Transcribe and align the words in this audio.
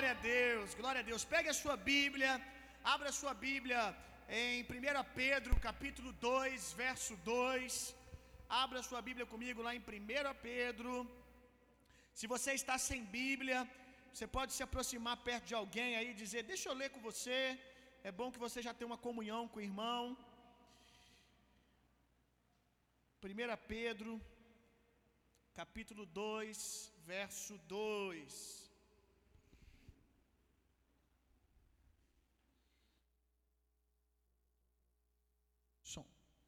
Glória 0.00 0.18
a 0.18 0.22
Deus, 0.42 0.68
glória 0.80 1.00
a 1.02 1.06
Deus. 1.08 1.22
Pegue 1.32 1.48
a 1.52 1.56
sua 1.60 1.74
Bíblia, 1.88 2.30
abra 2.92 3.08
a 3.10 3.16
sua 3.18 3.32
Bíblia 3.42 3.80
em 4.30 4.62
1 4.62 5.02
Pedro, 5.14 5.52
capítulo 5.66 6.10
2, 6.12 6.72
verso 6.82 7.14
2. 7.16 7.94
Abra 8.48 8.78
a 8.80 8.86
sua 8.90 9.02
Bíblia 9.08 9.26
comigo 9.32 9.60
lá 9.66 9.72
em 9.74 9.80
1 9.80 9.82
Pedro. 10.46 10.92
Se 12.20 12.26
você 12.34 12.52
está 12.60 12.76
sem 12.78 13.02
Bíblia, 13.18 13.58
você 14.10 14.26
pode 14.36 14.54
se 14.54 14.62
aproximar 14.68 15.18
perto 15.28 15.48
de 15.50 15.56
alguém 15.60 15.90
aí 15.98 16.08
e 16.12 16.20
dizer: 16.22 16.44
Deixa 16.52 16.70
eu 16.70 16.78
ler 16.80 16.88
com 16.94 17.02
você. 17.10 17.38
É 18.02 18.10
bom 18.20 18.32
que 18.32 18.44
você 18.46 18.62
já 18.68 18.72
tenha 18.72 18.90
uma 18.92 19.02
comunhão 19.08 19.42
com 19.48 19.58
o 19.60 19.66
irmão. 19.68 20.16
1 23.22 23.66
Pedro, 23.74 24.18
capítulo 25.62 26.06
2, 26.06 26.90
verso 27.14 27.58
2. 27.76 28.69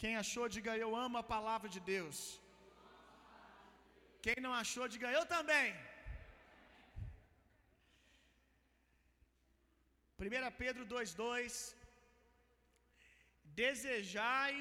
Quem 0.03 0.15
achou, 0.21 0.47
diga 0.55 0.73
eu 0.85 0.91
amo 1.05 1.17
a 1.19 1.29
palavra 1.35 1.69
de 1.75 1.81
Deus. 1.95 2.17
Quem 4.25 4.39
não 4.45 4.53
achou, 4.63 4.87
diga 4.95 5.09
eu 5.19 5.25
também. 5.35 5.69
1 10.23 10.51
Pedro 10.63 10.83
2,2 10.95 11.55
Desejai 13.61 14.55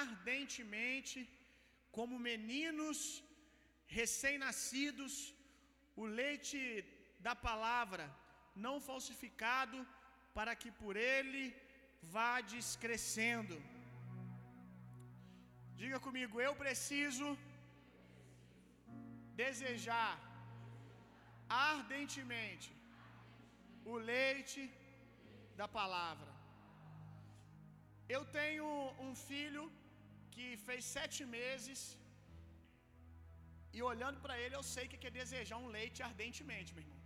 ardentemente, 0.00 1.18
como 1.96 2.24
meninos 2.30 2.98
recém-nascidos, 3.98 5.14
o 6.02 6.06
leite 6.20 6.60
da 7.26 7.34
palavra, 7.48 8.04
não 8.66 8.76
falsificado, 8.90 9.78
para 10.36 10.54
que 10.60 10.70
por 10.82 10.96
ele 11.14 11.44
vades 12.18 12.68
crescendo. 12.84 13.58
Diga 15.82 15.98
comigo, 16.06 16.40
eu 16.46 16.52
preciso 16.62 17.26
desejar 19.42 20.10
ardentemente 21.66 22.70
o 23.92 23.96
leite 24.12 24.62
da 25.60 25.68
palavra. 25.78 26.30
Eu 28.16 28.22
tenho 28.38 28.66
um 29.06 29.14
filho 29.28 29.64
que 30.34 30.46
fez 30.66 30.82
sete 30.96 31.20
meses 31.36 31.80
e 33.76 33.80
olhando 33.92 34.18
para 34.24 34.36
ele 34.42 34.54
eu 34.58 34.64
sei 34.74 34.84
que 34.90 35.02
quer 35.04 35.12
desejar 35.20 35.58
um 35.64 35.72
leite 35.78 36.00
ardentemente, 36.08 36.74
meu 36.74 36.84
irmão. 36.86 37.02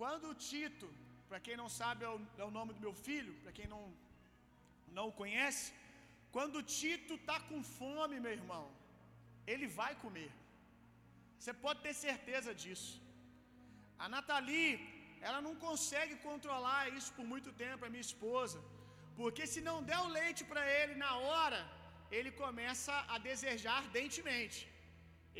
Quando 0.00 0.26
o 0.30 0.38
Tito, 0.48 0.88
para 1.28 1.42
quem 1.46 1.56
não 1.62 1.68
sabe 1.80 2.04
é 2.08 2.12
o, 2.16 2.18
é 2.42 2.44
o 2.50 2.54
nome 2.58 2.72
do 2.76 2.84
meu 2.86 2.94
filho, 3.06 3.34
para 3.42 3.54
quem 3.58 3.68
não 3.74 3.82
não 4.96 5.04
o 5.10 5.16
conhece, 5.20 5.66
quando 6.34 6.66
Tito 6.76 7.14
tá 7.30 7.38
com 7.48 7.60
fome, 7.78 8.16
meu 8.24 8.34
irmão, 8.40 8.64
ele 9.52 9.66
vai 9.80 9.92
comer. 10.04 10.30
Você 11.38 11.52
pode 11.64 11.80
ter 11.86 11.94
certeza 12.06 12.50
disso. 12.62 12.92
A 14.04 14.08
Nathalie, 14.14 14.70
ela 15.26 15.40
não 15.46 15.54
consegue 15.66 16.14
controlar 16.28 16.82
isso 16.98 17.10
por 17.16 17.26
muito 17.32 17.50
tempo, 17.64 17.84
a 17.84 17.92
minha 17.94 18.08
esposa, 18.10 18.58
porque 19.18 19.44
se 19.52 19.60
não 19.68 19.76
der 19.90 20.00
o 20.06 20.12
leite 20.18 20.42
para 20.50 20.62
ele 20.78 20.94
na 21.04 21.12
hora, 21.28 21.60
ele 22.16 22.30
começa 22.42 22.94
a 23.14 23.18
desejar 23.30 23.76
ardentemente. 23.82 24.60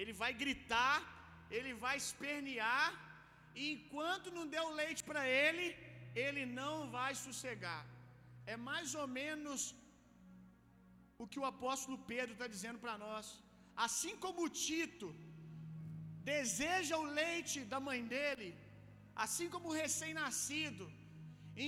Ele 0.01 0.13
vai 0.21 0.33
gritar, 0.43 0.99
ele 1.57 1.73
vai 1.85 1.97
espernear, 2.05 2.89
e 3.61 3.63
enquanto 3.75 4.35
não 4.37 4.47
der 4.55 4.63
o 4.69 4.77
leite 4.81 5.03
para 5.11 5.25
ele, 5.43 5.67
ele 6.25 6.45
não 6.61 6.75
vai 6.97 7.13
sossegar. 7.27 7.83
É 8.53 8.57
mais 8.71 8.95
ou 9.01 9.07
menos 9.21 9.61
o 11.23 11.29
que 11.33 11.41
o 11.43 11.49
apóstolo 11.53 11.97
Pedro 12.13 12.33
está 12.37 12.49
dizendo 12.55 12.79
para 12.85 12.97
nós. 13.07 13.27
Assim 13.87 14.15
como 14.25 14.51
Tito 14.65 15.09
deseja 16.33 16.97
o 17.03 17.11
leite 17.21 17.59
da 17.73 17.79
mãe 17.89 18.01
dele, 18.15 18.49
assim 19.25 19.49
como 19.55 19.69
o 19.69 19.79
recém-nascido, 19.83 20.85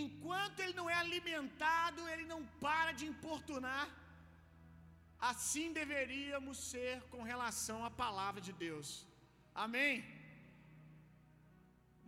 enquanto 0.01 0.61
ele 0.65 0.75
não 0.81 0.89
é 0.95 0.97
alimentado, 1.05 2.09
ele 2.13 2.27
não 2.33 2.41
para 2.65 2.93
de 2.99 3.07
importunar. 3.13 3.87
Assim 5.33 5.67
deveríamos 5.81 6.57
ser 6.73 6.95
com 7.13 7.23
relação 7.33 7.79
à 7.89 7.91
palavra 8.05 8.41
de 8.49 8.53
Deus. 8.67 8.89
Amém? 9.65 9.95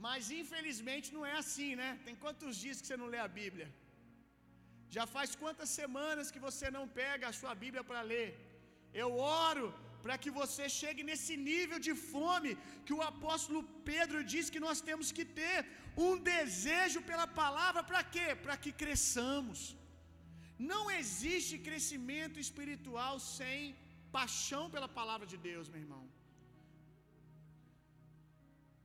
Mas 0.04 0.30
infelizmente 0.42 1.08
não 1.16 1.24
é 1.32 1.34
assim, 1.42 1.70
né? 1.82 1.90
Tem 2.06 2.16
quantos 2.24 2.54
dias 2.62 2.80
que 2.80 2.88
você 2.88 2.98
não 3.02 3.12
lê 3.14 3.20
a 3.26 3.32
Bíblia? 3.40 3.68
Já 4.94 5.04
faz 5.14 5.30
quantas 5.42 5.70
semanas 5.80 6.30
que 6.34 6.44
você 6.46 6.66
não 6.76 6.84
pega 7.00 7.24
a 7.28 7.36
sua 7.40 7.54
Bíblia 7.62 7.84
para 7.90 8.02
ler? 8.12 8.28
Eu 9.02 9.10
oro 9.44 9.66
para 10.02 10.16
que 10.22 10.30
você 10.40 10.64
chegue 10.80 11.02
nesse 11.08 11.34
nível 11.50 11.78
de 11.86 11.92
fome 12.10 12.50
que 12.86 12.94
o 12.98 13.02
apóstolo 13.12 13.62
Pedro 13.90 14.18
diz 14.32 14.44
que 14.54 14.64
nós 14.66 14.80
temos 14.88 15.08
que 15.16 15.24
ter 15.40 15.58
um 16.06 16.12
desejo 16.34 17.00
pela 17.10 17.26
palavra, 17.42 17.82
para 17.90 18.02
quê? 18.14 18.28
Para 18.44 18.56
que 18.62 18.72
cresçamos. 18.82 19.60
Não 20.72 20.82
existe 21.00 21.54
crescimento 21.68 22.38
espiritual 22.46 23.14
sem 23.36 23.58
paixão 24.18 24.64
pela 24.74 24.88
palavra 25.00 25.26
de 25.32 25.38
Deus, 25.48 25.68
meu 25.72 25.82
irmão. 25.86 26.04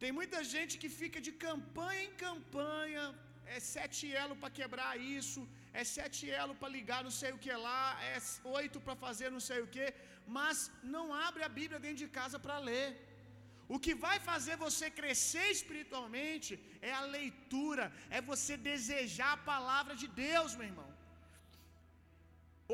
Tem 0.01 0.11
muita 0.19 0.39
gente 0.53 0.73
que 0.81 0.89
fica 1.01 1.19
de 1.27 1.33
campanha 1.47 2.03
em 2.07 2.15
campanha, 2.27 3.03
é 3.55 3.59
sete 3.73 4.05
elo 4.23 4.35
para 4.41 4.55
quebrar 4.59 4.93
isso, 5.17 5.41
é 5.79 5.83
sete 5.95 6.23
elo 6.41 6.55
para 6.59 6.73
ligar 6.77 6.99
não 7.07 7.13
sei 7.21 7.31
o 7.33 7.41
que 7.43 7.53
lá, 7.67 7.85
é 8.11 8.17
oito 8.59 8.77
para 8.85 8.95
fazer 9.05 9.29
não 9.37 9.43
sei 9.49 9.59
o 9.65 9.69
que, 9.75 9.87
mas 10.37 10.57
não 10.95 11.05
abre 11.27 11.43
a 11.47 11.53
Bíblia 11.59 11.79
dentro 11.85 12.01
de 12.03 12.09
casa 12.19 12.39
para 12.45 12.57
ler. 12.69 12.87
O 13.73 13.77
que 13.85 13.93
vai 14.05 14.17
fazer 14.29 14.55
você 14.67 14.85
crescer 14.99 15.47
espiritualmente 15.57 16.51
é 16.89 16.91
a 16.99 17.03
leitura, 17.17 17.85
é 18.17 18.19
você 18.31 18.53
desejar 18.71 19.31
a 19.35 19.43
palavra 19.53 19.93
de 20.01 20.07
Deus, 20.25 20.55
meu 20.59 20.67
irmão. 20.71 20.89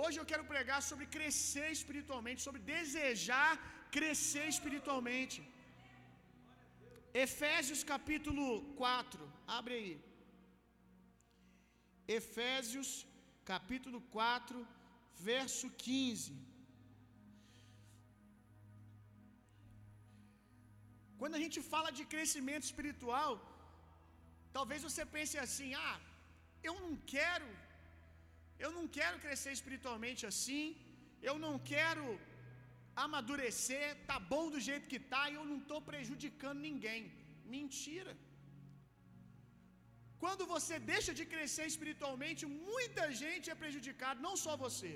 Hoje 0.02 0.18
eu 0.19 0.28
quero 0.31 0.46
pregar 0.53 0.79
sobre 0.90 1.06
crescer 1.18 1.69
espiritualmente, 1.78 2.46
sobre 2.47 2.62
desejar 2.75 3.52
crescer 3.97 4.47
espiritualmente. 4.56 5.40
Efésios 7.25 7.81
capítulo 7.94 8.47
4, 8.84 9.31
abre 9.59 9.74
aí. 9.79 9.94
Efésios 12.16 12.90
capítulo 13.51 14.00
4, 14.18 14.59
verso 15.29 15.68
15. 15.85 16.34
Quando 21.19 21.35
a 21.38 21.41
gente 21.44 21.59
fala 21.72 21.90
de 21.97 22.03
crescimento 22.13 22.66
espiritual, 22.69 23.31
talvez 24.57 24.81
você 24.88 25.03
pense 25.16 25.35
assim: 25.46 25.72
"Ah, 25.88 25.97
eu 26.69 26.75
não 26.85 26.94
quero 27.13 27.50
eu 28.66 28.72
não 28.78 28.85
quero 28.97 29.17
crescer 29.23 29.51
espiritualmente 29.57 30.22
assim, 30.29 30.63
eu 31.29 31.35
não 31.44 31.53
quero 31.73 32.06
amadurecer, 33.03 33.85
tá 34.09 34.17
bom 34.31 34.46
do 34.53 34.59
jeito 34.69 34.90
que 34.94 35.00
tá 35.13 35.23
e 35.29 35.35
eu 35.40 35.46
não 35.51 35.59
estou 35.63 35.81
prejudicando 35.91 36.67
ninguém". 36.69 37.03
Mentira. 37.57 38.13
Quando 40.23 40.44
você 40.53 40.75
deixa 40.94 41.11
de 41.19 41.25
crescer 41.33 41.66
espiritualmente, 41.73 42.44
muita 42.72 43.03
gente 43.22 43.47
é 43.53 43.61
prejudicada, 43.63 44.25
não 44.28 44.35
só 44.45 44.53
você. 44.66 44.91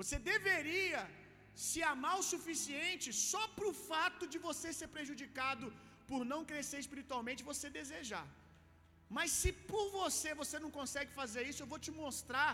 Você 0.00 0.16
deveria 0.32 1.02
se 1.66 1.80
amar 1.92 2.14
o 2.20 2.26
suficiente 2.32 3.08
só 3.30 3.44
para 3.54 3.68
o 3.70 3.76
fato 3.90 4.24
de 4.32 4.38
você 4.48 4.68
ser 4.80 4.88
prejudicado 4.96 5.66
por 6.10 6.20
não 6.32 6.40
crescer 6.50 6.78
espiritualmente, 6.84 7.48
você 7.52 7.68
desejar. 7.80 8.26
Mas 9.16 9.30
se 9.40 9.50
por 9.70 9.84
você 10.00 10.30
você 10.42 10.56
não 10.64 10.72
consegue 10.78 11.10
fazer 11.20 11.42
isso, 11.50 11.62
eu 11.62 11.70
vou 11.72 11.80
te 11.86 11.92
mostrar 12.02 12.52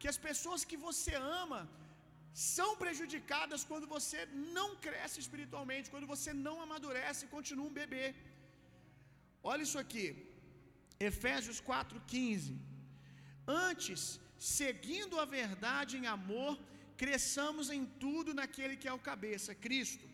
que 0.00 0.08
as 0.12 0.18
pessoas 0.28 0.62
que 0.70 0.78
você 0.88 1.14
ama 1.42 1.60
são 2.52 2.70
prejudicadas 2.82 3.64
quando 3.70 3.86
você 3.96 4.20
não 4.58 4.68
cresce 4.86 5.18
espiritualmente, 5.24 5.92
quando 5.94 6.08
você 6.14 6.30
não 6.46 6.56
amadurece 6.64 7.20
e 7.24 7.32
continua 7.36 7.68
um 7.68 7.78
bebê. 7.82 8.06
Olha 9.52 9.64
isso 9.66 9.78
aqui. 9.84 10.06
Efésios 10.98 11.60
4:15. 11.60 12.58
Antes, 13.46 14.20
seguindo 14.38 15.20
a 15.20 15.24
verdade 15.24 15.96
em 15.96 16.06
amor, 16.06 16.58
cresçamos 16.96 17.70
em 17.70 17.84
tudo 17.84 18.32
naquele 18.32 18.76
que 18.76 18.88
é 18.88 18.92
o 18.92 19.06
cabeça, 19.10 19.54
Cristo. 19.54 20.06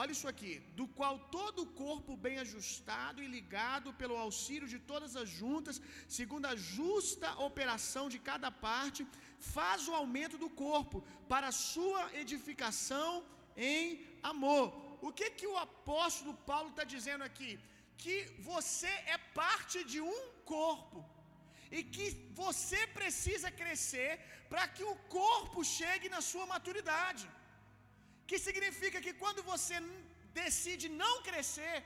Olha 0.00 0.12
isso 0.14 0.26
aqui, 0.30 0.52
do 0.78 0.86
qual 0.98 1.14
todo 1.36 1.62
o 1.62 1.72
corpo 1.82 2.16
bem 2.16 2.38
ajustado 2.38 3.22
e 3.22 3.28
ligado 3.34 3.92
pelo 4.00 4.16
auxílio 4.16 4.68
de 4.72 4.78
todas 4.90 5.14
as 5.20 5.28
juntas, 5.28 5.80
segundo 6.08 6.46
a 6.46 6.56
justa 6.56 7.28
operação 7.48 8.08
de 8.14 8.18
cada 8.30 8.50
parte, 8.50 9.06
faz 9.38 9.86
o 9.86 9.94
aumento 10.00 10.36
do 10.36 10.50
corpo 10.50 11.04
para 11.28 11.52
sua 11.52 12.02
edificação 12.22 13.24
em 13.56 14.04
amor. 14.32 14.66
O 15.06 15.12
que 15.12 15.30
que 15.30 15.46
o 15.46 15.56
apóstolo 15.56 16.34
Paulo 16.50 16.70
está 16.70 16.82
dizendo 16.82 17.22
aqui? 17.22 17.52
Que 18.02 18.16
você 18.50 18.92
é 19.14 19.18
parte 19.40 19.78
de 19.92 20.00
um 20.12 20.20
corpo 20.54 20.98
e 21.76 21.82
que 21.94 22.06
você 22.42 22.80
precisa 22.98 23.48
crescer 23.60 24.10
para 24.50 24.64
que 24.74 24.84
o 24.92 24.96
corpo 25.20 25.60
chegue 25.78 26.08
na 26.14 26.20
sua 26.30 26.46
maturidade. 26.54 27.26
Que 28.28 28.38
significa 28.46 28.98
que 29.04 29.14
quando 29.22 29.42
você 29.52 29.76
decide 30.40 30.86
não 31.04 31.14
crescer, 31.28 31.76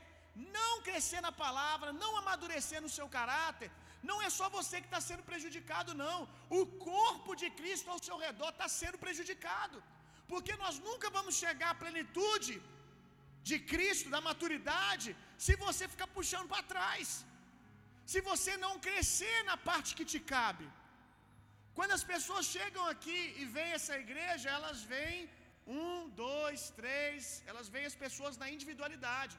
não 0.57 0.73
crescer 0.87 1.21
na 1.27 1.33
palavra, 1.43 1.97
não 2.03 2.11
amadurecer 2.21 2.81
no 2.85 2.91
seu 2.97 3.07
caráter, 3.17 3.69
não 4.09 4.17
é 4.25 4.29
só 4.39 4.45
você 4.57 4.75
que 4.81 4.89
está 4.89 5.01
sendo 5.09 5.23
prejudicado, 5.29 5.93
não. 6.03 6.17
O 6.59 6.65
corpo 6.91 7.31
de 7.41 7.47
Cristo 7.59 7.89
ao 7.93 8.03
seu 8.07 8.17
redor 8.25 8.51
está 8.51 8.67
sendo 8.81 8.97
prejudicado. 9.05 9.77
Porque 10.31 10.53
nós 10.63 10.75
nunca 10.87 11.07
vamos 11.17 11.35
chegar 11.43 11.71
à 11.71 11.79
plenitude 11.83 12.53
de 13.49 13.57
Cristo, 13.71 14.13
da 14.15 14.21
maturidade, 14.29 15.09
se 15.45 15.53
você 15.65 15.83
ficar 15.93 16.09
puxando 16.17 16.51
para 16.53 16.69
trás. 16.73 17.07
Se 18.11 18.19
você 18.29 18.53
não 18.65 18.73
crescer 18.87 19.37
na 19.49 19.57
parte 19.69 19.95
que 19.97 20.05
te 20.11 20.19
cabe. 20.35 20.67
Quando 21.77 21.93
as 21.97 22.05
pessoas 22.13 22.45
chegam 22.55 22.85
aqui 22.93 23.19
e 23.41 23.45
vêm 23.55 23.71
essa 23.77 23.95
igreja, 24.05 24.47
elas 24.57 24.79
vêm 24.93 25.17
um, 25.81 26.09
dois, 26.25 26.61
três, 26.79 27.21
elas 27.49 27.67
veem 27.73 27.87
as 27.91 27.97
pessoas 28.03 28.35
na 28.41 28.47
individualidade. 28.55 29.35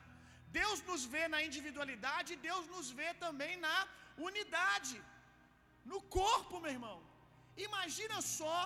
Deus 0.60 0.78
nos 0.90 1.02
vê 1.14 1.24
na 1.34 1.40
individualidade 1.48 2.28
e 2.32 2.42
Deus 2.48 2.64
nos 2.74 2.88
vê 2.98 3.08
também 3.24 3.54
na 3.66 3.76
unidade, 4.28 4.96
no 5.92 6.00
corpo, 6.18 6.60
meu 6.64 6.72
irmão. 6.78 6.98
Imagina 7.68 8.18
só 8.38 8.58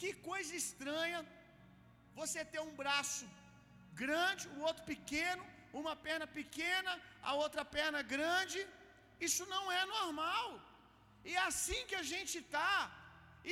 que 0.00 0.10
coisa 0.30 0.54
estranha 0.62 1.20
você 2.20 2.40
ter 2.52 2.62
um 2.68 2.74
braço 2.82 3.24
grande, 4.02 4.44
o 4.56 4.60
outro 4.68 4.84
pequeno, 4.92 5.44
uma 5.80 5.94
perna 6.06 6.26
pequena, 6.38 6.92
a 7.30 7.34
outra 7.44 7.64
perna 7.76 8.00
grande. 8.14 8.60
Isso 9.28 9.44
não 9.54 9.64
é 9.80 9.82
normal. 9.96 10.48
E 11.28 11.32
é 11.40 11.42
assim 11.50 11.80
que 11.90 11.98
a 12.02 12.06
gente 12.12 12.34
está 12.44 12.72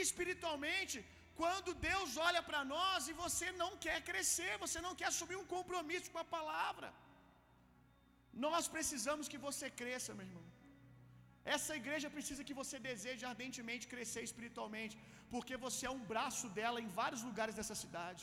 espiritualmente, 0.04 0.96
quando 1.40 1.78
Deus 1.90 2.10
olha 2.28 2.42
para 2.48 2.60
nós 2.74 3.08
e 3.10 3.14
você 3.24 3.46
não 3.62 3.70
quer 3.84 3.98
crescer, 4.10 4.52
você 4.64 4.80
não 4.86 4.94
quer 4.98 5.08
assumir 5.12 5.38
um 5.40 5.50
compromisso 5.54 6.10
com 6.12 6.20
a 6.24 6.30
palavra. 6.36 6.88
Nós 8.46 8.66
precisamos 8.74 9.26
que 9.32 9.40
você 9.46 9.66
cresça, 9.80 10.16
meu 10.18 10.26
irmão. 10.28 10.44
Essa 11.56 11.72
igreja 11.80 12.08
precisa 12.16 12.46
que 12.48 12.58
você 12.60 12.76
deseje 12.90 13.24
ardentemente 13.30 13.90
crescer 13.94 14.22
espiritualmente, 14.28 14.94
porque 15.32 15.54
você 15.66 15.82
é 15.88 15.96
um 15.98 16.04
braço 16.12 16.46
dela 16.58 16.78
em 16.84 16.90
vários 17.00 17.22
lugares 17.28 17.56
dessa 17.58 17.76
cidade. 17.82 18.22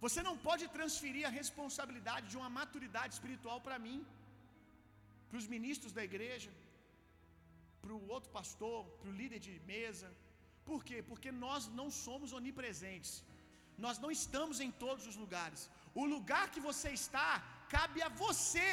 Você 0.00 0.20
não 0.28 0.36
pode 0.46 0.64
transferir 0.76 1.24
a 1.26 1.36
responsabilidade 1.40 2.28
de 2.32 2.36
uma 2.40 2.50
maturidade 2.58 3.14
espiritual 3.14 3.58
para 3.66 3.78
mim, 3.86 3.98
para 5.28 5.38
os 5.40 5.46
ministros 5.54 5.92
da 5.98 6.02
igreja, 6.10 6.50
para 7.82 7.94
o 7.98 8.08
outro 8.14 8.30
pastor, 8.38 8.80
para 8.98 9.10
o 9.10 9.16
líder 9.20 9.40
de 9.46 9.54
mesa. 9.72 10.08
Por 10.68 10.80
quê? 10.88 10.98
Porque 11.10 11.30
nós 11.44 11.62
não 11.78 11.88
somos 12.04 12.32
onipresentes. 12.40 13.14
Nós 13.84 13.98
não 14.02 14.10
estamos 14.18 14.60
em 14.64 14.70
todos 14.84 15.04
os 15.10 15.16
lugares. 15.22 15.62
O 16.02 16.04
lugar 16.14 16.44
que 16.54 16.60
você 16.68 16.90
está, 17.00 17.30
cabe 17.76 18.00
a 18.02 18.10
você 18.24 18.68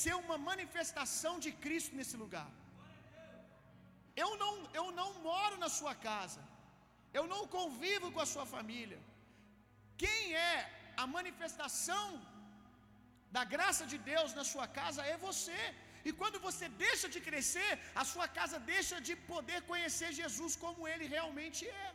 ser 0.00 0.14
uma 0.24 0.36
manifestação 0.50 1.34
de 1.44 1.50
Cristo 1.64 1.96
nesse 1.98 2.16
lugar. 2.24 2.50
Eu 4.22 4.30
não, 4.42 4.52
eu 4.80 4.86
não 5.00 5.08
moro 5.28 5.56
na 5.64 5.68
sua 5.78 5.94
casa. 6.08 6.40
Eu 7.18 7.26
não 7.32 7.42
convivo 7.58 8.12
com 8.14 8.22
a 8.24 8.30
sua 8.34 8.46
família. 8.54 9.00
Quem 10.02 10.20
é 10.50 10.54
a 11.02 11.06
manifestação 11.16 12.06
da 13.36 13.42
graça 13.54 13.84
de 13.92 13.98
Deus 14.10 14.30
na 14.38 14.44
sua 14.52 14.66
casa 14.78 15.02
é 15.12 15.16
você. 15.28 15.60
E 16.08 16.10
quando 16.20 16.38
você 16.46 16.66
deixa 16.86 17.06
de 17.14 17.20
crescer, 17.28 17.70
a 18.00 18.04
sua 18.12 18.26
casa 18.38 18.56
deixa 18.72 18.96
de 19.06 19.14
poder 19.32 19.60
conhecer 19.70 20.10
Jesus 20.20 20.54
como 20.64 20.88
ele 20.92 21.06
realmente 21.16 21.62
é. 21.84 21.88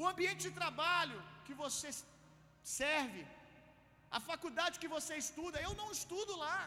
O 0.00 0.04
ambiente 0.10 0.42
de 0.46 0.52
trabalho 0.60 1.18
que 1.46 1.54
você 1.62 1.90
serve, 2.80 3.22
a 4.18 4.20
faculdade 4.30 4.80
que 4.82 4.92
você 4.96 5.14
estuda, 5.24 5.64
eu 5.68 5.74
não 5.80 5.88
estudo 5.98 6.34
lá. 6.44 6.58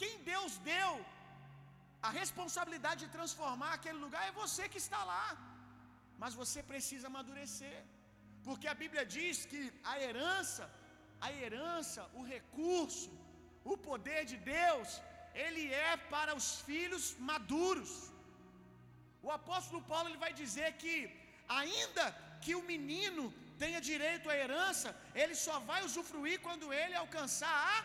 Quem 0.00 0.14
Deus 0.32 0.52
deu 0.72 0.90
a 2.08 2.10
responsabilidade 2.20 3.00
de 3.04 3.14
transformar 3.18 3.70
aquele 3.74 4.00
lugar 4.06 4.24
é 4.26 4.38
você 4.42 4.64
que 4.72 4.80
está 4.84 5.00
lá. 5.12 5.26
Mas 6.22 6.34
você 6.42 6.60
precisa 6.72 7.06
amadurecer. 7.10 7.78
Porque 8.46 8.68
a 8.72 8.78
Bíblia 8.82 9.04
diz 9.16 9.36
que 9.50 9.60
a 9.92 9.94
herança, 10.04 10.64
a 11.26 11.30
herança, 11.40 12.02
o 12.18 12.22
recurso, 12.34 13.10
o 13.72 13.76
poder 13.88 14.20
de 14.32 14.38
Deus, 14.58 14.88
ele 15.46 15.64
é 15.88 15.92
para 16.14 16.32
os 16.40 16.48
filhos 16.68 17.04
maduros. 17.30 17.92
O 19.26 19.30
apóstolo 19.38 19.80
Paulo 19.92 20.08
ele 20.08 20.24
vai 20.26 20.32
dizer 20.42 20.70
que 20.82 20.94
ainda 21.60 22.04
que 22.44 22.54
o 22.58 22.66
menino 22.72 23.24
tenha 23.62 23.80
direito 23.92 24.30
à 24.32 24.36
herança, 24.42 24.88
ele 25.22 25.36
só 25.46 25.56
vai 25.70 25.80
usufruir 25.88 26.36
quando 26.46 26.66
ele 26.80 26.96
alcançar 27.04 27.54
a 27.72 27.78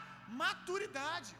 maturidade. 0.44 1.32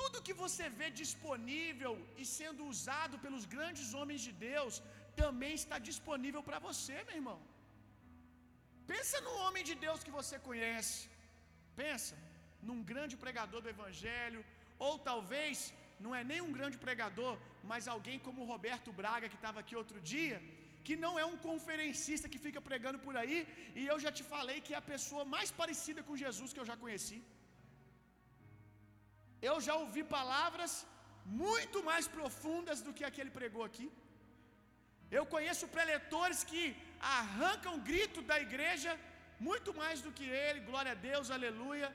Tudo 0.00 0.24
que 0.26 0.34
você 0.44 0.66
vê 0.80 0.88
disponível 1.02 1.92
e 2.20 2.24
sendo 2.36 2.60
usado 2.72 3.16
pelos 3.24 3.44
grandes 3.54 3.88
homens 3.98 4.22
de 4.26 4.32
Deus, 4.50 4.74
também 5.22 5.54
está 5.62 5.78
disponível 5.90 6.42
para 6.48 6.60
você, 6.68 6.96
meu 7.08 7.16
irmão. 7.20 7.38
Pensa 8.92 9.18
no 9.26 9.34
homem 9.42 9.64
de 9.68 9.74
Deus 9.84 10.04
que 10.06 10.16
você 10.18 10.36
conhece. 10.48 10.98
Pensa 11.82 12.14
num 12.68 12.80
grande 12.90 13.14
pregador 13.22 13.60
do 13.62 13.72
evangelho, 13.76 14.40
ou 14.86 14.92
talvez 15.10 15.56
não 16.04 16.12
é 16.18 16.22
nem 16.30 16.40
um 16.46 16.52
grande 16.58 16.78
pregador, 16.84 17.34
mas 17.70 17.88
alguém 17.94 18.18
como 18.26 18.48
Roberto 18.52 18.90
Braga 19.00 19.30
que 19.32 19.38
estava 19.40 19.60
aqui 19.62 19.74
outro 19.82 19.98
dia, 20.12 20.38
que 20.86 20.94
não 21.04 21.12
é 21.22 21.24
um 21.32 21.38
conferencista 21.48 22.30
que 22.32 22.44
fica 22.46 22.60
pregando 22.68 22.98
por 23.06 23.14
aí, 23.20 23.38
e 23.80 23.82
eu 23.92 23.98
já 24.04 24.10
te 24.18 24.24
falei 24.32 24.58
que 24.66 24.74
é 24.74 24.78
a 24.80 24.90
pessoa 24.94 25.24
mais 25.34 25.50
parecida 25.60 26.02
com 26.08 26.22
Jesus 26.24 26.52
que 26.52 26.62
eu 26.62 26.70
já 26.70 26.76
conheci. 26.84 27.18
Eu 29.50 29.56
já 29.66 29.74
ouvi 29.82 30.02
palavras 30.18 30.72
muito 31.44 31.78
mais 31.90 32.06
profundas 32.16 32.80
do 32.86 32.94
que 32.96 33.04
aquele 33.08 33.32
pregou 33.38 33.64
aqui. 33.68 33.86
Eu 35.18 35.24
conheço 35.34 35.66
preletores 35.76 36.40
que 36.50 36.62
arrancam 37.18 37.74
grito 37.90 38.20
da 38.30 38.38
igreja 38.46 38.92
muito 39.48 39.70
mais 39.80 39.98
do 40.04 40.10
que 40.18 40.26
ele, 40.44 40.66
glória 40.70 40.92
a 40.94 41.00
Deus, 41.08 41.30
aleluia. 41.36 41.88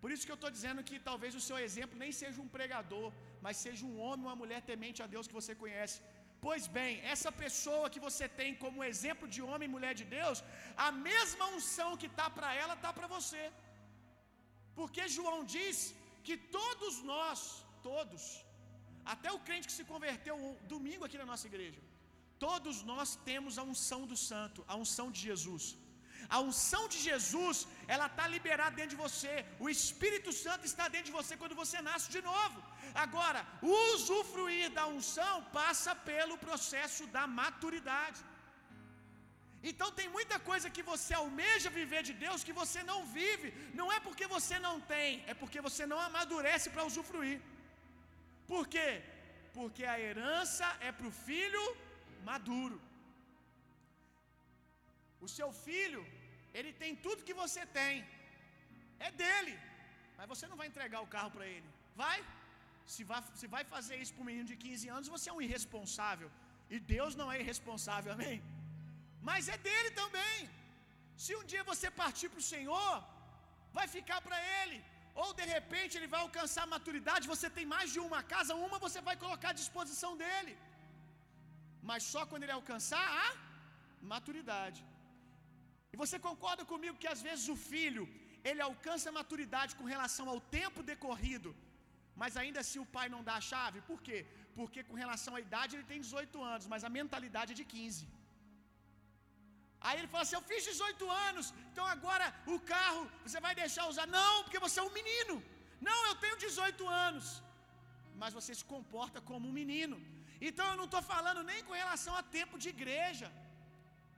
Por 0.00 0.10
isso 0.12 0.26
que 0.26 0.32
eu 0.34 0.40
estou 0.40 0.52
dizendo 0.56 0.86
que 0.88 0.96
talvez 1.08 1.32
o 1.38 1.44
seu 1.48 1.58
exemplo 1.66 2.00
nem 2.02 2.12
seja 2.20 2.42
um 2.44 2.52
pregador, 2.56 3.08
mas 3.44 3.62
seja 3.64 3.84
um 3.90 3.96
homem 4.04 4.26
uma 4.26 4.40
mulher 4.42 4.60
temente 4.70 5.00
a 5.04 5.08
Deus 5.14 5.28
que 5.28 5.38
você 5.40 5.54
conhece. 5.62 5.98
Pois 6.44 6.64
bem, 6.78 6.92
essa 7.12 7.30
pessoa 7.42 7.90
que 7.92 8.02
você 8.06 8.26
tem 8.40 8.50
como 8.64 8.84
exemplo 8.90 9.26
de 9.34 9.40
homem 9.48 9.66
e 9.68 9.74
mulher 9.76 9.94
de 10.00 10.06
Deus, 10.18 10.38
a 10.86 10.90
mesma 11.08 11.46
unção 11.56 11.90
que 12.00 12.08
está 12.12 12.26
para 12.38 12.50
ela, 12.62 12.74
está 12.78 12.92
para 12.98 13.08
você. 13.16 13.44
Porque 14.78 15.02
João 15.16 15.38
diz 15.56 15.78
que 16.26 16.36
todos 16.58 16.94
nós, 17.12 17.38
todos, 17.90 18.24
até 19.14 19.30
o 19.36 19.42
crente 19.48 19.68
que 19.70 19.78
se 19.80 19.90
converteu 19.92 20.36
domingo 20.74 21.04
aqui 21.06 21.18
na 21.22 21.28
nossa 21.32 21.48
igreja, 21.50 21.80
todos 22.44 22.76
nós 22.92 23.10
temos 23.30 23.54
a 23.58 23.64
unção 23.72 24.02
do 24.12 24.16
santo, 24.28 24.64
a 24.72 24.76
unção 24.84 25.08
de 25.16 25.20
Jesus. 25.28 25.64
A 26.36 26.38
unção 26.48 26.82
de 26.92 26.98
Jesus, 27.08 27.56
ela 27.94 28.06
está 28.10 28.24
liberada 28.34 28.76
dentro 28.78 28.94
de 28.94 29.02
você. 29.04 29.34
O 29.64 29.68
Espírito 29.76 30.30
Santo 30.44 30.64
está 30.70 30.84
dentro 30.94 31.08
de 31.10 31.18
você 31.18 31.34
quando 31.40 31.60
você 31.62 31.78
nasce 31.88 32.08
de 32.16 32.22
novo. 32.30 32.58
Agora, 33.04 33.40
usufruir 33.62 34.70
da 34.78 34.86
unção 34.96 35.34
passa 35.58 35.94
pelo 36.10 36.36
processo 36.46 37.04
da 37.16 37.24
maturidade. 37.40 38.22
Então 39.70 39.88
tem 39.98 40.08
muita 40.16 40.36
coisa 40.50 40.72
que 40.76 40.82
você 40.90 41.12
almeja 41.14 41.76
viver 41.80 42.02
de 42.08 42.14
Deus 42.24 42.44
que 42.48 42.58
você 42.62 42.80
não 42.90 42.98
vive. 43.18 43.48
Não 43.80 43.88
é 43.96 43.98
porque 44.06 44.26
você 44.36 44.56
não 44.66 44.76
tem, 44.94 45.10
é 45.32 45.34
porque 45.42 45.60
você 45.68 45.84
não 45.92 46.00
amadurece 46.08 46.68
para 46.74 46.88
usufruir. 46.90 47.38
Por 48.52 48.64
quê? 48.74 48.90
Porque 49.58 49.84
a 49.94 49.98
herança 50.06 50.66
é 50.88 50.92
para 50.96 51.08
o 51.10 51.16
filho 51.26 51.64
maduro. 52.30 52.78
O 55.26 55.28
seu 55.36 55.50
filho, 55.66 56.02
ele 56.58 56.72
tem 56.82 56.92
tudo 57.04 57.26
que 57.28 57.36
você 57.42 57.62
tem. 57.78 57.94
É 59.06 59.10
dele. 59.22 59.54
Mas 60.16 60.28
você 60.32 60.46
não 60.50 60.58
vai 60.60 60.66
entregar 60.72 61.00
o 61.02 61.12
carro 61.14 61.30
para 61.36 61.46
ele. 61.54 61.68
Vai? 62.02 62.18
Se 62.94 63.02
vai, 63.10 63.22
se 63.40 63.46
vai 63.54 63.62
fazer 63.74 63.96
isso 64.02 64.14
para 64.14 64.24
um 64.24 64.30
menino 64.30 64.48
de 64.52 64.56
15 64.56 64.88
anos, 64.96 65.14
você 65.14 65.28
é 65.30 65.36
um 65.38 65.44
irresponsável. 65.48 66.30
E 66.74 66.78
Deus 66.94 67.14
não 67.20 67.28
é 67.32 67.40
irresponsável, 67.44 68.12
amém? 68.16 68.36
Mas 69.28 69.48
é 69.54 69.58
dele 69.68 69.90
também. 70.02 70.38
Se 71.24 71.32
um 71.38 71.44
dia 71.52 71.62
você 71.72 71.88
partir 72.02 72.28
para 72.32 72.42
o 72.44 72.50
Senhor, 72.54 72.94
vai 73.78 73.86
ficar 73.96 74.20
para 74.26 74.38
ele. 74.58 74.78
Ou 75.22 75.28
de 75.40 75.46
repente 75.56 75.92
ele 75.98 76.12
vai 76.14 76.20
alcançar 76.22 76.72
maturidade, 76.74 77.32
você 77.34 77.48
tem 77.56 77.66
mais 77.74 77.88
de 77.94 78.00
uma 78.06 78.22
casa, 78.32 78.58
uma 78.66 78.78
você 78.86 79.00
vai 79.08 79.16
colocar 79.24 79.50
à 79.52 79.58
disposição 79.62 80.12
dele. 80.22 80.52
Mas 81.88 82.02
só 82.12 82.22
quando 82.28 82.44
ele 82.44 82.58
alcançar 82.60 83.04
a 83.24 83.28
maturidade. 84.12 84.80
E 85.92 85.96
você 86.02 86.16
concorda 86.28 86.64
comigo 86.72 87.00
que 87.02 87.12
às 87.14 87.22
vezes 87.26 87.46
o 87.54 87.56
filho, 87.70 88.04
ele 88.48 88.62
alcança 88.70 89.06
a 89.08 89.16
maturidade 89.20 89.76
com 89.78 89.92
relação 89.94 90.26
ao 90.32 90.40
tempo 90.58 90.80
decorrido, 90.92 91.50
mas 92.22 92.36
ainda 92.42 92.58
assim 92.62 92.80
o 92.82 92.90
pai 92.96 93.06
não 93.14 93.22
dá 93.28 93.34
a 93.38 93.46
chave. 93.50 93.86
Por 93.90 93.98
quê? 94.06 94.18
Porque 94.58 94.82
com 94.88 95.00
relação 95.04 95.32
à 95.38 95.40
idade 95.46 95.74
ele 95.76 95.90
tem 95.92 96.00
18 96.08 96.44
anos, 96.52 96.66
mas 96.72 96.84
a 96.88 96.94
mentalidade 96.98 97.52
é 97.54 97.60
de 97.62 97.66
15. 97.74 98.04
Aí 99.86 99.96
ele 99.98 100.10
fala 100.12 100.24
assim: 100.24 100.38
Eu 100.38 100.46
fiz 100.50 100.62
18 100.72 101.10
anos, 101.28 101.46
então 101.70 101.86
agora 101.94 102.26
o 102.54 102.58
carro 102.74 103.02
você 103.24 103.40
vai 103.46 103.54
deixar 103.62 103.84
usar? 103.92 104.06
Não, 104.18 104.34
porque 104.44 104.64
você 104.66 104.78
é 104.80 104.88
um 104.88 104.94
menino. 105.00 105.36
Não, 105.88 105.98
eu 106.10 106.14
tenho 106.22 106.42
18 106.46 106.88
anos. 107.06 107.26
Mas 108.20 108.36
você 108.38 108.52
se 108.60 108.66
comporta 108.74 109.20
como 109.30 109.48
um 109.48 109.56
menino. 109.62 109.96
Então 110.40 110.66
eu 110.70 110.76
não 110.76 110.88
estou 110.90 111.02
falando 111.02 111.42
nem 111.50 111.62
com 111.64 111.72
relação 111.82 112.14
a 112.16 112.22
tempo 112.38 112.58
de 112.58 112.68
igreja. 112.68 113.28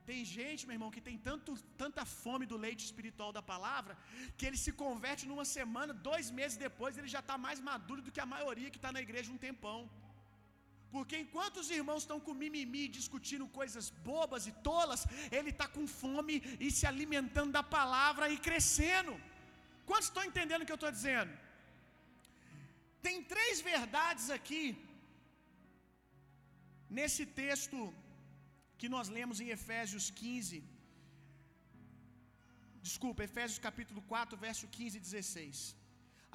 Tem 0.09 0.21
gente, 0.25 0.67
meu 0.67 0.75
irmão, 0.77 0.91
que 0.95 1.03
tem 1.07 1.17
tanto, 1.27 1.55
tanta 1.83 2.03
fome 2.21 2.45
do 2.51 2.57
leite 2.57 2.83
espiritual 2.89 3.31
da 3.39 3.43
palavra, 3.51 3.95
que 4.37 4.47
ele 4.49 4.59
se 4.65 4.73
converte 4.83 5.25
numa 5.31 5.45
semana, 5.45 5.93
dois 6.11 6.31
meses 6.39 6.57
depois, 6.67 6.97
ele 6.97 7.11
já 7.17 7.23
está 7.25 7.37
mais 7.47 7.61
maduro 7.71 8.01
do 8.07 8.13
que 8.15 8.23
a 8.25 8.33
maioria 8.35 8.71
que 8.71 8.79
está 8.79 8.91
na 8.97 9.03
igreja 9.07 9.35
um 9.35 9.43
tempão. 9.49 9.81
Porque 10.95 11.17
enquanto 11.25 11.59
os 11.63 11.71
irmãos 11.79 12.03
estão 12.05 12.19
com 12.27 12.41
mimimi, 12.43 12.85
discutindo 12.99 13.47
coisas 13.61 13.91
bobas 14.11 14.47
e 14.51 14.53
tolas, 14.71 15.03
ele 15.39 15.51
está 15.55 15.69
com 15.69 15.87
fome 15.87 16.37
e 16.59 16.71
se 16.71 16.87
alimentando 16.93 17.53
da 17.59 17.63
palavra 17.63 18.31
e 18.35 18.39
crescendo. 18.49 19.15
Quantos 19.85 20.09
estão 20.09 20.25
entendendo 20.25 20.63
o 20.63 20.67
que 20.67 20.73
eu 20.77 20.83
estou 20.83 20.95
dizendo? 20.99 21.33
Tem 23.07 23.23
três 23.35 23.61
verdades 23.61 24.31
aqui, 24.39 24.65
nesse 26.99 27.25
texto 27.43 27.79
que 28.81 28.89
nós 28.95 29.09
lemos 29.17 29.39
em 29.45 29.51
Efésios 29.57 30.07
15. 30.23 30.59
Desculpa, 32.89 33.27
Efésios 33.29 33.65
capítulo 33.69 34.01
4, 34.13 34.37
verso 34.47 34.67
15 34.77 34.97
e 34.99 35.05
16. 35.09 35.59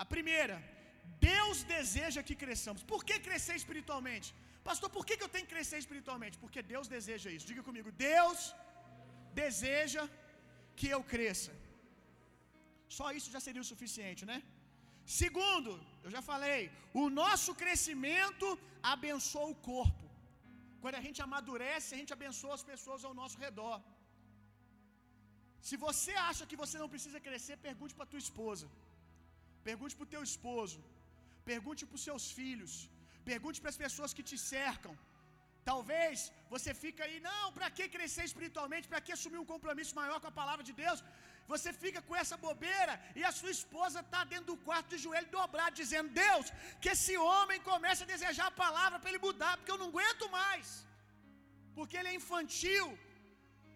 A 0.04 0.06
primeira, 0.14 0.58
Deus 1.32 1.58
deseja 1.76 2.28
que 2.28 2.36
cresçamos. 2.44 2.82
Por 2.92 3.02
que 3.08 3.26
crescer 3.28 3.56
espiritualmente? 3.62 4.30
Pastor, 4.70 4.90
por 4.96 5.04
que, 5.08 5.16
eu 5.26 5.32
tenho 5.36 5.48
que 5.48 5.56
crescer 5.56 5.78
espiritualmente? 5.84 6.40
Porque 6.44 6.62
Deus 6.74 6.88
deseja 6.96 7.30
isso. 7.36 7.50
Diga 7.52 7.64
comigo, 7.70 7.90
Deus 8.10 8.40
deseja 9.44 10.04
que 10.80 10.88
eu 10.96 11.02
cresça. 11.14 11.54
Só 12.98 13.08
isso 13.18 13.30
já 13.36 13.42
seria 13.46 13.64
o 13.66 13.72
suficiente, 13.74 14.24
né? 14.32 14.38
Segundo, 15.22 15.72
eu 16.06 16.12
já 16.16 16.22
falei, 16.32 16.62
o 17.02 17.06
nosso 17.22 17.52
crescimento 17.62 18.48
abençoa 18.94 19.50
o 19.54 19.60
corpo. 19.72 20.03
Quando 20.84 20.98
a 21.00 21.06
gente 21.08 21.20
amadurece, 21.26 21.90
a 21.96 22.00
gente 22.02 22.16
abençoa 22.18 22.56
as 22.60 22.66
pessoas 22.72 23.04
ao 23.08 23.14
nosso 23.20 23.38
redor. 23.46 23.78
Se 25.68 25.76
você 25.86 26.14
acha 26.30 26.48
que 26.50 26.60
você 26.64 26.78
não 26.82 26.90
precisa 26.94 27.20
crescer, 27.28 27.56
pergunte 27.68 27.96
para 27.98 28.12
tua 28.14 28.24
esposa. 28.26 28.68
Pergunte 29.70 29.96
para 29.98 30.08
o 30.08 30.14
teu 30.16 30.24
esposo. 30.30 30.80
Pergunte 31.52 31.84
para 31.88 32.00
os 32.00 32.06
seus 32.10 32.26
filhos. 32.40 32.74
Pergunte 33.32 33.62
para 33.62 33.74
as 33.74 33.82
pessoas 33.86 34.14
que 34.18 34.26
te 34.30 34.38
cercam. 34.54 34.94
Talvez 35.70 36.16
você 36.54 36.72
fica 36.84 37.02
aí, 37.06 37.18
não, 37.30 37.44
para 37.58 37.70
que 37.78 37.86
crescer 37.96 38.24
espiritualmente? 38.30 38.90
Para 38.94 39.04
que 39.06 39.16
assumir 39.18 39.40
um 39.44 39.52
compromisso 39.54 39.96
maior 40.02 40.18
com 40.24 40.30
a 40.32 40.40
palavra 40.42 40.64
de 40.70 40.74
Deus? 40.84 41.02
Você 41.52 41.70
fica 41.84 42.02
com 42.08 42.16
essa 42.22 42.36
bobeira 42.46 42.94
e 43.20 43.22
a 43.30 43.32
sua 43.40 43.52
esposa 43.58 44.00
está 44.02 44.22
dentro 44.34 44.50
do 44.52 44.58
quarto 44.68 44.90
de 44.94 45.00
joelho 45.06 45.30
dobrado, 45.38 45.80
dizendo: 45.82 46.10
Deus, 46.26 46.46
que 46.82 46.92
esse 46.96 47.16
homem 47.30 47.60
comece 47.72 48.04
a 48.04 48.12
desejar 48.14 48.48
a 48.50 48.60
palavra 48.66 49.00
para 49.00 49.12
ele 49.12 49.26
mudar, 49.28 49.56
porque 49.58 49.74
eu 49.74 49.82
não 49.82 49.90
aguento 49.94 50.28
mais, 50.40 50.68
porque 51.78 51.98
ele 51.98 52.12
é 52.14 52.20
infantil. 52.22 52.88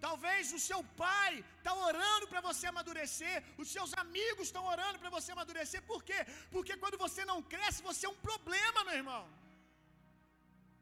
Talvez 0.05 0.53
o 0.57 0.59
seu 0.69 0.79
pai 1.03 1.31
está 1.57 1.73
orando 1.89 2.25
para 2.31 2.41
você 2.47 2.65
amadurecer, 2.71 3.37
os 3.61 3.69
seus 3.75 3.91
amigos 4.03 4.45
estão 4.49 4.63
orando 4.73 4.99
para 5.01 5.11
você 5.15 5.31
amadurecer, 5.31 5.81
por 5.91 6.01
quê? 6.09 6.19
Porque 6.55 6.73
quando 6.83 6.97
você 7.05 7.23
não 7.31 7.39
cresce, 7.53 7.87
você 7.89 8.05
é 8.05 8.13
um 8.15 8.21
problema, 8.29 8.83
meu 8.89 8.97
irmão. 9.01 9.23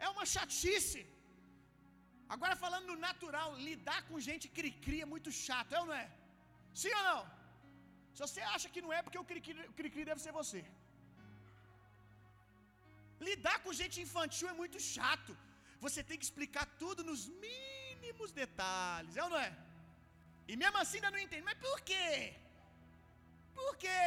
É 0.06 0.10
uma 0.16 0.26
chatice. 0.34 1.02
Agora 2.34 2.56
falando 2.64 2.88
no 2.92 2.98
natural, 3.08 3.50
lidar 3.68 4.02
com 4.08 4.26
gente 4.28 4.46
cri-cri 4.58 5.00
é 5.02 5.12
muito 5.14 5.32
chato, 5.46 5.74
é 5.74 5.80
ou 5.80 5.88
não 5.90 5.98
é? 6.04 6.08
Sim 6.82 6.94
ou 7.00 7.04
não? 7.10 7.22
Se 8.16 8.22
você 8.26 8.42
acha 8.56 8.68
que 8.74 8.84
não 8.86 8.92
é, 8.98 9.02
porque 9.06 9.22
o 9.24 9.28
cri-cri 9.78 10.06
deve 10.10 10.22
ser 10.26 10.34
você. 10.40 10.62
Lidar 13.28 13.58
com 13.64 13.80
gente 13.82 13.98
infantil 14.06 14.48
é 14.54 14.56
muito 14.62 14.80
chato. 14.94 15.34
Você 15.86 16.02
tem 16.08 16.18
que 16.20 16.28
explicar 16.30 16.66
tudo 16.82 17.02
nos 17.10 17.22
mínimos 17.46 18.32
detalhes, 18.42 19.18
é 19.20 19.24
ou 19.26 19.32
não 19.34 19.42
é? 19.48 19.52
E 20.52 20.56
mesmo 20.62 20.80
assim 20.82 20.98
ainda 20.98 21.12
não 21.16 21.22
entende. 21.26 21.48
Mas 21.50 21.60
por 21.68 21.78
quê? 21.90 22.10
Por 23.60 23.74
quê? 23.84 24.06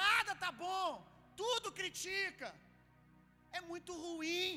Nada 0.00 0.32
tá 0.44 0.50
bom, 0.64 0.88
tudo 1.42 1.76
critica. 1.80 2.48
É 3.58 3.60
muito 3.72 3.92
ruim. 4.04 4.50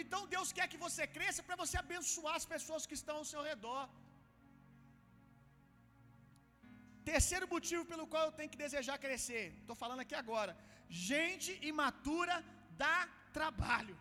Então 0.00 0.20
Deus 0.34 0.50
quer 0.56 0.66
que 0.72 0.80
você 0.86 1.04
cresça 1.16 1.42
para 1.46 1.60
você 1.62 1.76
abençoar 1.84 2.34
as 2.40 2.48
pessoas 2.54 2.86
que 2.88 2.98
estão 3.00 3.16
ao 3.20 3.30
seu 3.32 3.42
redor. 3.50 3.84
Terceiro 7.12 7.46
motivo 7.54 7.84
pelo 7.90 8.06
qual 8.12 8.24
eu 8.26 8.34
tenho 8.38 8.52
que 8.52 8.62
desejar 8.64 8.96
crescer. 9.04 9.44
Estou 9.60 9.76
falando 9.82 10.02
aqui 10.04 10.16
agora. 10.22 10.52
Gente 11.10 11.50
imatura 11.72 12.34
dá 12.84 12.96
trabalho. 13.38 13.96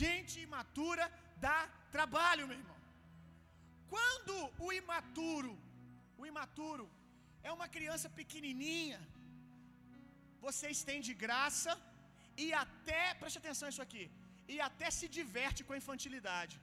Gente 0.00 0.34
imatura 0.48 1.04
dá 1.46 1.58
trabalho, 1.96 2.46
meu 2.48 2.58
irmão. 2.62 2.78
Quando 3.94 4.34
o 4.66 4.70
imaturo, 4.80 5.52
o 6.20 6.26
imaturo 6.30 6.86
é 7.48 7.52
uma 7.56 7.68
criança 7.76 8.08
pequenininha, 8.20 9.00
você 10.46 10.66
estende 10.76 11.12
graça 11.26 11.72
e 12.44 12.46
até, 12.64 13.02
preste 13.20 13.38
atenção 13.42 13.68
nisso 13.68 13.86
aqui, 13.86 14.04
e 14.52 14.56
até 14.68 14.88
se 14.98 15.06
diverte 15.18 15.62
com 15.66 15.74
a 15.74 15.80
infantilidade. 15.82 16.56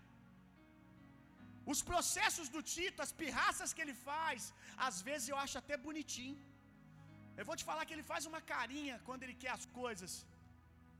Os 1.73 1.79
processos 1.91 2.47
do 2.55 2.61
Tito, 2.73 3.01
as 3.05 3.13
pirraças 3.21 3.73
que 3.75 3.83
ele 3.85 3.95
faz, 4.09 4.41
às 4.87 4.97
vezes 5.07 5.27
eu 5.31 5.37
acho 5.43 5.57
até 5.61 5.75
bonitinho. 5.87 6.39
Eu 7.39 7.45
vou 7.49 7.55
te 7.59 7.65
falar 7.69 7.83
que 7.87 7.95
ele 7.95 8.07
faz 8.11 8.23
uma 8.31 8.41
carinha 8.53 8.95
quando 9.07 9.23
ele 9.25 9.35
quer 9.43 9.51
as 9.57 9.65
coisas. 9.81 10.13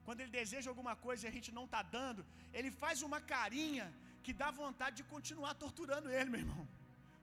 Quando 0.05 0.19
ele 0.22 0.34
deseja 0.39 0.69
alguma 0.72 0.95
coisa 1.05 1.22
e 1.24 1.29
a 1.31 1.36
gente 1.36 1.51
não 1.57 1.65
está 1.67 1.81
dando, 1.98 2.24
ele 2.57 2.72
faz 2.81 2.98
uma 3.07 3.19
carinha 3.34 3.86
que 4.25 4.34
dá 4.41 4.50
vontade 4.63 4.95
de 5.00 5.05
continuar 5.13 5.53
torturando 5.63 6.10
ele, 6.17 6.29
meu 6.34 6.41
irmão. 6.45 6.63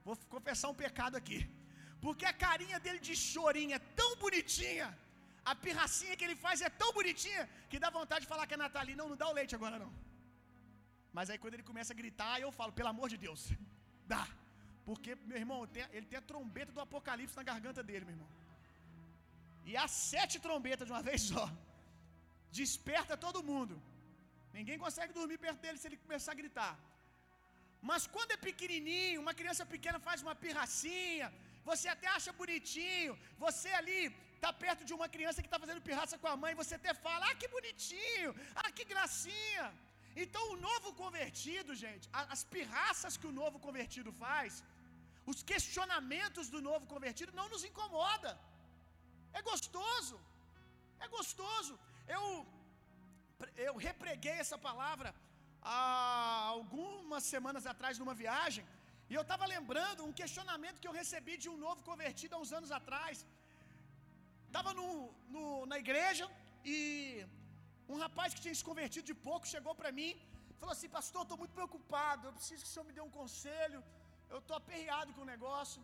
Vou 0.07 0.17
confessar 0.35 0.69
um 0.73 0.79
pecado 0.85 1.17
aqui. 1.21 1.41
Porque 2.05 2.25
a 2.31 2.37
carinha 2.47 2.79
dele 2.85 3.01
de 3.09 3.15
chorinha 3.31 3.77
é 3.81 3.87
tão 4.01 4.11
bonitinha, 4.25 4.89
a 5.51 5.55
pirracinha 5.65 6.17
que 6.19 6.25
ele 6.27 6.37
faz 6.45 6.61
é 6.69 6.71
tão 6.83 6.91
bonitinha, 6.99 7.43
que 7.71 7.79
dá 7.85 7.91
vontade 7.99 8.23
de 8.25 8.31
falar 8.33 8.47
que 8.49 8.57
é 8.57 8.61
Nathalie. 8.65 8.99
Não, 9.01 9.09
não 9.13 9.19
dá 9.23 9.29
o 9.33 9.37
leite 9.39 9.55
agora 9.59 9.79
não. 9.85 9.93
Mas 11.17 11.31
aí 11.31 11.39
quando 11.43 11.55
ele 11.57 11.71
começa 11.71 11.93
a 11.93 11.99
gritar, 12.01 12.35
eu 12.41 12.51
falo, 12.59 12.73
pelo 12.79 12.93
amor 12.95 13.09
de 13.13 13.19
Deus, 13.27 13.41
dá. 14.13 14.25
Porque, 14.89 15.11
meu 15.31 15.39
irmão, 15.43 15.59
ele 15.97 16.07
tem 16.11 16.21
a 16.21 16.29
trombeta 16.31 16.73
do 16.77 16.83
apocalipse 16.87 17.37
na 17.41 17.45
garganta 17.51 17.83
dele, 17.89 18.05
meu 18.07 18.15
irmão. 18.17 18.31
E 19.71 19.77
as 19.85 19.93
sete 20.13 20.37
trombetas 20.47 20.87
de 20.89 20.93
uma 20.95 21.05
vez 21.11 21.21
só. 21.33 21.45
Desperta 22.61 23.17
todo 23.27 23.49
mundo. 23.51 23.75
Ninguém 24.57 24.79
consegue 24.85 25.13
dormir 25.21 25.39
perto 25.45 25.61
dele 25.65 25.79
se 25.83 25.87
ele 25.89 25.99
começar 26.07 26.33
a 26.33 26.41
gritar. 26.41 26.73
Mas 27.91 28.03
quando 28.15 28.35
é 28.37 28.45
pequenininho, 28.49 29.23
uma 29.25 29.35
criança 29.39 29.65
pequena 29.75 29.99
faz 30.09 30.19
uma 30.27 30.35
pirracinha, 30.43 31.29
você 31.69 31.87
até 31.95 32.09
acha 32.17 32.33
bonitinho. 32.41 33.15
Você 33.45 33.71
ali 33.81 34.01
está 34.37 34.51
perto 34.65 34.83
de 34.89 34.95
uma 34.99 35.09
criança 35.15 35.43
que 35.43 35.49
está 35.51 35.61
fazendo 35.65 35.87
pirraça 35.89 36.17
com 36.23 36.29
a 36.33 36.37
mãe, 36.43 36.61
você 36.63 36.75
até 36.81 36.93
fala: 37.07 37.25
ah, 37.29 37.35
que 37.41 37.49
bonitinho, 37.57 38.31
ah, 38.63 38.71
que 38.77 38.85
gracinha. 38.93 39.67
Então 40.25 40.43
o 40.53 40.57
novo 40.69 40.89
convertido, 41.03 41.75
gente, 41.75 42.09
as 42.35 42.43
pirraças 42.55 43.17
que 43.17 43.27
o 43.27 43.37
novo 43.41 43.59
convertido 43.67 44.13
faz, 44.25 44.63
os 45.33 45.43
questionamentos 45.43 46.49
do 46.55 46.61
novo 46.61 46.87
convertido 46.95 47.33
não 47.41 47.49
nos 47.49 47.65
incomoda. 47.71 48.33
É 49.33 49.43
gostoso. 49.43 50.19
É 51.01 51.09
gostoso. 51.09 51.75
Eu 52.17 52.25
eu 53.67 53.75
repreguei 53.89 54.37
essa 54.45 54.59
palavra 54.69 55.15
há 55.63 56.45
algumas 56.57 57.25
semanas 57.25 57.67
atrás 57.73 57.99
numa 57.99 58.15
viagem, 58.15 58.65
e 59.11 59.15
eu 59.15 59.23
estava 59.23 59.47
lembrando 59.55 60.05
um 60.05 60.13
questionamento 60.21 60.81
que 60.81 60.89
eu 60.89 60.99
recebi 61.03 61.37
de 61.37 61.49
um 61.53 61.57
novo 61.57 61.83
convertido 61.91 62.35
há 62.35 62.39
uns 62.39 62.53
anos 62.59 62.71
atrás. 62.79 63.27
Estava 64.47 64.73
no, 64.79 64.89
no, 65.35 65.67
na 65.67 65.79
igreja 65.85 66.27
e 66.65 66.77
um 67.89 67.99
rapaz 68.05 68.29
que 68.35 68.43
tinha 68.45 68.59
se 68.61 68.67
convertido 68.71 69.07
de 69.11 69.17
pouco 69.29 69.53
chegou 69.55 69.75
para 69.81 69.93
mim 70.01 70.13
falou 70.63 70.75
assim: 70.77 70.91
Pastor, 70.99 71.23
estou 71.23 71.39
muito 71.43 71.55
preocupado. 71.59 72.27
Eu 72.29 72.35
preciso 72.39 72.63
que 72.63 72.71
o 72.71 72.73
senhor 72.73 72.87
me 72.89 72.97
dê 72.99 73.03
um 73.09 73.15
conselho. 73.21 73.81
Eu 74.33 74.41
estou 74.43 74.57
aperreado 74.63 75.11
com 75.15 75.23
o 75.25 75.33
negócio. 75.35 75.81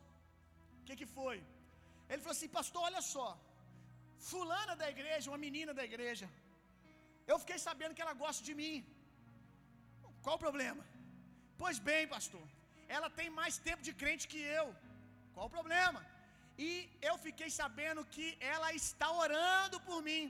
O 0.81 0.85
que, 0.87 0.97
que 1.01 1.09
foi? 1.19 1.37
Ele 2.11 2.23
falou 2.25 2.37
assim: 2.37 2.51
Pastor, 2.59 2.83
olha 2.89 3.03
só. 3.15 3.29
Fulana 4.31 4.75
da 4.83 4.87
igreja, 4.95 5.31
uma 5.33 5.43
menina 5.47 5.73
da 5.79 5.85
igreja, 5.91 6.27
eu 7.31 7.37
fiquei 7.43 7.59
sabendo 7.67 7.95
que 7.97 8.05
ela 8.05 8.15
gosta 8.25 8.43
de 8.49 8.55
mim. 8.61 8.77
Qual 10.25 10.37
o 10.37 10.45
problema? 10.47 10.83
Pois 11.61 11.79
bem, 11.89 12.03
pastor, 12.15 12.45
ela 12.97 13.09
tem 13.19 13.29
mais 13.41 13.55
tempo 13.69 13.83
de 13.89 13.93
crente 14.01 14.31
que 14.33 14.41
eu. 14.59 14.67
Qual 15.35 15.47
o 15.49 15.55
problema? 15.57 16.01
E 16.67 16.71
eu 17.09 17.15
fiquei 17.27 17.51
sabendo 17.61 18.09
que 18.15 18.27
ela 18.55 18.69
está 18.83 19.09
orando 19.25 19.79
por 19.89 19.99
mim. 20.09 20.25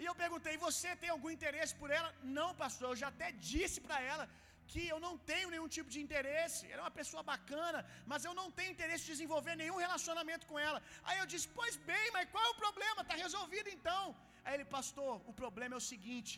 E 0.00 0.04
eu 0.10 0.14
perguntei: 0.22 0.54
Você 0.68 0.90
tem 1.02 1.10
algum 1.14 1.30
interesse 1.36 1.74
por 1.82 1.90
ela? 1.98 2.10
Não, 2.38 2.48
pastor. 2.62 2.88
Eu 2.90 3.00
já 3.02 3.08
até 3.14 3.28
disse 3.50 3.78
para 3.86 3.98
ela 4.12 4.26
que 4.72 4.82
eu 4.92 4.98
não 5.06 5.14
tenho 5.30 5.48
nenhum 5.54 5.68
tipo 5.76 5.90
de 5.94 6.00
interesse. 6.04 6.62
Ela 6.70 6.80
é 6.82 6.84
uma 6.86 6.98
pessoa 7.00 7.22
bacana, 7.32 7.80
mas 8.10 8.24
eu 8.28 8.34
não 8.40 8.48
tenho 8.58 8.74
interesse 8.74 9.04
de 9.06 9.12
desenvolver 9.14 9.54
nenhum 9.62 9.78
relacionamento 9.86 10.46
com 10.50 10.58
ela. 10.68 10.80
Aí 11.08 11.18
eu 11.22 11.28
disse: 11.32 11.48
Pois 11.60 11.76
bem, 11.90 12.06
mas 12.16 12.30
qual 12.32 12.44
é 12.48 12.52
o 12.54 12.60
problema? 12.64 13.02
Está 13.02 13.16
resolvido 13.26 13.70
então. 13.76 14.02
Aí 14.44 14.54
ele, 14.56 14.66
pastor, 14.76 15.12
o 15.30 15.34
problema 15.42 15.74
é 15.76 15.80
o 15.82 15.88
seguinte: 15.92 16.32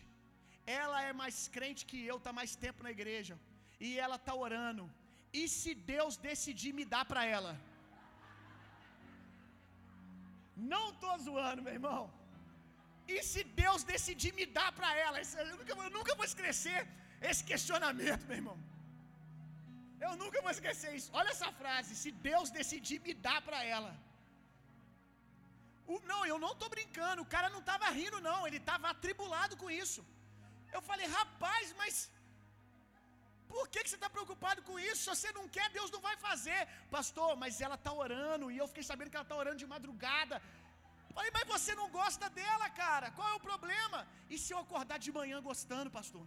ela 0.83 0.99
é 1.09 1.13
mais 1.23 1.37
crente 1.57 1.87
que 1.91 1.99
eu, 2.11 2.19
está 2.21 2.33
mais 2.41 2.55
tempo 2.67 2.83
na 2.87 2.93
igreja, 2.99 3.35
e 3.87 3.99
ela 4.05 4.17
está 4.21 4.35
orando. 4.47 4.85
E 5.41 5.43
se 5.61 5.73
Deus 5.95 6.17
decidir 6.29 6.73
me 6.79 6.85
dar 6.95 7.05
para 7.13 7.25
ela? 7.37 7.53
Não 10.75 10.85
estou 10.91 11.15
zoando, 11.27 11.65
meu 11.67 11.75
irmão. 11.79 12.03
E 13.15 13.17
se 13.31 13.43
Deus 13.63 13.83
decidir 13.93 14.33
me 14.39 14.47
dar 14.59 14.71
para 14.79 14.91
ela? 15.05 15.19
Eu 15.21 15.57
nunca, 15.57 15.73
eu 15.89 15.91
nunca 15.99 16.15
vou 16.21 16.27
esquecer 16.31 16.79
esse 17.31 17.43
questionamento, 17.51 18.25
meu 18.31 18.39
irmão. 18.41 18.59
Eu 20.07 20.13
nunca 20.23 20.43
vou 20.45 20.53
esquecer 20.57 20.91
isso. 20.99 21.11
Olha 21.21 21.31
essa 21.37 21.51
frase: 21.61 21.91
se 22.03 22.11
Deus 22.31 22.51
decidir 22.61 22.99
me 23.07 23.15
dar 23.29 23.41
para 23.49 23.61
ela. 23.77 23.93
O, 25.93 25.97
não, 26.11 26.21
eu 26.33 26.39
não 26.45 26.53
estou 26.57 26.69
brincando. 26.77 27.23
O 27.23 27.31
cara 27.35 27.49
não 27.55 27.63
estava 27.65 27.89
rindo, 28.01 28.21
não. 28.29 28.41
Ele 28.47 28.61
estava 28.65 28.89
atribulado 28.95 29.57
com 29.63 29.71
isso. 29.83 30.01
Eu 30.77 30.83
falei, 30.89 31.07
rapaz, 31.19 31.67
mas 31.81 31.95
por 33.53 33.65
que, 33.73 33.83
que 33.83 33.91
você 33.91 33.99
está 34.01 34.11
preocupado 34.17 34.61
com 34.69 34.77
isso? 34.89 35.01
Se 35.03 35.11
você 35.13 35.31
não 35.39 35.45
quer, 35.57 35.67
Deus 35.79 35.91
não 35.95 36.01
vai 36.09 36.17
fazer. 36.29 36.61
Pastor, 36.97 37.31
mas 37.43 37.61
ela 37.67 37.77
está 37.81 37.93
orando. 38.05 38.51
E 38.51 38.59
eu 38.63 38.69
fiquei 38.71 38.87
sabendo 38.91 39.11
que 39.11 39.19
ela 39.19 39.29
está 39.29 39.37
orando 39.43 39.63
de 39.63 39.69
madrugada. 39.75 40.37
Falei, 41.17 41.31
mas 41.37 41.51
você 41.55 41.73
não 41.81 41.89
gosta 41.99 42.27
dela, 42.39 42.67
cara. 42.83 43.07
Qual 43.17 43.29
é 43.33 43.37
o 43.37 43.45
problema? 43.51 43.99
E 44.33 44.37
se 44.43 44.51
eu 44.55 44.59
acordar 44.65 44.99
de 45.05 45.11
manhã 45.19 45.37
gostando, 45.51 45.95
pastor? 45.99 46.25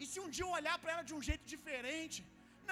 E 0.00 0.04
se 0.10 0.18
um 0.24 0.30
dia 0.34 0.44
eu 0.46 0.52
olhar 0.58 0.76
para 0.82 0.92
ela 0.94 1.04
de 1.10 1.14
um 1.16 1.22
jeito 1.28 1.44
diferente? 1.54 2.18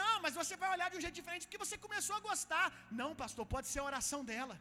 Não, 0.01 0.15
mas 0.25 0.35
você 0.41 0.55
vai 0.63 0.71
olhar 0.75 0.89
de 0.91 0.99
um 0.99 1.05
jeito 1.05 1.19
diferente 1.21 1.47
porque 1.47 1.65
você 1.65 1.77
começou 1.87 2.15
a 2.17 2.25
gostar. 2.29 2.67
Não, 3.01 3.11
pastor, 3.23 3.45
pode 3.55 3.67
ser 3.73 3.81
a 3.81 3.89
oração 3.91 4.21
dela. 4.31 4.57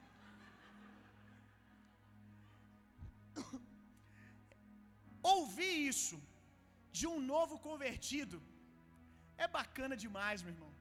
Ouvir 5.35 5.75
isso 5.91 6.17
de 6.99 7.05
um 7.13 7.19
novo 7.33 7.55
convertido 7.69 8.37
é 9.45 9.47
bacana 9.59 9.95
demais, 10.05 10.41
meu 10.45 10.53
irmão. 10.55 10.73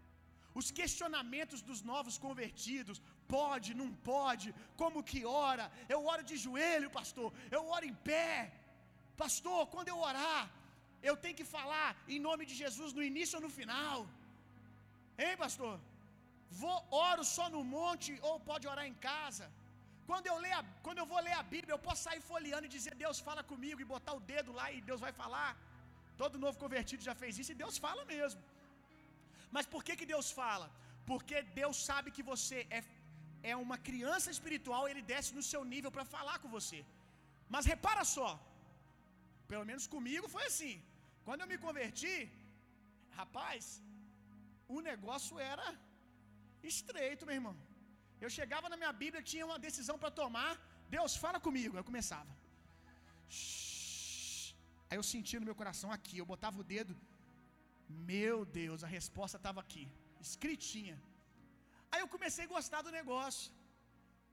Os 0.61 0.69
questionamentos 0.81 1.61
dos 1.69 1.81
novos 1.93 2.17
convertidos, 2.27 2.99
pode, 3.37 3.69
não 3.81 3.89
pode, 4.13 4.49
como 4.81 5.07
que 5.11 5.21
ora? 5.49 5.65
Eu 5.95 6.01
oro 6.13 6.25
de 6.31 6.37
joelho, 6.45 6.91
pastor. 6.99 7.29
Eu 7.57 7.63
oro 7.77 7.87
em 7.91 7.97
pé. 8.11 8.33
Pastor, 9.23 9.61
quando 9.73 9.91
eu 9.93 9.99
orar, 10.11 10.43
eu 11.09 11.17
tenho 11.25 11.39
que 11.41 11.49
falar 11.57 11.89
em 12.15 12.21
nome 12.29 12.45
de 12.51 12.55
Jesus 12.63 12.93
no 12.99 13.03
início 13.11 13.37
ou 13.39 13.45
no 13.47 13.53
final? 13.59 13.99
Hein, 15.23 15.37
pastor? 15.45 15.75
Vou 16.63 16.79
oro 17.11 17.23
só 17.37 17.47
no 17.55 17.63
monte 17.77 18.11
ou 18.29 18.35
pode 18.51 18.67
orar 18.73 18.87
em 18.93 18.99
casa? 19.11 19.47
Quando 20.09 20.27
eu, 20.31 20.37
leio 20.45 20.57
a, 20.61 20.65
quando 20.87 21.01
eu 21.03 21.07
vou 21.13 21.21
ler 21.27 21.37
a 21.41 21.45
Bíblia, 21.55 21.75
eu 21.75 21.83
posso 21.87 22.03
sair 22.09 22.23
folheando 22.31 22.67
e 22.69 22.75
dizer 22.77 22.95
Deus 23.05 23.19
fala 23.29 23.43
comigo 23.53 23.81
e 23.81 23.93
botar 23.95 24.15
o 24.19 24.25
dedo 24.33 24.53
lá 24.59 24.67
e 24.73 24.81
Deus 24.91 25.01
vai 25.07 25.13
falar. 25.23 25.51
Todo 26.23 26.43
novo 26.45 26.57
convertido 26.65 27.09
já 27.09 27.15
fez 27.23 27.39
isso 27.43 27.53
e 27.53 27.61
Deus 27.63 27.77
fala 27.87 28.05
mesmo. 28.15 28.43
Mas 29.57 29.67
por 29.73 29.83
que, 29.87 29.95
que 30.01 30.11
Deus 30.15 30.29
fala? 30.41 30.67
Porque 31.11 31.37
Deus 31.61 31.77
sabe 31.89 32.09
que 32.17 32.25
você 32.33 32.59
é, 32.77 32.81
é 33.51 33.55
uma 33.65 33.79
criança 33.89 34.29
espiritual, 34.37 34.83
ele 34.91 35.03
desce 35.13 35.31
no 35.39 35.45
seu 35.51 35.63
nível 35.73 35.91
para 35.97 36.05
falar 36.15 36.37
com 36.43 36.51
você. 36.57 36.81
Mas 37.55 37.71
repara 37.73 38.05
só, 38.17 38.31
pelo 39.53 39.67
menos 39.71 39.87
comigo 39.95 40.33
foi 40.37 40.45
assim. 40.51 40.75
Quando 41.27 41.43
eu 41.43 41.51
me 41.53 41.59
converti, 41.67 42.17
rapaz, 43.21 43.65
o 44.77 44.81
negócio 44.91 45.35
era 45.53 45.67
estreito, 46.73 47.27
meu 47.29 47.37
irmão. 47.41 47.57
Eu 48.25 48.31
chegava 48.39 48.71
na 48.73 48.79
minha 48.81 48.93
Bíblia, 49.03 49.29
tinha 49.33 49.47
uma 49.51 49.59
decisão 49.67 49.97
para 50.03 50.17
tomar. 50.23 50.53
Deus, 50.97 51.13
fala 51.25 51.39
comigo. 51.47 51.77
Eu 51.77 51.87
começava. 51.91 52.33
Aí 54.89 54.97
eu 55.01 55.07
sentia 55.13 55.41
no 55.41 55.49
meu 55.51 55.59
coração 55.61 55.91
aqui. 55.97 56.17
Eu 56.19 56.29
botava 56.33 56.59
o 56.63 56.69
dedo. 56.75 56.95
Meu 58.13 58.39
Deus, 58.61 58.83
a 58.87 58.91
resposta 58.99 59.37
estava 59.41 59.61
aqui, 59.65 59.85
escritinha. 60.29 60.97
Aí 61.95 62.01
eu 62.03 62.09
comecei 62.15 62.45
a 62.45 62.53
gostar 62.55 62.81
do 62.87 62.93
negócio. 63.01 63.51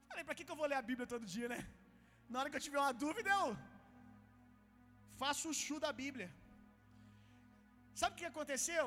Falei, 0.09 0.23
para 0.27 0.35
que, 0.37 0.45
que 0.45 0.53
eu 0.53 0.59
vou 0.61 0.69
ler 0.71 0.79
a 0.79 0.87
Bíblia 0.89 1.07
todo 1.13 1.31
dia, 1.35 1.47
né? 1.53 1.59
Na 2.31 2.39
hora 2.39 2.49
que 2.49 2.57
eu 2.59 2.65
tiver 2.67 2.81
uma 2.83 2.95
dúvida, 3.03 3.29
eu 3.39 3.49
faço 5.21 5.45
o 5.51 5.57
chu 5.61 5.77
da 5.85 5.91
Bíblia. 6.01 6.29
Sabe 8.01 8.13
o 8.13 8.19
que 8.19 8.29
aconteceu? 8.33 8.85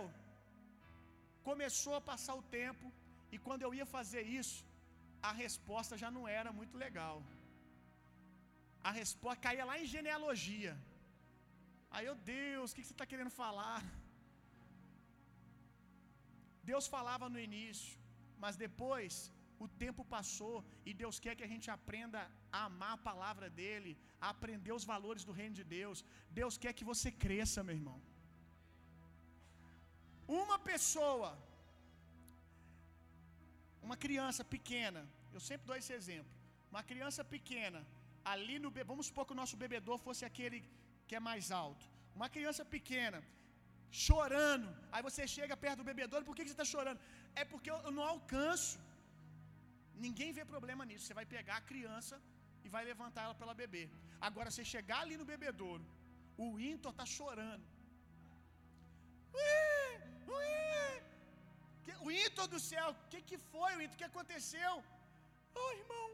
Começou 1.49 1.95
a 1.99 2.05
passar 2.11 2.35
o 2.41 2.47
tempo, 2.61 2.87
e 3.35 3.39
quando 3.47 3.65
eu 3.67 3.73
ia 3.79 3.87
fazer 3.97 4.23
isso, 4.41 4.59
a 5.31 5.33
resposta 5.45 6.01
já 6.03 6.11
não 6.17 6.25
era 6.41 6.51
muito 6.61 6.77
legal. 6.85 7.17
A 8.89 8.93
resposta 9.01 9.45
caía 9.47 9.67
lá 9.71 9.77
em 9.83 9.91
genealogia. 9.97 10.73
Aí 11.95 12.07
eu, 12.11 12.17
Deus, 12.37 12.71
o 12.71 12.75
que 12.77 12.85
você 12.85 12.95
está 12.97 13.07
querendo 13.13 13.35
falar? 13.43 13.83
Deus 16.71 16.87
falava 16.97 17.29
no 17.35 17.41
início, 17.49 17.93
mas 18.43 18.57
depois 18.65 19.15
o 19.65 19.69
tempo 19.85 20.03
passou 20.17 20.57
e 20.89 20.93
Deus 21.03 21.19
quer 21.25 21.35
que 21.37 21.47
a 21.47 21.53
gente 21.53 21.69
aprenda 21.77 22.21
a 22.59 22.65
amar 22.71 22.93
a 22.95 23.05
palavra 23.11 23.49
dEle, 23.63 23.93
a 24.21 24.29
aprender 24.35 24.73
os 24.79 24.87
valores 24.93 25.25
do 25.29 25.37
reino 25.41 25.55
de 25.61 25.65
Deus. 25.79 26.05
Deus 26.41 26.57
quer 26.63 26.73
que 26.79 26.89
você 26.93 27.11
cresça, 27.25 27.63
meu 27.69 27.77
irmão. 27.81 27.99
Uma 30.43 30.59
pessoa 30.71 31.31
uma 33.87 33.97
criança 34.05 34.43
pequena, 34.55 35.01
eu 35.37 35.41
sempre 35.49 35.67
dou 35.69 35.77
esse 35.81 35.93
exemplo. 35.99 36.33
Uma 36.73 36.83
criança 36.91 37.23
pequena, 37.35 37.81
ali 38.33 38.57
no 38.59 38.71
vamos 38.93 39.07
supor 39.09 39.25
que 39.27 39.35
o 39.37 39.41
nosso 39.43 39.57
bebedor 39.65 39.99
fosse 40.07 40.23
aquele 40.31 40.59
que 41.07 41.17
é 41.19 41.21
mais 41.31 41.51
alto. 41.63 41.85
Uma 42.19 42.29
criança 42.37 42.65
pequena, 42.77 43.19
chorando. 43.91 44.69
Aí 44.93 45.03
você 45.09 45.25
chega 45.37 45.57
perto 45.65 45.79
do 45.81 45.89
bebedouro, 45.91 46.25
por 46.29 46.37
que 46.37 46.45
você 46.45 46.57
está 46.59 46.65
chorando? 46.75 47.01
É 47.35 47.45
porque 47.45 47.71
eu 47.71 47.93
não 47.99 48.05
alcanço. 48.15 48.79
Ninguém 50.07 50.33
vê 50.39 50.45
problema 50.55 50.85
nisso. 50.85 51.05
Você 51.07 51.19
vai 51.21 51.27
pegar 51.37 51.57
a 51.59 51.67
criança 51.73 52.17
e 52.65 52.69
vai 52.75 52.85
levantar 52.85 53.23
ela 53.27 53.35
para 53.35 53.47
ela 53.47 53.61
beber. 53.65 53.87
Agora, 54.29 54.51
você 54.51 54.65
chegar 54.75 55.01
ali 55.05 55.17
no 55.21 55.31
bebedouro, 55.33 55.85
o 56.45 56.49
Intor 56.73 56.93
está 56.93 57.07
chorando. 57.19 57.65
Ué, 59.35 60.01
ué, 60.29 61.03
o 62.07 62.11
Íntor 62.25 62.47
do 62.55 62.61
céu, 62.71 62.89
o 62.91 63.09
que, 63.13 63.21
que 63.31 63.39
foi, 63.53 63.71
o 63.77 63.83
Íntor? 63.83 63.97
O 63.97 64.01
que 64.03 64.11
aconteceu? 64.13 64.73
Oh, 65.63 65.71
irmão, 65.83 66.09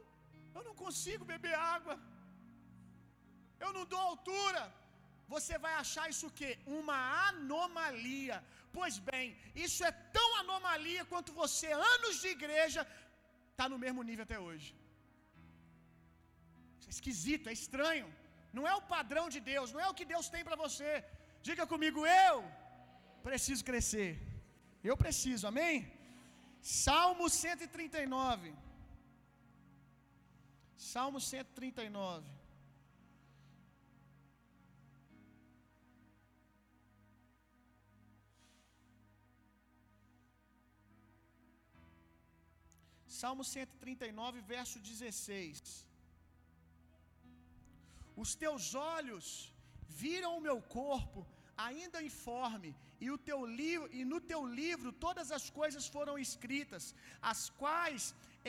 eu 0.57 0.63
não 0.69 0.75
consigo 0.85 1.25
beber 1.33 1.55
água. 1.55 1.97
Eu 3.65 3.73
não 3.77 3.85
dou 3.93 4.01
altura. 4.11 4.63
Você 5.35 5.55
vai 5.65 5.73
achar 5.83 6.05
isso 6.13 6.27
o 6.29 6.35
quê? 6.39 6.51
Uma 6.79 6.99
anomalia. 7.29 8.39
Pois 8.77 8.97
bem, 9.11 9.27
isso 9.67 9.81
é 9.89 9.93
tão 10.17 10.29
anomalia 10.43 11.05
quanto 11.13 11.37
você, 11.43 11.69
anos 11.95 12.17
de 12.23 12.29
igreja, 12.37 12.83
está 13.51 13.67
no 13.73 13.79
mesmo 13.85 14.03
nível 14.09 14.25
até 14.29 14.39
hoje. 14.47 14.69
É 16.89 16.93
esquisito, 16.97 17.49
é 17.53 17.57
estranho. 17.61 18.09
Não 18.57 18.65
é 18.71 18.75
o 18.79 18.87
padrão 18.95 19.27
de 19.35 19.41
Deus, 19.53 19.73
não 19.75 19.83
é 19.85 19.89
o 19.89 19.97
que 19.99 20.11
Deus 20.15 20.29
tem 20.35 20.45
para 20.49 20.61
você. 20.65 20.91
Diga 21.49 21.67
comigo, 21.73 22.01
eu 22.25 22.37
preciso 23.29 23.63
crescer. 23.71 24.11
Eu 24.91 24.97
preciso, 25.05 25.45
amém? 25.53 25.77
Salmo 26.87 27.27
139. 27.29 28.53
Salmo 30.93 31.21
139. 31.33 32.40
Salmo 43.21 43.45
139, 43.45 44.41
verso 44.55 44.77
16. 44.91 45.87
Os 48.23 48.31
teus 48.43 48.65
olhos 48.97 49.27
viram 50.03 50.33
o 50.37 50.45
meu 50.47 50.59
corpo 50.79 51.21
ainda 51.69 52.07
informe, 52.11 52.71
e, 53.05 53.07
o 53.15 53.19
teu 53.29 53.41
livro, 53.61 53.87
e 53.99 54.03
no 54.13 54.19
teu 54.31 54.41
livro 54.61 54.91
todas 55.07 55.29
as 55.39 55.45
coisas 55.59 55.85
foram 55.97 56.15
escritas, 56.27 56.85
as 57.33 57.43
quais 57.61 58.03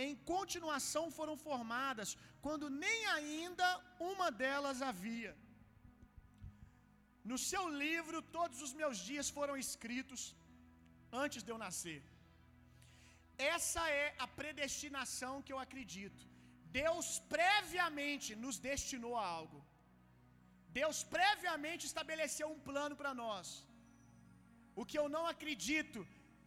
em 0.03 0.11
continuação 0.33 1.05
foram 1.17 1.35
formadas, 1.47 2.09
quando 2.45 2.73
nem 2.85 2.99
ainda 3.17 3.67
uma 4.11 4.29
delas 4.41 4.81
havia. 4.89 5.33
No 7.31 7.37
seu 7.49 7.65
livro 7.85 8.19
todos 8.37 8.61
os 8.67 8.73
meus 8.81 8.97
dias 9.09 9.29
foram 9.37 9.57
escritos 9.65 10.21
antes 11.23 11.43
de 11.43 11.51
eu 11.53 11.59
nascer. 11.65 12.01
Essa 13.55 13.81
é 14.03 14.07
a 14.25 14.27
predestinação 14.39 15.33
que 15.45 15.53
eu 15.53 15.59
acredito. 15.65 16.23
Deus 16.81 17.07
previamente 17.35 18.29
nos 18.43 18.57
destinou 18.69 19.13
a 19.21 19.25
algo. 19.39 19.59
Deus 20.79 20.97
previamente 21.17 21.85
estabeleceu 21.89 22.47
um 22.53 22.61
plano 22.69 22.95
para 23.01 23.13
nós. 23.23 23.47
O 24.79 24.85
que 24.89 24.97
eu 25.01 25.07
não 25.15 25.23
acredito 25.33 25.99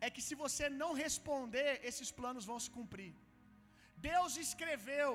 é 0.04 0.08
que 0.14 0.22
se 0.28 0.34
você 0.42 0.64
não 0.82 0.90
responder, 1.04 1.70
esses 1.90 2.10
planos 2.18 2.48
vão 2.50 2.58
se 2.64 2.70
cumprir. 2.76 3.12
Deus 4.10 4.32
escreveu 4.46 5.10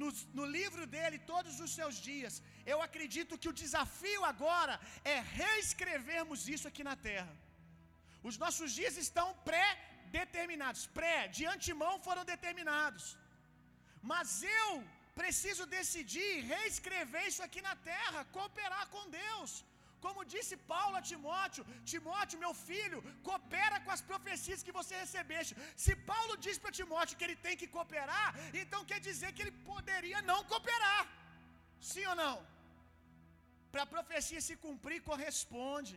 no, 0.00 0.08
no, 0.38 0.44
livro 0.56 0.84
dele 0.94 1.18
todos 1.32 1.54
os 1.64 1.72
seus 1.78 1.96
dias. 2.08 2.34
Eu 2.72 2.78
acredito 2.86 3.38
que 3.40 3.50
o 3.52 3.58
desafio 3.62 4.22
agora 4.32 4.74
é 5.14 5.16
reescrevermos 5.40 6.48
isso 6.54 6.66
aqui 6.70 6.84
na 6.90 6.96
terra. 7.08 7.34
Os 8.28 8.36
nossos 8.44 8.70
dias 8.80 8.96
estão 9.06 9.28
pré-determinados, 10.12 10.82
pré, 10.98 11.18
de 11.36 11.42
antemão 11.54 11.94
foram 12.06 12.24
determinados. 12.32 13.04
Mas 14.10 14.28
eu 14.60 14.70
preciso 15.20 15.64
decidir 15.78 16.32
reescrever 16.52 17.24
isso 17.30 17.42
aqui 17.46 17.60
na 17.68 17.74
terra, 17.90 18.26
cooperar 18.36 18.84
com 18.94 19.10
Deus. 19.22 19.52
Como 20.04 20.28
disse 20.34 20.54
Paulo 20.72 20.94
a 21.00 21.02
Timóteo: 21.10 21.64
Timóteo, 21.92 22.42
meu 22.44 22.52
filho, 22.68 22.98
coopera 23.26 23.76
com 23.84 23.92
as 23.96 24.04
profecias 24.10 24.62
que 24.66 24.76
você 24.78 24.94
recebeste. 25.04 25.54
Se 25.84 25.94
Paulo 26.12 26.36
diz 26.46 26.56
para 26.62 26.78
Timóteo 26.80 27.18
que 27.18 27.26
ele 27.28 27.38
tem 27.46 27.56
que 27.60 27.68
cooperar, 27.74 28.30
então 28.62 28.88
quer 28.92 29.00
dizer 29.08 29.30
que 29.34 29.42
ele 29.44 29.54
poderia 29.72 30.20
não 30.30 30.40
cooperar. 30.52 31.02
Sim 31.92 32.06
ou 32.12 32.16
não? 32.24 32.36
Para 33.72 33.84
a 33.84 33.92
profecia 33.96 34.40
se 34.48 34.56
cumprir, 34.64 34.98
corresponde. 35.10 35.96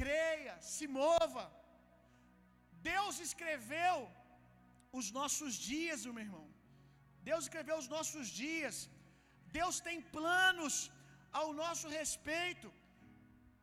Creia, 0.00 0.54
se 0.74 0.86
mova. 1.00 1.44
Deus 2.90 3.14
escreveu 3.28 3.96
os 4.98 5.06
nossos 5.18 5.54
dias, 5.72 6.06
meu 6.06 6.24
irmão. 6.28 6.46
Deus 7.28 7.42
escreveu 7.46 7.76
os 7.82 7.90
nossos 7.96 8.26
dias. 8.42 8.76
Deus 9.58 9.76
tem 9.88 9.98
planos 10.16 10.74
ao 11.40 11.48
nosso 11.62 11.86
respeito. 11.98 12.68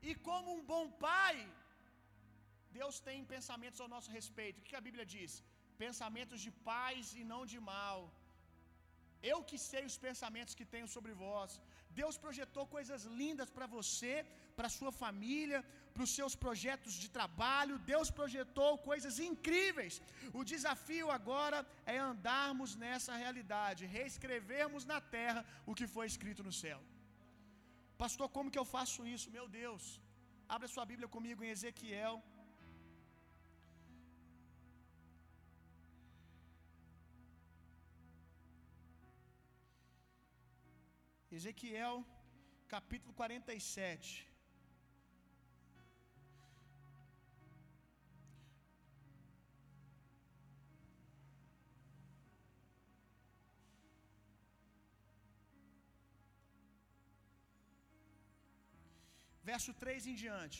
E 0.09 0.13
como 0.27 0.49
um 0.57 0.63
bom 0.73 0.85
pai, 1.07 1.35
Deus 2.77 2.95
tem 3.07 3.19
pensamentos 3.35 3.81
ao 3.81 3.91
nosso 3.95 4.11
respeito. 4.17 4.59
O 4.59 4.67
que 4.69 4.79
a 4.79 4.85
Bíblia 4.87 5.05
diz? 5.15 5.31
Pensamentos 5.85 6.39
de 6.45 6.51
paz 6.71 7.13
e 7.21 7.23
não 7.31 7.41
de 7.51 7.59
mal. 7.73 7.99
Eu 9.31 9.37
que 9.49 9.57
sei 9.69 9.83
os 9.91 9.97
pensamentos 10.07 10.57
que 10.59 10.71
tenho 10.73 10.89
sobre 10.95 11.13
vós. 11.23 11.53
Deus 12.01 12.17
projetou 12.25 12.65
coisas 12.75 13.03
lindas 13.21 13.49
para 13.55 13.67
você, 13.77 14.13
para 14.57 14.75
sua 14.77 14.91
família, 15.03 15.59
para 15.93 16.05
os 16.05 16.13
seus 16.17 16.35
projetos 16.43 16.93
de 17.03 17.07
trabalho. 17.17 17.79
Deus 17.93 18.09
projetou 18.19 18.71
coisas 18.89 19.17
incríveis. 19.29 19.95
O 20.39 20.43
desafio 20.53 21.09
agora 21.17 21.59
é 21.85 21.97
andarmos 21.97 22.75
nessa 22.83 23.15
realidade, 23.23 23.91
reescrevermos 23.97 24.85
na 24.91 25.01
terra 25.17 25.43
o 25.65 25.75
que 25.79 25.87
foi 25.95 26.05
escrito 26.13 26.43
no 26.49 26.55
céu. 26.63 26.79
Pastor, 28.03 28.29
como 28.37 28.51
que 28.51 28.61
eu 28.61 28.67
faço 28.75 29.07
isso? 29.15 29.29
Meu 29.37 29.47
Deus. 29.61 29.85
Abra 30.55 30.67
sua 30.75 30.85
Bíblia 30.91 31.07
comigo 31.15 31.43
em 31.43 31.51
Ezequiel. 31.55 32.15
Ezequiel, 41.37 42.03
capítulo 42.67 43.13
47. 43.13 44.28
Verso 59.51 59.71
3 59.83 60.07
em 60.11 60.17
diante. 60.25 60.59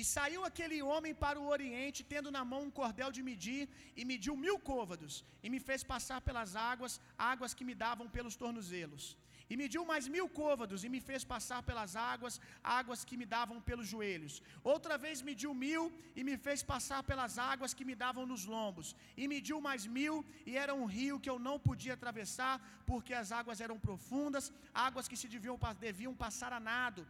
E 0.00 0.02
saiu 0.14 0.40
aquele 0.48 0.76
homem 0.90 1.12
para 1.22 1.38
o 1.42 1.48
oriente, 1.54 2.00
tendo 2.12 2.34
na 2.36 2.42
mão 2.50 2.60
um 2.66 2.74
cordel 2.80 3.10
de 3.16 3.22
medir, 3.28 3.62
e 4.00 4.04
mediu 4.10 4.34
mil 4.44 4.56
côvados, 4.70 5.14
e 5.44 5.48
me 5.54 5.60
fez 5.68 5.82
passar 5.92 6.18
pelas 6.28 6.50
águas, 6.72 6.92
águas 7.32 7.54
que 7.58 7.66
me 7.68 7.74
davam 7.86 8.06
pelos 8.16 8.36
tornozelos. 8.42 9.06
E 9.52 9.56
mediu 9.62 9.82
mais 9.90 10.06
mil 10.14 10.26
côvados, 10.40 10.80
e 10.86 10.88
me 10.94 11.00
fez 11.08 11.22
passar 11.32 11.60
pelas 11.68 11.92
águas, 12.12 12.34
águas 12.78 13.02
que 13.08 13.18
me 13.20 13.26
davam 13.36 13.58
pelos 13.68 13.88
joelhos. 13.92 14.34
Outra 14.74 14.96
vez 15.04 15.22
mediu 15.30 15.52
mil, 15.66 15.84
e 16.18 16.22
me 16.28 16.36
fez 16.46 16.62
passar 16.72 17.00
pelas 17.10 17.34
águas 17.52 17.74
que 17.78 17.88
me 17.90 17.96
davam 18.04 18.26
nos 18.32 18.44
lombos. 18.54 18.90
E 19.20 19.26
mediu 19.34 19.58
mais 19.68 19.84
mil, 19.98 20.16
e 20.50 20.54
era 20.64 20.74
um 20.80 20.88
rio 20.98 21.22
que 21.24 21.32
eu 21.34 21.38
não 21.48 21.56
podia 21.68 21.94
atravessar, 21.98 22.56
porque 22.90 23.14
as 23.22 23.32
águas 23.40 23.62
eram 23.66 23.80
profundas, 23.88 24.52
águas 24.88 25.08
que 25.10 25.20
se 25.22 25.30
deviam, 25.36 25.58
deviam 25.88 26.14
passar 26.26 26.52
a 26.58 26.60
nado 26.72 27.04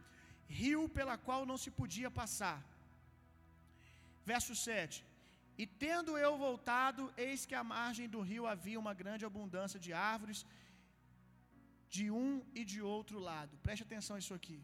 rio 0.61 0.81
pela 0.97 1.15
qual 1.27 1.41
não 1.49 1.57
se 1.63 1.71
podia 1.79 2.09
passar. 2.19 2.57
Verso 4.31 4.53
7: 4.55 5.05
E 5.61 5.65
tendo 5.85 6.17
eu 6.25 6.31
voltado, 6.45 7.03
eis 7.27 7.45
que 7.49 7.55
à 7.61 7.63
margem 7.75 8.07
do 8.15 8.21
rio 8.31 8.45
havia 8.53 8.81
uma 8.83 8.93
grande 9.01 9.25
abundância 9.29 9.79
de 9.85 9.93
árvores, 10.13 10.41
de 11.95 12.05
um 12.23 12.29
e 12.59 12.63
de 12.71 12.79
outro 12.95 13.19
lado. 13.29 13.53
Preste 13.67 13.85
atenção 13.87 14.15
a 14.17 14.21
isso 14.23 14.35
aqui. 14.39 14.59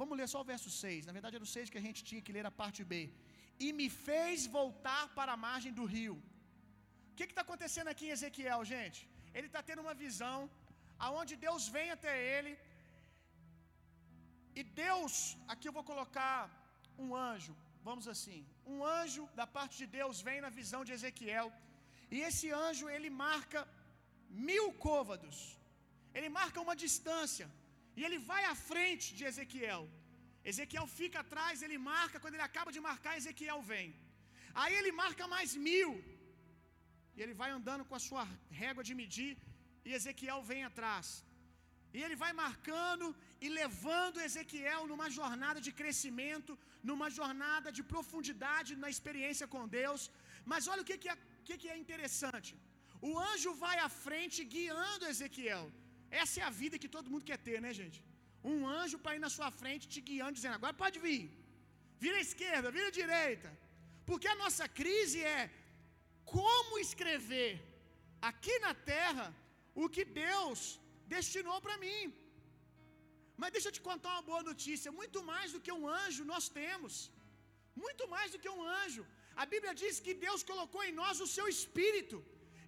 Vamos 0.00 0.16
ler 0.18 0.28
só 0.32 0.38
o 0.42 0.48
verso 0.52 0.70
6. 0.82 1.06
Na 1.08 1.14
verdade, 1.16 1.36
era 1.38 1.46
o 1.48 1.52
6 1.56 1.70
que 1.72 1.80
a 1.82 1.86
gente 1.86 2.00
tinha 2.08 2.24
que 2.26 2.34
ler 2.36 2.46
a 2.50 2.54
parte 2.62 2.80
B. 2.90 2.96
E 3.64 3.68
me 3.78 3.88
fez 4.06 4.46
voltar 4.58 5.02
para 5.18 5.32
a 5.34 5.42
margem 5.48 5.72
do 5.78 5.84
rio. 5.96 6.16
O 7.10 7.14
que 7.18 7.24
está 7.34 7.42
acontecendo 7.46 7.90
aqui 7.92 8.06
em 8.06 8.14
Ezequiel, 8.16 8.62
gente? 8.74 9.00
Ele 9.36 9.48
está 9.50 9.62
tendo 9.68 9.84
uma 9.86 9.94
visão 10.04 10.38
aonde 11.06 11.34
Deus 11.46 11.62
vem 11.76 11.88
até 11.96 12.12
ele 12.34 12.52
e 14.58 14.62
Deus, 14.84 15.12
aqui 15.52 15.66
eu 15.68 15.76
vou 15.78 15.86
colocar 15.92 16.38
um 17.04 17.08
anjo, 17.30 17.54
vamos 17.88 18.06
assim, 18.12 18.40
um 18.74 18.78
anjo 19.00 19.24
da 19.40 19.46
parte 19.56 19.74
de 19.82 19.86
Deus 19.98 20.20
vem 20.28 20.38
na 20.44 20.50
visão 20.60 20.80
de 20.86 20.94
Ezequiel, 20.96 21.48
e 22.14 22.18
esse 22.28 22.48
anjo 22.66 22.86
ele 22.94 23.10
marca 23.26 23.60
mil 24.48 24.66
côvados, 24.88 25.38
ele 26.16 26.30
marca 26.40 26.64
uma 26.66 26.76
distância, 26.84 27.46
e 27.98 28.02
ele 28.06 28.18
vai 28.30 28.42
à 28.52 28.56
frente 28.70 29.06
de 29.18 29.24
Ezequiel. 29.30 29.84
Ezequiel 30.52 30.86
fica 31.00 31.18
atrás, 31.24 31.62
ele 31.66 31.78
marca, 31.92 32.20
quando 32.22 32.36
ele 32.36 32.48
acaba 32.50 32.70
de 32.76 32.80
marcar, 32.88 33.12
Ezequiel 33.20 33.60
vem. 33.70 33.88
Aí 34.62 34.74
ele 34.80 34.92
marca 35.02 35.24
mais 35.36 35.50
mil, 35.68 35.90
e 37.16 37.20
ele 37.24 37.34
vai 37.42 37.50
andando 37.58 37.84
com 37.88 37.96
a 37.98 38.04
sua 38.08 38.24
régua 38.62 38.82
de 38.88 38.94
medir, 39.00 39.32
e 39.86 39.92
Ezequiel 39.98 40.40
vem 40.50 40.62
atrás. 40.70 41.06
E 41.96 42.00
ele 42.04 42.16
vai 42.22 42.32
marcando 42.44 43.06
e 43.44 43.48
levando 43.60 44.22
Ezequiel 44.26 44.82
numa 44.90 45.08
jornada 45.18 45.60
de 45.66 45.72
crescimento, 45.80 46.52
numa 46.90 47.08
jornada 47.18 47.70
de 47.76 47.82
profundidade 47.92 48.70
na 48.82 48.90
experiência 48.94 49.46
com 49.54 49.62
Deus. 49.78 50.02
Mas 50.50 50.68
olha 50.72 50.82
o 50.84 50.88
que, 50.90 50.96
que, 51.02 51.10
é, 51.14 51.16
que, 51.46 51.56
que 51.62 51.68
é 51.74 51.76
interessante: 51.84 52.50
o 53.08 53.12
anjo 53.30 53.52
vai 53.64 53.76
à 53.86 53.90
frente 54.04 54.38
guiando 54.54 55.10
Ezequiel. 55.12 55.66
Essa 56.22 56.36
é 56.40 56.44
a 56.48 56.56
vida 56.62 56.80
que 56.82 56.92
todo 56.96 57.10
mundo 57.12 57.28
quer 57.30 57.38
ter, 57.48 57.58
né, 57.66 57.72
gente? 57.80 57.98
Um 58.52 58.58
anjo 58.80 58.98
para 59.04 59.16
ir 59.16 59.22
na 59.26 59.30
sua 59.36 59.50
frente 59.60 59.90
te 59.94 60.00
guiando, 60.08 60.38
dizendo: 60.38 60.58
agora 60.58 60.74
pode 60.82 60.98
vir, 61.06 61.22
vira 62.04 62.18
à 62.18 62.26
esquerda, 62.28 62.74
vira 62.76 62.88
à 62.92 62.98
direita. 63.02 63.50
Porque 64.08 64.28
a 64.32 64.40
nossa 64.42 64.66
crise 64.80 65.20
é 65.38 65.42
como 66.36 66.78
escrever 66.86 67.50
aqui 68.30 68.54
na 68.66 68.72
terra 68.92 69.26
o 69.82 69.88
que 69.94 70.04
Deus 70.24 70.60
destinou 71.14 71.58
para 71.64 71.76
mim. 71.84 72.02
Mas 73.40 73.52
deixa 73.54 73.68
eu 73.68 73.76
te 73.76 73.82
contar 73.88 74.12
uma 74.14 74.26
boa 74.30 74.42
notícia: 74.50 74.96
muito 75.00 75.20
mais 75.32 75.50
do 75.54 75.62
que 75.64 75.72
um 75.80 75.86
anjo 76.04 76.30
nós 76.32 76.46
temos, 76.60 76.94
muito 77.84 78.04
mais 78.14 78.30
do 78.34 78.40
que 78.44 78.52
um 78.56 78.62
anjo. 78.82 79.04
A 79.42 79.44
Bíblia 79.52 79.74
diz 79.82 79.94
que 80.06 80.14
Deus 80.26 80.42
colocou 80.50 80.82
em 80.88 80.94
nós 81.02 81.20
o 81.26 81.28
seu 81.36 81.46
espírito, 81.56 82.18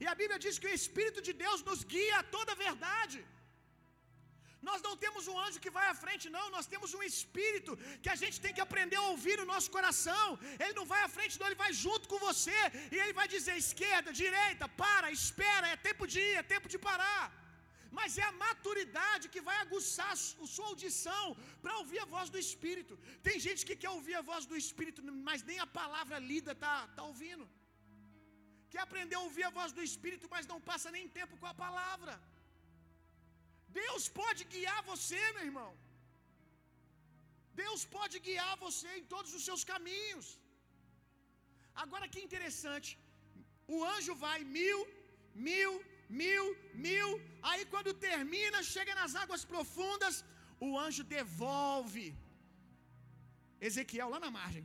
e 0.02 0.06
a 0.12 0.14
Bíblia 0.20 0.38
diz 0.44 0.56
que 0.62 0.70
o 0.70 0.76
Espírito 0.80 1.20
de 1.28 1.32
Deus 1.44 1.60
nos 1.68 1.80
guia 1.94 2.16
a 2.20 2.28
toda 2.36 2.52
a 2.54 2.62
verdade. 2.66 3.18
Nós 4.68 4.80
não 4.86 4.94
temos 5.02 5.24
um 5.30 5.36
anjo 5.44 5.62
que 5.64 5.72
vai 5.76 5.86
à 5.90 5.96
frente, 6.02 6.24
não. 6.36 6.44
Nós 6.54 6.66
temos 6.72 6.90
um 6.98 7.02
espírito 7.10 7.72
que 8.02 8.10
a 8.14 8.16
gente 8.22 8.38
tem 8.44 8.54
que 8.56 8.64
aprender 8.64 8.98
a 9.00 9.08
ouvir 9.12 9.36
no 9.40 9.46
nosso 9.52 9.68
coração. 9.76 10.26
Ele 10.62 10.74
não 10.78 10.86
vai 10.92 11.00
à 11.04 11.10
frente, 11.16 11.38
não, 11.40 11.48
ele 11.48 11.62
vai 11.64 11.72
junto 11.84 12.06
com 12.12 12.18
você. 12.28 12.58
E 12.94 12.98
ele 13.02 13.14
vai 13.20 13.26
dizer: 13.34 13.54
esquerda, 13.66 14.16
direita, 14.22 14.66
para, 14.82 15.10
espera, 15.20 15.68
é 15.74 15.84
tempo 15.90 16.06
de 16.12 16.20
ir, 16.28 16.34
é 16.42 16.50
tempo 16.54 16.68
de 16.74 16.80
parar 16.88 17.24
mas 17.96 18.16
é 18.22 18.24
a 18.28 18.36
maturidade 18.44 19.30
que 19.34 19.42
vai 19.48 19.56
aguçar 19.64 20.10
a 20.14 20.20
sua 20.54 20.66
audição 20.72 21.24
para 21.62 21.78
ouvir 21.80 22.00
a 22.02 22.08
voz 22.14 22.28
do 22.34 22.38
Espírito. 22.46 22.94
Tem 23.28 23.36
gente 23.46 23.64
que 23.68 23.76
quer 23.82 23.92
ouvir 23.98 24.16
a 24.20 24.26
voz 24.30 24.44
do 24.50 24.56
Espírito, 24.62 25.02
mas 25.28 25.42
nem 25.50 25.58
a 25.66 25.68
palavra 25.80 26.18
lida 26.30 26.52
está 26.56 26.74
tá 26.96 27.04
ouvindo. 27.10 27.46
Quer 28.72 28.82
aprender 28.86 29.16
a 29.18 29.26
ouvir 29.28 29.44
a 29.48 29.54
voz 29.58 29.70
do 29.76 29.84
Espírito, 29.90 30.26
mas 30.34 30.50
não 30.52 30.60
passa 30.70 30.90
nem 30.96 31.06
tempo 31.18 31.36
com 31.40 31.48
a 31.52 31.58
palavra. 31.66 32.14
Deus 33.82 34.04
pode 34.20 34.42
guiar 34.54 34.80
você, 34.90 35.22
meu 35.36 35.44
irmão. 35.50 35.70
Deus 37.62 37.82
pode 37.96 38.16
guiar 38.26 38.52
você 38.66 38.88
em 38.98 39.06
todos 39.14 39.30
os 39.36 39.44
seus 39.48 39.62
caminhos. 39.72 40.26
Agora 41.84 42.10
que 42.12 42.26
interessante, 42.26 42.90
o 43.74 43.78
anjo 43.94 44.14
vai 44.26 44.38
mil, 44.58 44.78
mil, 45.48 45.72
mil, 46.22 46.44
mil. 46.86 47.08
Aí 47.50 47.62
quando 47.72 47.92
termina, 48.08 48.62
chega 48.74 48.94
nas 49.00 49.14
águas 49.22 49.44
profundas, 49.52 50.24
o 50.66 50.78
anjo 50.86 51.04
devolve 51.16 52.06
Ezequiel 53.68 54.08
lá 54.14 54.20
na 54.26 54.30
margem. 54.38 54.64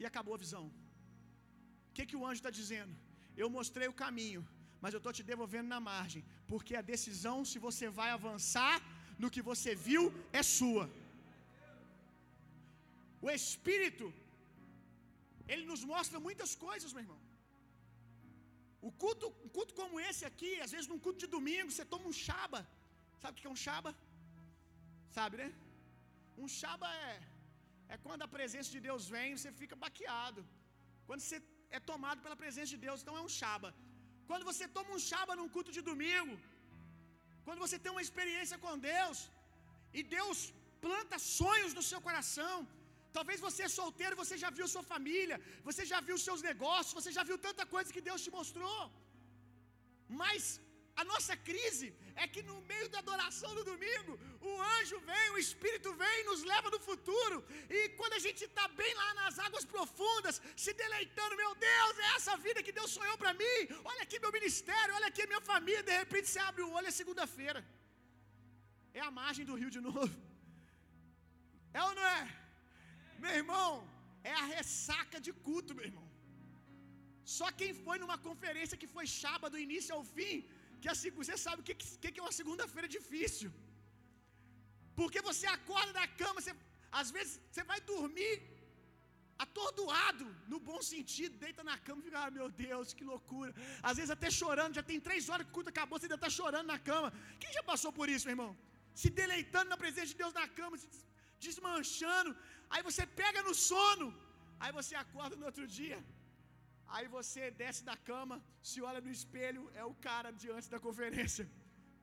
E 0.00 0.04
acabou 0.10 0.34
a 0.34 0.42
visão. 0.44 0.64
O 1.90 1.94
que, 1.96 2.04
que 2.08 2.18
o 2.20 2.24
anjo 2.26 2.40
está 2.40 2.52
dizendo? 2.60 2.94
Eu 3.42 3.48
mostrei 3.56 3.88
o 3.88 3.98
caminho, 4.04 4.42
mas 4.82 4.92
eu 4.94 5.00
estou 5.02 5.12
te 5.18 5.22
devolvendo 5.30 5.68
na 5.74 5.80
margem, 5.92 6.22
porque 6.50 6.74
a 6.76 6.86
decisão 6.94 7.36
se 7.50 7.58
você 7.66 7.88
vai 8.00 8.10
avançar 8.10 8.76
no 9.22 9.30
que 9.34 9.42
você 9.50 9.74
viu 9.88 10.02
é 10.40 10.42
sua. 10.42 10.84
O 13.26 13.30
Espírito, 13.40 14.06
ele 15.52 15.64
nos 15.70 15.82
mostra 15.92 16.18
muitas 16.26 16.52
coisas, 16.66 16.92
meu 16.92 17.04
irmão. 17.04 17.20
O 18.88 18.90
culto, 19.02 19.26
um 19.44 19.50
culto 19.56 19.72
como 19.80 20.00
esse 20.08 20.24
aqui, 20.30 20.52
às 20.64 20.72
vezes 20.74 20.88
num 20.90 21.00
culto 21.04 21.20
de 21.24 21.30
domingo, 21.36 21.70
você 21.70 21.86
toma 21.92 22.06
um 22.12 22.18
chaba. 22.26 22.60
Sabe 23.22 23.34
o 23.34 23.40
que 23.40 23.48
é 23.50 23.54
um 23.56 23.62
chaba? 23.66 23.90
Sabe, 25.16 25.36
né? 25.42 25.48
Um 26.44 26.48
chaba 26.60 26.88
é 27.08 27.14
é 27.94 27.96
quando 28.04 28.22
a 28.26 28.32
presença 28.36 28.70
de 28.74 28.80
Deus 28.86 29.02
vem, 29.14 29.28
você 29.36 29.50
fica 29.62 29.76
baqueado. 29.84 30.40
Quando 31.08 31.20
você 31.24 31.38
é 31.76 31.80
tomado 31.90 32.20
pela 32.24 32.36
presença 32.42 32.70
de 32.74 32.80
Deus, 32.86 33.00
então 33.02 33.16
é 33.20 33.22
um 33.26 33.32
chaba. 33.40 33.70
Quando 34.28 34.44
você 34.50 34.64
toma 34.76 34.90
um 34.96 35.02
chaba 35.10 35.36
num 35.40 35.50
culto 35.56 35.72
de 35.76 35.82
domingo, 35.90 36.34
quando 37.46 37.62
você 37.64 37.78
tem 37.82 37.92
uma 37.94 38.06
experiência 38.06 38.58
com 38.64 38.82
Deus, 38.92 39.18
e 39.98 40.02
Deus 40.16 40.38
planta 40.86 41.18
sonhos 41.40 41.74
no 41.78 41.84
seu 41.90 42.00
coração. 42.06 42.54
Talvez 43.18 43.38
você 43.46 43.62
é 43.68 43.76
solteiro, 43.80 44.20
você 44.22 44.36
já 44.44 44.50
viu 44.58 44.66
sua 44.74 44.84
família, 44.92 45.36
você 45.68 45.82
já 45.92 46.00
viu 46.08 46.16
seus 46.26 46.42
negócios, 46.50 46.96
você 47.00 47.12
já 47.18 47.24
viu 47.30 47.38
tanta 47.48 47.64
coisa 47.74 47.94
que 47.96 48.06
Deus 48.08 48.22
te 48.24 48.32
mostrou. 48.38 48.80
Mas 50.22 50.42
a 51.00 51.04
nossa 51.12 51.34
crise 51.48 51.88
é 52.22 52.26
que 52.34 52.42
no 52.50 52.56
meio 52.70 52.86
da 52.92 53.00
adoração 53.04 53.50
do 53.56 53.64
domingo, 53.70 54.12
o 54.50 54.52
anjo 54.76 54.98
vem, 55.10 55.26
o 55.32 55.40
Espírito 55.44 55.90
vem 56.02 56.16
e 56.20 56.26
nos 56.28 56.42
leva 56.52 56.70
no 56.74 56.80
futuro. 56.88 57.36
E 57.78 57.80
quando 57.98 58.14
a 58.18 58.22
gente 58.26 58.42
está 58.48 58.64
bem 58.80 58.92
lá 59.00 59.08
nas 59.20 59.38
águas 59.46 59.66
profundas, 59.74 60.40
se 60.64 60.72
deleitando, 60.82 61.40
meu 61.42 61.52
Deus, 61.70 61.98
é 62.06 62.08
essa 62.18 62.36
vida 62.46 62.64
que 62.68 62.76
Deus 62.78 62.90
sonhou 62.98 63.18
para 63.22 63.34
mim. 63.42 63.58
Olha 63.90 64.02
aqui 64.06 64.18
meu 64.24 64.32
ministério, 64.38 64.96
olha 64.98 65.10
aqui 65.12 65.26
minha 65.32 65.44
família. 65.52 65.82
De 65.90 65.96
repente 66.02 66.28
você 66.30 66.42
abre 66.48 66.62
o 66.66 66.72
olho, 66.78 66.90
é 66.92 66.98
segunda-feira. 67.02 67.62
É 68.94 69.02
a 69.10 69.12
margem 69.20 69.46
do 69.50 69.58
rio 69.60 69.70
de 69.76 69.82
novo. 69.90 70.14
É 71.78 71.82
ou 71.86 71.94
não 71.98 72.06
é? 72.18 72.45
Meu 73.24 73.34
irmão, 73.40 73.70
é 74.30 74.34
a 74.42 74.46
ressaca 74.56 75.18
de 75.26 75.32
culto, 75.46 75.76
meu 75.78 75.86
irmão. 75.90 76.06
Só 77.38 77.46
quem 77.60 77.72
foi 77.84 77.96
numa 78.02 78.18
conferência 78.28 78.80
que 78.82 78.92
foi 78.94 79.06
chaba 79.20 79.48
do 79.54 79.58
início 79.66 79.92
ao 79.96 80.04
fim 80.16 80.34
que 80.80 80.88
assim, 80.92 81.10
você 81.20 81.36
sabe 81.44 81.58
o 81.60 81.66
que, 81.68 81.74
que, 82.12 82.20
é 82.20 82.24
uma 82.26 82.36
segunda-feira 82.40 82.88
difícil. 82.96 83.48
Porque 84.98 85.20
você 85.28 85.46
acorda 85.58 85.92
da 86.00 86.06
cama, 86.20 86.40
você, 86.40 86.52
às 87.00 87.08
vezes 87.16 87.32
você 87.48 87.62
vai 87.70 87.78
dormir 87.92 88.34
atordoado, 89.44 90.26
no 90.52 90.58
bom 90.68 90.80
sentido, 90.90 91.40
deita 91.44 91.62
na 91.70 91.76
cama 91.86 92.00
e 92.00 92.04
fica, 92.06 92.20
ah, 92.24 92.30
meu 92.38 92.48
Deus, 92.66 92.94
que 92.98 93.04
loucura. 93.12 93.52
Às 93.88 93.96
vezes 93.98 94.12
até 94.16 94.30
chorando, 94.40 94.78
já 94.80 94.84
tem 94.90 95.00
três 95.08 95.28
horas 95.30 95.44
que 95.46 95.52
o 95.52 95.56
culto 95.56 95.72
acabou, 95.74 95.98
você 95.98 96.06
ainda 96.06 96.20
está 96.20 96.30
chorando 96.38 96.68
na 96.74 96.78
cama. 96.90 97.08
Quem 97.42 97.52
já 97.58 97.62
passou 97.72 97.92
por 97.98 98.08
isso, 98.14 98.26
meu 98.26 98.36
irmão? 98.36 98.52
Se 99.00 99.10
deleitando 99.20 99.68
na 99.72 99.78
presença 99.84 100.10
de 100.12 100.18
Deus 100.22 100.32
na 100.40 100.46
cama, 100.60 100.78
se 100.78 100.88
desmanchando. 101.44 102.30
Aí 102.72 102.82
você 102.88 103.04
pega 103.22 103.40
no 103.48 103.54
sono, 103.68 104.08
aí 104.62 104.72
você 104.78 104.94
acorda 105.04 105.36
no 105.40 105.46
outro 105.50 105.66
dia. 105.78 105.98
Aí 106.94 107.06
você 107.16 107.42
desce 107.62 107.82
da 107.90 107.96
cama, 108.10 108.36
se 108.68 108.78
olha 108.88 109.00
no 109.06 109.12
espelho, 109.18 109.62
é 109.80 109.84
o 109.92 109.94
cara 110.08 110.30
diante 110.42 110.68
da 110.74 110.80
conferência. 110.86 111.44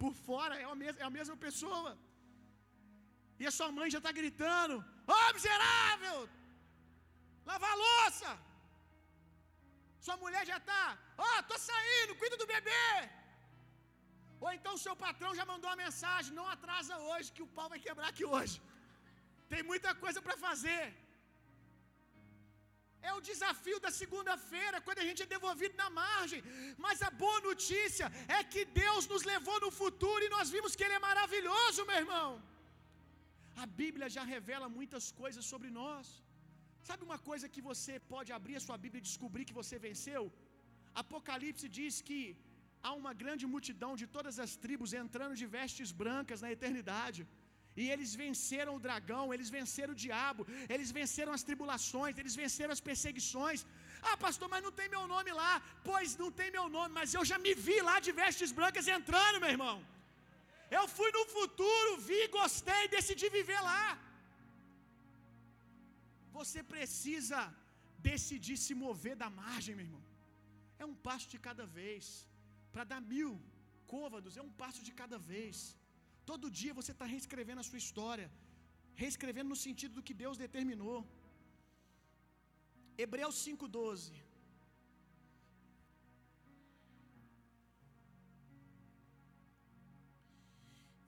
Por 0.02 0.13
fora 0.28 0.56
é 0.63 0.65
a 0.74 0.76
mesma, 0.82 1.00
é 1.04 1.06
a 1.10 1.15
mesma 1.19 1.38
pessoa. 1.46 1.91
E 3.41 3.46
a 3.50 3.54
sua 3.58 3.69
mãe 3.78 3.89
já 3.96 4.00
está 4.02 4.12
gritando: 4.22 4.76
Ô 5.12 5.15
oh, 5.17 5.30
miserável! 5.38 6.17
Lava 7.50 7.67
a 7.74 7.80
louça! 7.86 8.32
Sua 10.06 10.17
mulher 10.24 10.43
já 10.52 10.58
está: 10.62 10.84
Ó, 11.26 11.26
oh, 11.26 11.43
tô 11.52 11.58
saindo, 11.69 12.17
cuida 12.22 12.38
do 12.41 12.48
bebê! 12.54 12.88
Ou 14.43 14.52
então 14.58 14.74
seu 14.86 14.96
patrão 15.04 15.32
já 15.39 15.46
mandou 15.52 15.69
uma 15.69 15.82
mensagem: 15.86 16.38
Não 16.39 16.48
atrasa 16.56 16.96
hoje, 17.10 17.34
que 17.36 17.46
o 17.46 17.52
pau 17.58 17.69
vai 17.74 17.80
quebrar 17.86 18.10
aqui 18.13 18.26
hoje. 18.36 18.56
Tem 19.54 19.63
muita 19.72 19.92
coisa 20.04 20.20
para 20.26 20.36
fazer. 20.48 20.84
É 23.10 23.12
o 23.18 23.24
desafio 23.30 23.78
da 23.86 23.92
segunda-feira, 24.02 24.78
quando 24.86 25.02
a 25.04 25.08
gente 25.08 25.24
é 25.26 25.34
devolvido 25.36 25.76
na 25.82 25.89
margem. 26.02 26.42
Mas 26.86 27.02
a 27.08 27.12
boa 27.24 27.39
notícia 27.50 28.08
é 28.38 28.39
que 28.54 28.62
Deus 28.84 29.06
nos 29.13 29.26
levou 29.34 29.58
no 29.66 29.72
futuro 29.82 30.22
e 30.26 30.34
nós 30.36 30.50
vimos 30.56 30.76
que 30.78 30.86
Ele 30.86 30.98
é 31.00 31.08
maravilhoso, 31.10 31.88
meu 31.89 32.00
irmão. 32.04 32.30
A 33.63 33.68
Bíblia 33.82 34.08
já 34.16 34.24
revela 34.36 34.70
muitas 34.78 35.08
coisas 35.22 35.44
sobre 35.52 35.70
nós. 35.82 36.06
Sabe 36.88 37.04
uma 37.10 37.20
coisa 37.30 37.52
que 37.56 37.62
você 37.70 37.94
pode 38.13 38.32
abrir 38.38 38.56
a 38.60 38.66
sua 38.68 38.78
Bíblia 38.86 39.02
e 39.02 39.10
descobrir 39.12 39.46
que 39.50 39.60
você 39.62 39.78
venceu? 39.88 40.24
Apocalipse 41.02 41.68
diz 41.80 42.02
que 42.10 42.20
há 42.86 42.92
uma 43.02 43.13
grande 43.22 43.46
multidão 43.54 43.94
de 44.02 44.08
todas 44.18 44.38
as 44.46 44.54
tribos 44.66 44.94
entrando 45.04 45.36
de 45.42 45.48
vestes 45.58 45.92
brancas 46.04 46.42
na 46.46 46.52
eternidade. 46.58 47.22
E 47.82 47.84
eles 47.94 48.12
venceram 48.24 48.74
o 48.76 48.84
dragão, 48.86 49.26
eles 49.36 49.50
venceram 49.58 49.94
o 49.94 50.02
diabo, 50.04 50.42
eles 50.74 50.90
venceram 51.00 51.32
as 51.38 51.46
tribulações, 51.48 52.18
eles 52.22 52.36
venceram 52.44 52.74
as 52.76 52.84
perseguições. 52.90 53.62
Ah, 54.10 54.18
pastor, 54.26 54.48
mas 54.54 54.64
não 54.68 54.74
tem 54.80 54.90
meu 54.96 55.06
nome 55.14 55.32
lá. 55.42 55.54
Pois 55.90 56.16
não 56.22 56.30
tem 56.40 56.50
meu 56.58 56.68
nome, 56.78 56.92
mas 57.00 57.14
eu 57.18 57.26
já 57.32 57.40
me 57.46 57.54
vi 57.68 57.78
lá 57.90 57.98
de 58.06 58.14
vestes 58.22 58.52
brancas 58.60 58.88
entrando, 58.98 59.42
meu 59.44 59.52
irmão. 59.58 59.78
Eu 60.80 60.86
fui 60.98 61.10
no 61.18 61.26
futuro, 61.38 61.90
vi, 62.10 62.22
gostei, 62.40 62.84
decidi 62.98 63.28
viver 63.40 63.62
lá. 63.72 63.86
Você 66.38 66.60
precisa 66.76 67.40
decidir 68.12 68.58
se 68.66 68.74
mover 68.86 69.16
da 69.24 69.30
margem, 69.42 69.76
meu 69.76 69.88
irmão. 69.90 70.06
É 70.82 70.86
um 70.92 70.96
passo 71.08 71.28
de 71.34 71.40
cada 71.48 71.66
vez. 71.80 72.06
Para 72.74 72.86
dar 72.92 73.02
mil 73.14 73.32
côvados, 73.96 74.38
é 74.40 74.44
um 74.48 74.54
passo 74.62 74.82
de 74.88 74.94
cada 75.02 75.18
vez. 75.32 75.58
Todo 76.32 76.54
dia 76.60 76.78
você 76.80 76.92
está 76.96 77.06
reescrevendo 77.14 77.62
a 77.62 77.68
sua 77.70 77.82
história, 77.84 78.28
reescrevendo 79.02 79.50
no 79.54 79.60
sentido 79.66 79.94
do 79.98 80.06
que 80.08 80.16
Deus 80.24 80.38
determinou. 80.46 81.00
Hebreus 83.04 83.36
5,12. 83.48 84.14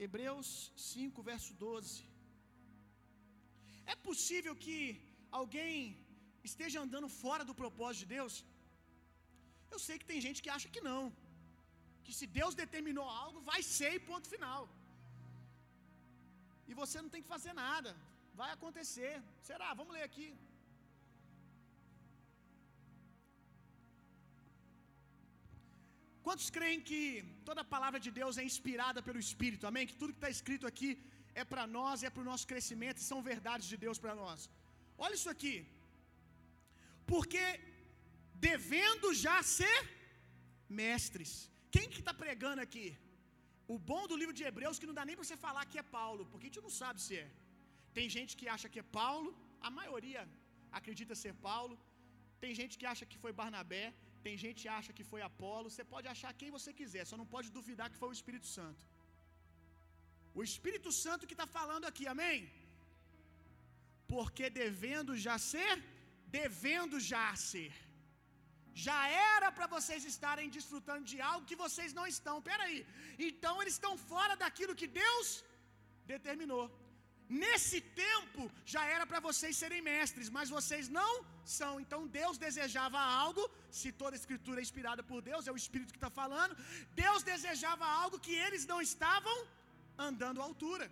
Hebreus 0.06 0.48
5, 0.94 1.24
verso 1.32 1.52
12. 1.68 1.94
É 3.94 3.96
possível 4.08 4.54
que 4.66 4.80
alguém 5.42 5.78
esteja 6.50 6.78
andando 6.86 7.10
fora 7.22 7.44
do 7.50 7.56
propósito 7.62 8.04
de 8.04 8.14
Deus? 8.18 8.34
Eu 9.74 9.80
sei 9.86 9.96
que 10.00 10.10
tem 10.12 10.20
gente 10.26 10.42
que 10.44 10.54
acha 10.56 10.74
que 10.76 10.84
não. 10.90 11.04
Que 12.06 12.14
se 12.20 12.26
Deus 12.40 12.56
determinou 12.64 13.08
algo, 13.24 13.40
vai 13.52 13.62
ser 13.76 13.92
e 13.96 14.06
ponto 14.12 14.28
final. 14.36 14.64
E 16.70 16.74
você 16.82 16.98
não 17.04 17.12
tem 17.14 17.24
que 17.24 17.34
fazer 17.36 17.54
nada. 17.66 17.92
Vai 18.42 18.52
acontecer. 18.58 19.14
Será? 19.50 19.70
Vamos 19.80 19.94
ler 19.96 20.06
aqui. 20.10 20.30
Quantos 26.26 26.48
creem 26.56 26.80
que 26.90 27.02
toda 27.48 27.62
a 27.64 27.72
palavra 27.74 28.00
de 28.06 28.12
Deus 28.20 28.38
é 28.42 28.44
inspirada 28.52 29.00
pelo 29.08 29.20
Espírito? 29.26 29.68
Amém? 29.70 29.86
Que 29.90 29.98
tudo 30.00 30.14
que 30.16 30.22
está 30.22 30.32
escrito 30.38 30.66
aqui 30.72 30.92
é 31.42 31.44
para 31.52 31.66
nós, 31.78 32.04
é 32.08 32.10
para 32.14 32.24
o 32.24 32.30
nosso 32.32 32.48
crescimento 32.52 33.00
e 33.00 33.10
são 33.10 33.20
verdades 33.32 33.68
de 33.72 33.78
Deus 33.86 34.00
para 34.04 34.16
nós. 34.24 34.50
Olha 35.04 35.18
isso 35.20 35.32
aqui. 35.36 35.56
Porque 37.12 37.46
devendo 38.50 39.14
já 39.26 39.38
ser 39.58 39.78
mestres. 40.82 41.32
Quem 41.74 41.88
que 41.94 42.00
está 42.00 42.14
pregando 42.24 42.62
aqui? 42.68 42.88
O 43.74 43.78
bom 43.92 44.04
do 44.12 44.18
livro 44.22 44.36
de 44.40 44.44
Hebreus 44.50 44.80
que 44.80 44.90
não 44.90 44.98
dá 45.00 45.04
nem 45.08 45.16
para 45.18 45.26
você 45.26 45.38
falar 45.46 45.64
que 45.72 45.80
é 45.84 45.86
Paulo, 46.00 46.24
porque 46.30 46.46
a 46.46 46.50
gente 46.50 46.66
não 46.68 46.74
sabe 46.82 47.00
se 47.06 47.14
é. 47.24 47.28
Tem 47.98 48.08
gente 48.16 48.32
que 48.40 48.48
acha 48.56 48.68
que 48.74 48.80
é 48.84 48.88
Paulo, 49.02 49.30
a 49.68 49.72
maioria 49.80 50.24
acredita 50.80 51.22
ser 51.24 51.34
Paulo. 51.50 51.76
Tem 52.44 52.52
gente 52.60 52.74
que 52.80 52.88
acha 52.94 53.06
que 53.12 53.18
foi 53.24 53.32
Barnabé, 53.42 53.86
tem 54.26 54.36
gente 54.44 54.60
que 54.64 54.72
acha 54.80 54.92
que 54.98 55.06
foi 55.12 55.22
Apolo. 55.30 55.70
Você 55.70 55.86
pode 55.94 56.08
achar 56.14 56.32
quem 56.42 56.52
você 56.58 56.72
quiser, 56.80 57.04
só 57.12 57.18
não 57.22 57.30
pode 57.36 57.50
duvidar 57.58 57.90
que 57.92 58.02
foi 58.02 58.10
o 58.12 58.18
Espírito 58.20 58.48
Santo. 58.58 58.84
O 60.40 60.44
Espírito 60.50 60.92
Santo 61.04 61.28
que 61.30 61.38
está 61.38 61.48
falando 61.58 61.86
aqui, 61.92 62.06
amém? 62.14 62.40
Porque 64.14 64.46
devendo 64.62 65.12
já 65.26 65.38
ser, 65.52 65.74
devendo 66.40 66.98
já 67.12 67.28
ser. 67.50 67.72
Já 68.84 69.00
era 69.34 69.50
para 69.58 69.68
vocês 69.76 70.02
estarem 70.14 70.54
desfrutando 70.56 71.04
de 71.12 71.18
algo 71.32 71.48
que 71.50 71.62
vocês 71.66 71.92
não 71.98 72.06
estão. 72.14 72.36
Peraí. 72.50 72.80
Então 73.28 73.54
eles 73.62 73.76
estão 73.78 73.94
fora 74.10 74.34
daquilo 74.44 74.80
que 74.82 74.90
Deus 75.04 75.28
determinou. 76.14 76.66
Nesse 77.44 77.80
tempo 78.04 78.42
já 78.74 78.82
era 78.96 79.06
para 79.12 79.20
vocês 79.28 79.54
serem 79.62 79.82
mestres, 79.92 80.30
mas 80.36 80.54
vocês 80.58 80.88
não 81.00 81.12
são. 81.58 81.72
Então 81.84 82.02
Deus 82.20 82.38
desejava 82.46 83.00
algo, 83.24 83.44
se 83.80 83.92
toda 84.02 84.20
escritura 84.22 84.60
é 84.60 84.66
inspirada 84.68 85.04
por 85.12 85.22
Deus, 85.30 85.48
é 85.48 85.52
o 85.52 85.62
Espírito 85.64 85.94
que 85.96 86.02
está 86.04 86.12
falando. 86.22 86.56
Deus 87.04 87.24
desejava 87.32 87.88
algo 88.04 88.20
que 88.28 88.36
eles 88.46 88.66
não 88.74 88.80
estavam 88.90 89.38
andando 90.08 90.42
à 90.42 90.46
altura. 90.50 90.88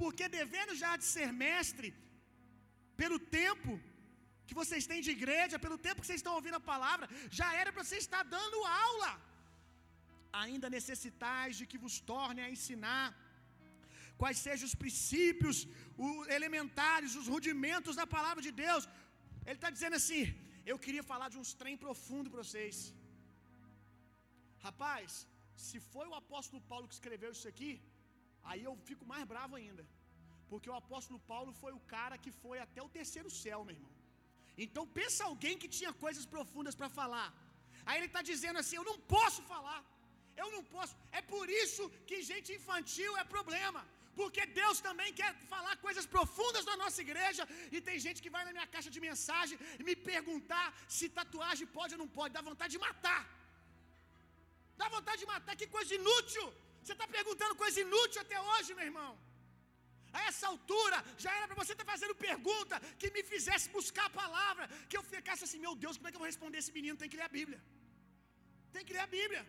Porque 0.00 0.28
devendo 0.28 0.74
já 0.84 0.94
de 0.96 1.06
ser 1.16 1.30
mestre, 1.44 1.90
pelo 3.02 3.18
tempo 3.18 3.72
que 4.48 4.58
vocês 4.60 4.84
têm 4.90 5.00
de 5.06 5.12
igreja, 5.18 5.62
pelo 5.64 5.78
tempo 5.86 6.00
que 6.00 6.08
vocês 6.08 6.22
estão 6.22 6.34
ouvindo 6.38 6.58
a 6.60 6.68
palavra, 6.72 7.06
já 7.38 7.48
era 7.60 7.70
para 7.74 7.84
você 7.86 7.98
estar 8.04 8.22
dando 8.36 8.58
aula. 8.88 9.12
Ainda 10.42 10.68
necessitais 10.78 11.52
de 11.60 11.66
que 11.70 11.82
vos 11.84 11.96
torne 12.12 12.42
a 12.44 12.50
ensinar 12.56 13.06
quais 14.20 14.38
sejam 14.46 14.66
os 14.70 14.76
princípios 14.82 15.58
os 16.04 16.28
elementares, 16.38 17.16
os 17.20 17.28
rudimentos 17.34 17.96
da 18.00 18.06
palavra 18.16 18.42
de 18.46 18.52
Deus. 18.64 18.84
Ele 19.46 19.58
está 19.60 19.70
dizendo 19.76 19.96
assim: 20.00 20.22
Eu 20.72 20.78
queria 20.84 21.04
falar 21.12 21.28
de 21.34 21.38
uns 21.42 21.52
trem 21.62 21.76
profundo 21.84 22.30
para 22.32 22.44
vocês. 22.46 22.78
Rapaz, 24.66 25.10
se 25.66 25.78
foi 25.92 26.06
o 26.08 26.16
apóstolo 26.22 26.60
Paulo 26.70 26.88
que 26.88 26.98
escreveu 26.98 27.30
isso 27.36 27.48
aqui, 27.52 27.70
aí 28.50 28.62
eu 28.68 28.74
fico 28.88 29.04
mais 29.12 29.24
bravo 29.34 29.54
ainda. 29.60 29.84
Porque 30.50 30.70
o 30.72 30.78
apóstolo 30.82 31.20
Paulo 31.32 31.52
foi 31.62 31.72
o 31.78 31.84
cara 31.94 32.16
que 32.24 32.32
foi 32.42 32.58
até 32.66 32.80
o 32.86 32.92
terceiro 32.98 33.30
céu, 33.42 33.60
meu 33.68 33.76
irmão. 33.76 33.95
Então 34.64 34.84
pensa 34.98 35.24
alguém 35.30 35.56
que 35.62 35.68
tinha 35.78 35.92
coisas 36.04 36.24
profundas 36.34 36.76
para 36.80 36.88
falar. 37.00 37.28
Aí 37.86 37.96
ele 37.98 38.10
está 38.12 38.22
dizendo 38.30 38.58
assim: 38.62 38.76
Eu 38.80 38.88
não 38.90 38.98
posso 39.16 39.42
falar. 39.52 39.80
Eu 40.42 40.48
não 40.54 40.62
posso. 40.74 40.94
É 41.18 41.22
por 41.34 41.46
isso 41.62 41.84
que 42.08 42.16
gente 42.30 42.48
infantil 42.58 43.12
é 43.22 43.24
problema. 43.36 43.82
Porque 44.18 44.42
Deus 44.60 44.76
também 44.86 45.10
quer 45.20 45.30
falar 45.52 45.72
coisas 45.86 46.06
profundas 46.14 46.64
na 46.70 46.76
nossa 46.82 47.00
igreja. 47.06 47.42
E 47.74 47.80
tem 47.88 47.96
gente 48.04 48.22
que 48.24 48.32
vai 48.36 48.42
na 48.46 48.52
minha 48.56 48.68
caixa 48.74 48.90
de 48.94 49.00
mensagem 49.08 49.58
e 49.78 49.82
me 49.88 49.94
perguntar 50.10 50.66
se 50.96 51.06
tatuagem 51.18 51.66
pode 51.78 51.94
ou 51.94 52.00
não 52.02 52.10
pode. 52.18 52.36
Dá 52.38 52.42
vontade 52.50 52.72
de 52.76 52.82
matar. 52.86 53.22
Dá 54.80 54.88
vontade 54.96 55.20
de 55.24 55.28
matar. 55.34 55.54
Que 55.60 55.68
coisa 55.76 55.92
inútil. 56.00 56.46
Você 56.82 56.94
está 56.96 57.06
perguntando 57.18 57.60
coisa 57.64 57.78
inútil 57.86 58.20
até 58.24 58.38
hoje, 58.50 58.72
meu 58.78 58.86
irmão. 58.90 59.12
A 60.16 60.20
essa 60.28 60.46
altura, 60.52 60.98
já 61.24 61.30
era 61.38 61.46
para 61.48 61.58
você 61.62 61.72
estar 61.74 61.86
tá 61.86 61.92
fazendo 61.92 62.14
pergunta 62.28 62.76
que 63.00 63.08
me 63.16 63.22
fizesse 63.32 63.66
buscar 63.78 64.06
a 64.08 64.16
palavra. 64.22 64.64
Que 64.88 64.96
eu 64.98 65.04
ficasse 65.14 65.44
assim, 65.46 65.60
meu 65.66 65.74
Deus, 65.84 65.96
como 65.96 66.08
é 66.08 66.10
que 66.10 66.18
eu 66.18 66.24
vou 66.24 66.32
responder 66.32 66.58
esse 66.62 66.74
menino? 66.78 67.00
Tem 67.02 67.10
que 67.12 67.18
ler 67.20 67.28
a 67.30 67.34
Bíblia. 67.38 67.60
Tem 68.74 68.84
que 68.86 68.94
ler 68.96 69.04
a 69.06 69.12
Bíblia. 69.18 69.42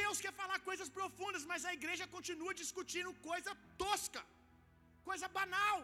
Deus 0.00 0.18
quer 0.24 0.32
falar 0.40 0.58
coisas 0.70 0.88
profundas, 0.98 1.44
mas 1.50 1.64
a 1.70 1.72
igreja 1.78 2.06
continua 2.16 2.52
discutindo 2.62 3.12
coisa 3.30 3.52
tosca, 3.82 4.22
coisa 5.08 5.28
banal. 5.38 5.78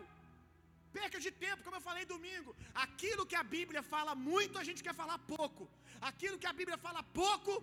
Perca 0.99 1.19
de 1.25 1.31
tempo, 1.45 1.65
como 1.67 1.79
eu 1.79 1.87
falei 1.89 2.05
domingo. 2.15 2.51
Aquilo 2.87 3.29
que 3.31 3.39
a 3.43 3.47
Bíblia 3.55 3.83
fala 3.95 4.13
muito, 4.29 4.59
a 4.63 4.67
gente 4.69 4.85
quer 4.87 4.97
falar 5.03 5.19
pouco. 5.37 5.65
Aquilo 6.11 6.39
que 6.43 6.51
a 6.53 6.57
Bíblia 6.61 6.79
fala 6.87 7.03
pouco, 7.23 7.55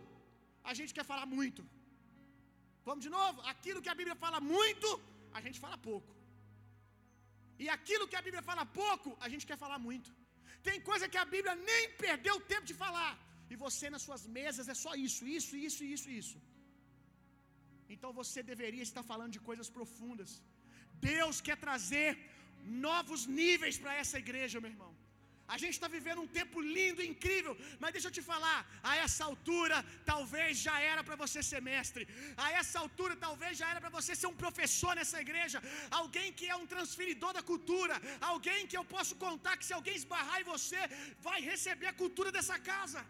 a 0.72 0.74
gente 0.80 0.94
quer 0.98 1.06
falar 1.12 1.28
muito. 1.38 1.64
Vamos 2.88 3.04
de 3.06 3.12
novo? 3.20 3.40
Aquilo 3.54 3.82
que 3.84 3.92
a 3.94 3.98
Bíblia 4.02 4.18
fala 4.26 4.40
muito, 4.54 4.90
a 5.38 5.42
gente 5.46 5.60
fala 5.66 5.78
pouco. 5.90 6.12
E 7.64 7.68
aquilo 7.78 8.10
que 8.12 8.20
a 8.20 8.26
Bíblia 8.28 8.44
fala 8.50 8.66
pouco, 8.82 9.10
a 9.26 9.30
gente 9.32 9.46
quer 9.50 9.58
falar 9.66 9.80
muito. 9.88 10.10
Tem 10.68 10.78
coisa 10.90 11.10
que 11.14 11.20
a 11.24 11.28
Bíblia 11.34 11.56
nem 11.70 11.84
perdeu 12.06 12.36
tempo 12.54 12.66
de 12.72 12.78
falar. 12.84 13.12
E 13.52 13.56
você 13.66 13.86
nas 13.94 14.04
suas 14.08 14.24
mesas 14.38 14.68
é 14.74 14.76
só 14.86 14.92
isso, 15.08 15.22
isso, 15.38 15.54
isso, 15.68 15.84
isso, 15.96 16.10
isso. 16.22 16.38
Então 17.94 18.12
você 18.20 18.40
deveria 18.52 18.86
estar 18.90 19.04
falando 19.12 19.34
de 19.38 19.42
coisas 19.50 19.70
profundas. 19.78 20.32
Deus 21.12 21.38
quer 21.48 21.58
trazer 21.66 22.10
novos 22.88 23.22
níveis 23.40 23.78
para 23.84 23.94
essa 24.02 24.18
igreja, 24.26 24.62
meu 24.64 24.72
irmão. 24.76 24.92
A 25.54 25.58
gente 25.62 25.76
está 25.78 25.88
vivendo 25.96 26.22
um 26.26 26.32
tempo 26.40 26.58
lindo, 26.76 27.06
incrível, 27.12 27.54
mas 27.82 27.94
deixa 27.96 28.08
eu 28.10 28.16
te 28.18 28.24
falar, 28.30 28.60
a 28.90 28.94
essa 29.06 29.24
altura 29.30 29.78
talvez 30.12 30.52
já 30.66 30.76
era 30.92 31.02
para 31.08 31.18
você 31.24 31.40
ser 31.50 31.62
mestre, 31.72 32.04
a 32.46 32.48
essa 32.60 32.78
altura 32.84 33.16
talvez 33.26 33.54
já 33.62 33.68
era 33.72 33.82
para 33.84 33.94
você 33.98 34.14
ser 34.22 34.28
um 34.32 34.38
professor 34.44 34.94
nessa 35.00 35.20
igreja, 35.26 35.60
alguém 36.02 36.28
que 36.40 36.48
é 36.54 36.58
um 36.62 36.68
transferidor 36.74 37.32
da 37.38 37.44
cultura, 37.52 37.96
alguém 38.34 38.62
que 38.72 38.78
eu 38.80 38.86
posso 38.96 39.16
contar 39.26 39.56
que 39.58 39.68
se 39.70 39.76
alguém 39.80 39.98
esbarrar 40.02 40.38
em 40.42 40.50
você, 40.54 40.82
vai 41.28 41.40
receber 41.52 41.90
a 41.92 41.98
cultura 42.04 42.32
dessa 42.38 42.58
casa. 42.72 43.02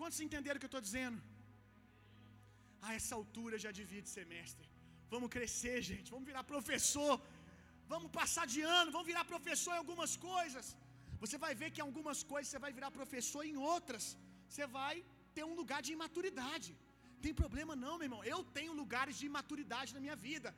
Quantos 0.00 0.20
entenderam 0.26 0.58
o 0.58 0.62
que 0.62 0.68
eu 0.70 0.74
estou 0.74 0.86
dizendo? 0.88 1.18
A 2.86 2.92
essa 2.98 3.14
altura 3.20 3.58
já 3.64 3.72
devia 3.80 4.04
de 4.06 4.12
ser 4.16 4.24
mestre. 4.36 4.68
Vamos 5.14 5.30
crescer, 5.34 5.76
gente. 5.90 6.10
Vamos 6.14 6.28
virar 6.30 6.44
professor. 6.54 7.14
Vamos 7.92 8.10
passar 8.20 8.46
de 8.54 8.62
ano. 8.78 8.88
Vamos 8.96 9.08
virar 9.12 9.24
professor 9.34 9.72
em 9.74 9.82
algumas 9.84 10.14
coisas. 10.30 10.66
Você 11.24 11.36
vai 11.44 11.52
ver 11.60 11.70
que 11.72 11.80
em 11.80 11.88
algumas 11.88 12.20
coisas 12.32 12.48
você 12.50 12.60
vai 12.64 12.72
virar 12.78 12.98
professor, 13.00 13.42
em 13.52 13.58
outras 13.72 14.04
você 14.52 14.66
vai 14.78 14.94
ter 15.34 15.44
um 15.50 15.56
lugar 15.60 15.80
de 15.86 15.92
imaturidade. 15.96 16.70
Tem 17.24 17.34
problema 17.42 17.74
não, 17.82 17.92
meu 17.98 18.06
irmão. 18.08 18.22
Eu 18.32 18.40
tenho 18.56 18.72
lugares 18.80 19.14
de 19.18 19.26
imaturidade 19.30 19.94
na 19.96 20.00
minha 20.04 20.16
vida. 20.26 20.50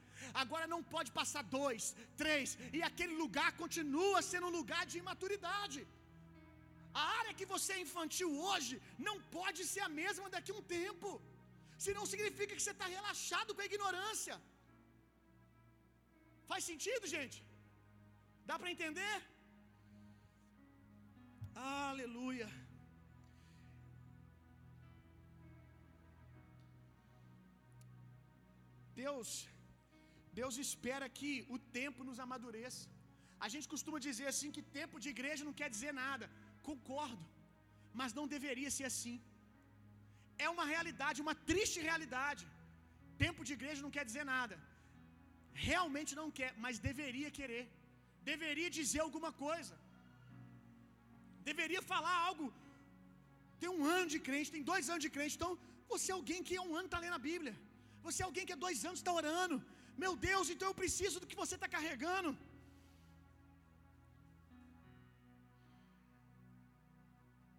Agora 0.42 0.66
não 0.74 0.80
pode 0.94 1.10
passar 1.18 1.42
dois, 1.58 1.84
três, 2.22 2.48
e 2.76 2.80
aquele 2.88 3.14
lugar 3.24 3.50
continua 3.62 4.20
sendo 4.30 4.48
um 4.50 4.56
lugar 4.60 4.82
de 4.92 4.98
imaturidade. 5.02 5.80
A 7.02 7.04
área 7.20 7.36
que 7.38 7.46
você 7.52 7.70
é 7.74 7.84
infantil 7.86 8.30
hoje 8.48 8.74
não 9.08 9.16
pode 9.38 9.60
ser 9.74 9.82
a 9.88 9.92
mesma 10.00 10.32
daqui 10.34 10.52
a 10.54 10.58
um 10.60 10.66
tempo. 10.78 11.10
Se 11.84 11.92
não 11.98 12.06
significa 12.12 12.52
que 12.56 12.64
você 12.64 12.74
está 12.76 12.88
relaxado 12.96 13.54
com 13.54 13.62
a 13.64 13.70
ignorância. 13.70 14.36
Faz 16.50 16.64
sentido, 16.70 17.06
gente? 17.16 17.38
Dá 18.50 18.56
para 18.60 18.74
entender? 18.74 19.14
Aleluia. 21.54 22.48
Deus, 29.02 29.30
Deus 30.40 30.56
espera 30.64 31.06
que 31.18 31.30
o 31.54 31.58
tempo 31.80 32.02
nos 32.08 32.18
amadureça. 32.24 32.82
A 33.44 33.48
gente 33.52 33.66
costuma 33.72 33.98
dizer 34.08 34.26
assim 34.32 34.50
que 34.56 34.70
tempo 34.80 34.98
de 35.04 35.08
igreja 35.14 35.46
não 35.48 35.56
quer 35.60 35.68
dizer 35.76 35.92
nada. 36.04 36.26
Concordo, 36.68 37.24
mas 38.00 38.16
não 38.18 38.26
deveria 38.34 38.70
ser 38.76 38.86
assim. 38.92 39.16
É 40.44 40.48
uma 40.54 40.66
realidade, 40.74 41.24
uma 41.26 41.36
triste 41.50 41.78
realidade. 41.88 42.44
Tempo 43.24 43.42
de 43.48 43.52
igreja 43.58 43.84
não 43.86 43.94
quer 43.96 44.04
dizer 44.10 44.24
nada. 44.34 44.56
Realmente 45.68 46.12
não 46.20 46.28
quer, 46.38 46.52
mas 46.64 46.84
deveria 46.90 47.30
querer. 47.38 47.64
Deveria 48.32 48.70
dizer 48.78 49.00
alguma 49.06 49.30
coisa. 49.46 49.74
Deveria 51.50 51.82
falar 51.92 52.16
algo. 52.28 52.46
Tem 53.60 53.70
um 53.76 53.84
ano 53.96 54.08
de 54.14 54.20
crente, 54.26 54.54
tem 54.56 54.64
dois 54.72 54.88
anos 54.92 55.04
de 55.06 55.12
crente. 55.16 55.36
Então, 55.38 55.52
você 55.92 56.08
é 56.12 56.16
alguém 56.20 56.40
que 56.46 56.56
há 56.60 56.64
um 56.70 56.74
ano 56.78 56.88
está 56.90 57.00
lendo 57.04 57.18
a 57.20 57.26
Bíblia. 57.30 57.54
Você 58.06 58.18
é 58.22 58.26
alguém 58.30 58.46
que 58.46 58.54
há 58.56 58.62
dois 58.66 58.80
anos 58.88 59.00
está 59.00 59.12
orando. 59.20 59.56
Meu 60.04 60.12
Deus, 60.30 60.46
então 60.54 60.68
eu 60.70 60.80
preciso 60.82 61.20
do 61.20 61.28
que 61.30 61.40
você 61.42 61.54
está 61.58 61.68
carregando. 61.76 62.30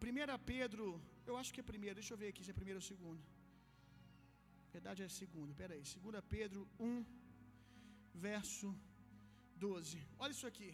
1 0.05 0.37
Pedro, 0.53 0.85
eu 1.29 1.35
acho 1.39 1.51
que 1.53 1.61
é 1.61 1.71
primeiro, 1.71 1.95
deixa 1.99 2.13
eu 2.13 2.17
ver 2.23 2.29
aqui 2.31 2.43
se 2.43 2.51
é 2.51 2.61
primeiro 2.61 2.79
ou 2.81 2.87
segundo. 2.91 3.21
verdade 4.75 5.01
é 5.03 5.09
segundo, 5.21 5.51
peraí. 5.61 5.81
2 5.81 6.23
Pedro 6.35 6.61
1, 6.79 7.03
verso 8.27 8.67
12. 9.55 9.99
Olha 10.19 10.33
isso 10.37 10.47
aqui. 10.51 10.69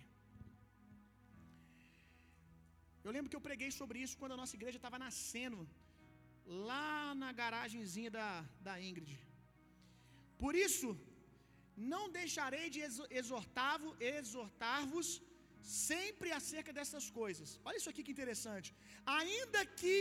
Eu 3.06 3.12
lembro 3.16 3.30
que 3.32 3.40
eu 3.40 3.48
preguei 3.50 3.70
sobre 3.80 4.00
isso 4.04 4.18
quando 4.22 4.36
a 4.36 4.42
nossa 4.42 4.56
igreja 4.60 4.78
estava 4.80 5.00
nascendo, 5.06 5.60
lá 6.68 7.16
na 7.22 7.32
garagenzinha 7.42 8.12
da, 8.18 8.30
da 8.68 8.74
Ingrid. 8.88 9.12
Por 10.44 10.54
isso, 10.66 10.90
não 11.94 12.04
deixarei 12.20 12.66
de 12.76 12.82
exortar-vos 13.22 13.96
exortar 14.00 14.82
sempre 15.86 16.30
acerca 16.40 16.72
dessas 16.78 17.06
coisas. 17.20 17.50
Olha 17.66 17.80
isso 17.80 17.92
aqui 17.92 18.04
que 18.04 18.16
interessante. 18.18 18.70
Ainda 19.20 19.62
que 19.80 19.96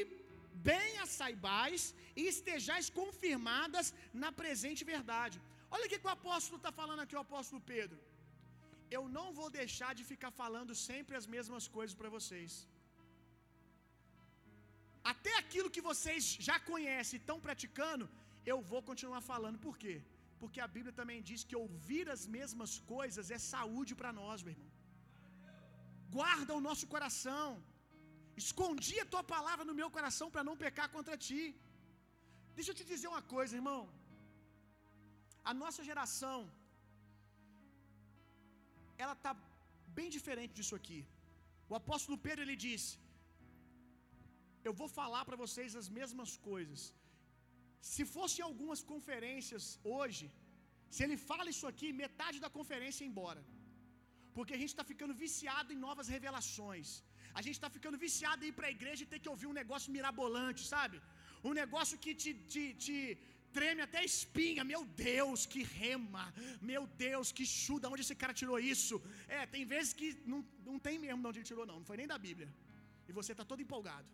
bem 0.71 0.93
a 1.03 1.07
saibais 1.19 1.83
e 2.21 2.23
estejais 2.33 2.89
confirmadas 3.01 3.95
na 4.23 4.31
presente 4.41 4.83
verdade. 4.95 5.39
Olha 5.75 5.87
o 5.87 5.91
que 5.91 6.09
o 6.09 6.17
apóstolo 6.19 6.59
está 6.61 6.73
falando 6.81 7.03
aqui, 7.05 7.17
o 7.17 7.27
apóstolo 7.27 7.61
Pedro. 7.75 7.99
Eu 8.97 9.03
não 9.17 9.27
vou 9.39 9.49
deixar 9.61 9.93
de 9.99 10.05
ficar 10.13 10.33
falando 10.43 10.75
sempre 10.89 11.15
as 11.21 11.27
mesmas 11.35 11.67
coisas 11.77 11.95
para 12.01 12.15
vocês. 12.17 12.53
Até 15.13 15.33
aquilo 15.43 15.73
que 15.75 15.87
vocês 15.91 16.25
já 16.49 16.57
conhecem 16.71 17.17
e 17.17 17.21
estão 17.23 17.39
praticando, 17.47 18.09
eu 18.53 18.59
vou 18.73 18.83
continuar 18.91 19.23
falando. 19.33 19.59
Por 19.67 19.77
quê? 19.83 19.97
Porque 20.41 20.61
a 20.67 20.73
Bíblia 20.77 20.95
também 21.01 21.21
diz 21.31 21.41
que 21.49 21.57
ouvir 21.65 22.05
as 22.17 22.25
mesmas 22.37 22.75
coisas 22.95 23.31
é 23.37 23.39
saúde 23.55 23.95
para 24.01 24.13
nós, 24.21 24.43
meu 24.43 24.55
irmão 24.57 24.71
guarda 26.17 26.53
o 26.59 26.65
nosso 26.69 26.87
coração. 26.95 27.49
Escondi 28.43 28.97
a 29.01 29.11
tua 29.13 29.23
palavra 29.35 29.65
no 29.69 29.75
meu 29.81 29.89
coração 29.97 30.29
para 30.35 30.47
não 30.49 30.57
pecar 30.65 30.89
contra 30.97 31.17
ti. 31.27 31.43
Deixa 32.57 32.71
eu 32.71 32.79
te 32.79 32.87
dizer 32.93 33.09
uma 33.13 33.25
coisa, 33.35 33.59
irmão. 33.61 33.81
A 35.51 35.55
nossa 35.63 35.83
geração 35.91 36.39
ela 39.03 39.15
tá 39.27 39.33
bem 39.99 40.09
diferente 40.17 40.57
disso 40.59 40.75
aqui. 40.81 41.01
O 41.71 41.75
apóstolo 41.81 42.17
Pedro 42.27 42.45
ele 42.47 42.59
disse: 42.67 42.91
Eu 44.69 44.75
vou 44.81 44.89
falar 45.01 45.23
para 45.29 45.41
vocês 45.45 45.79
as 45.83 45.89
mesmas 45.99 46.33
coisas. 46.51 46.81
Se 47.93 48.05
fosse 48.15 48.39
algumas 48.49 48.81
conferências 48.93 49.65
hoje, 49.97 50.27
se 50.95 51.03
ele 51.05 51.17
fala 51.29 51.53
isso 51.55 51.67
aqui, 51.73 51.89
metade 52.05 52.39
da 52.45 52.51
conferência 52.59 53.03
é 53.05 53.09
embora. 53.11 53.43
Porque 54.37 54.55
a 54.57 54.61
gente 54.63 54.73
está 54.75 54.85
ficando 54.93 55.15
viciado 55.25 55.73
em 55.75 55.83
novas 55.87 56.09
revelações. 56.15 56.89
A 57.39 57.43
gente 57.45 57.57
está 57.59 57.71
ficando 57.77 57.97
viciado 58.07 58.45
em 58.45 58.49
ir 58.51 58.57
para 58.59 58.69
a 58.69 58.77
igreja 58.77 59.03
e 59.03 59.11
ter 59.13 59.21
que 59.25 59.33
ouvir 59.35 59.49
um 59.51 59.59
negócio 59.63 59.95
mirabolante, 59.97 60.63
sabe? 60.75 60.97
Um 61.49 61.55
negócio 61.63 61.97
que 62.05 62.13
te, 62.23 62.33
te, 62.53 62.65
te 62.85 62.97
treme 63.57 63.83
até 63.87 64.01
espinha. 64.11 64.63
Meu 64.73 64.83
Deus, 65.11 65.47
que 65.53 65.63
rema. 65.81 66.25
Meu 66.73 66.85
Deus, 67.07 67.29
que 67.39 67.47
chuda. 67.61 67.91
Onde 67.93 68.05
esse 68.07 68.17
cara 68.23 68.39
tirou 68.41 68.59
isso? 68.75 68.97
É, 69.37 69.41
tem 69.55 69.65
vezes 69.75 69.93
que 70.01 70.09
não, 70.33 70.41
não 70.71 70.79
tem 70.87 70.99
mesmo 71.07 71.23
de 71.23 71.29
onde 71.31 71.39
ele 71.41 71.51
tirou, 71.53 71.67
não. 71.71 71.79
Não 71.81 71.89
foi 71.91 71.99
nem 72.03 72.11
da 72.15 72.19
Bíblia. 72.29 72.51
E 73.09 73.13
você 73.21 73.33
está 73.35 73.45
todo 73.53 73.65
empolgado. 73.67 74.09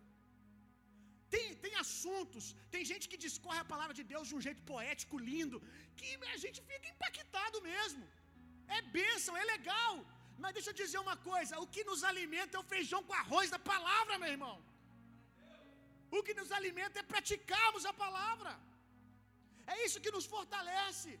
Tem, 1.33 1.45
tem 1.63 1.73
assuntos, 1.83 2.43
tem 2.73 2.83
gente 2.91 3.05
que 3.11 3.23
discorre 3.25 3.59
a 3.61 3.71
palavra 3.73 3.95
de 3.99 4.03
Deus 4.11 4.27
de 4.29 4.35
um 4.37 4.43
jeito 4.47 4.61
poético, 4.71 5.23
lindo, 5.31 5.57
que 5.99 6.09
a 6.35 6.37
gente 6.43 6.59
fica 6.69 6.87
impactado 6.93 7.59
mesmo. 7.71 8.03
É 8.77 8.81
bênção, 8.99 9.35
é 9.41 9.45
legal. 9.55 9.93
Mas 10.41 10.55
deixa 10.57 10.69
eu 10.71 10.79
dizer 10.83 10.99
uma 11.05 11.17
coisa: 11.29 11.61
o 11.63 11.67
que 11.75 11.83
nos 11.89 12.01
alimenta 12.11 12.55
é 12.57 12.61
o 12.63 12.69
feijão 12.73 13.01
com 13.07 13.21
arroz 13.23 13.49
da 13.55 13.59
palavra, 13.71 14.19
meu 14.23 14.31
irmão. 14.35 14.57
O 16.17 16.21
que 16.27 16.33
nos 16.39 16.51
alimenta 16.57 16.99
é 16.99 17.11
praticarmos 17.13 17.85
a 17.91 17.93
palavra. 18.03 18.51
É 19.73 19.75
isso 19.85 20.03
que 20.03 20.15
nos 20.17 20.27
fortalece. 20.35 21.11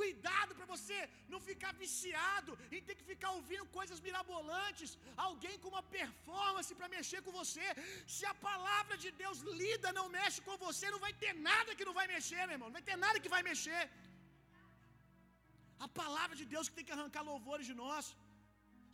Cuidado 0.00 0.52
para 0.58 0.66
você 0.72 0.98
não 1.32 1.40
ficar 1.48 1.72
viciado 1.82 2.52
e 2.74 2.78
ter 2.86 2.94
que 2.98 3.06
ficar 3.12 3.30
ouvindo 3.36 3.66
coisas 3.78 4.00
mirabolantes, 4.06 4.90
alguém 5.28 5.54
com 5.62 5.70
uma 5.74 5.84
performance 5.98 6.76
para 6.78 6.92
mexer 6.96 7.20
com 7.26 7.32
você. 7.40 7.66
Se 8.16 8.24
a 8.32 8.34
palavra 8.48 8.96
de 9.04 9.10
Deus 9.22 9.38
lida 9.62 9.90
não 9.98 10.06
mexe 10.18 10.40
com 10.48 10.56
você, 10.66 10.86
não 10.94 11.02
vai 11.06 11.12
ter 11.22 11.32
nada 11.50 11.76
que 11.78 11.88
não 11.88 11.96
vai 12.00 12.06
mexer, 12.14 12.42
meu 12.44 12.56
irmão. 12.58 12.70
Não 12.70 12.78
vai 12.80 12.86
ter 12.90 12.98
nada 13.06 13.22
que 13.24 13.34
vai 13.36 13.42
mexer. 13.50 13.82
A 15.86 15.88
palavra 16.02 16.36
de 16.40 16.46
Deus 16.54 16.68
que 16.68 16.78
tem 16.78 16.88
que 16.88 16.96
arrancar 16.98 17.24
louvores 17.32 17.66
de 17.70 17.76
nós. 17.84 18.06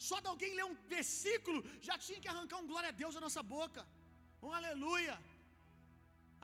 Só 0.09 0.17
de 0.23 0.29
alguém 0.33 0.53
ler 0.59 0.67
um 0.71 0.79
versículo 0.95 1.59
já 1.89 1.97
tinha 2.07 2.23
que 2.23 2.31
arrancar 2.33 2.59
um 2.63 2.69
glória 2.73 2.91
a 2.93 2.99
Deus 3.03 3.15
da 3.17 3.25
nossa 3.27 3.43
boca. 3.57 3.83
Um 4.47 4.53
aleluia. 4.61 5.15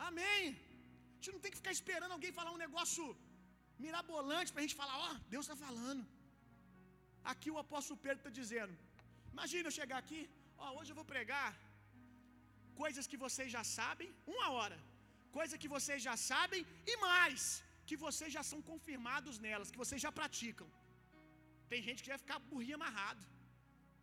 Amém. 0.09 0.43
A 0.51 1.15
gente 1.15 1.33
não 1.35 1.41
tem 1.43 1.51
que 1.53 1.61
ficar 1.61 1.75
esperando 1.79 2.15
alguém 2.17 2.37
falar 2.39 2.53
um 2.57 2.63
negócio 2.65 3.05
mirabolante 3.85 4.51
para 4.51 4.61
a 4.61 4.65
gente 4.65 4.79
falar: 4.81 4.97
Ó, 5.07 5.11
Deus 5.33 5.45
está 5.45 5.57
falando. 5.65 6.03
Aqui 7.31 7.49
o 7.55 7.59
apóstolo 7.65 7.99
Pedro 8.05 8.19
está 8.21 8.33
dizendo: 8.41 8.73
Imagina 9.33 9.67
eu 9.67 9.77
chegar 9.79 9.99
aqui, 10.03 10.21
ó, 10.63 10.69
hoje 10.77 10.91
eu 10.91 10.99
vou 11.01 11.07
pregar 11.13 11.49
coisas 12.81 13.07
que 13.11 13.17
vocês 13.25 13.49
já 13.57 13.63
sabem, 13.77 14.09
uma 14.35 14.47
hora, 14.55 14.77
coisa 15.37 15.59
que 15.63 15.69
vocês 15.75 15.99
já 16.07 16.15
sabem 16.29 16.61
e 16.91 16.95
mais, 17.07 17.41
que 17.89 17.97
vocês 18.05 18.31
já 18.37 18.43
são 18.51 18.59
confirmados 18.71 19.35
nelas, 19.45 19.71
que 19.73 19.81
vocês 19.83 20.01
já 20.05 20.11
praticam. 20.19 20.69
Tem 21.71 21.81
gente 21.87 22.01
que 22.03 22.11
vai 22.13 22.21
ficar 22.23 22.39
burrinho 22.51 22.77
amarrado. 22.79 23.23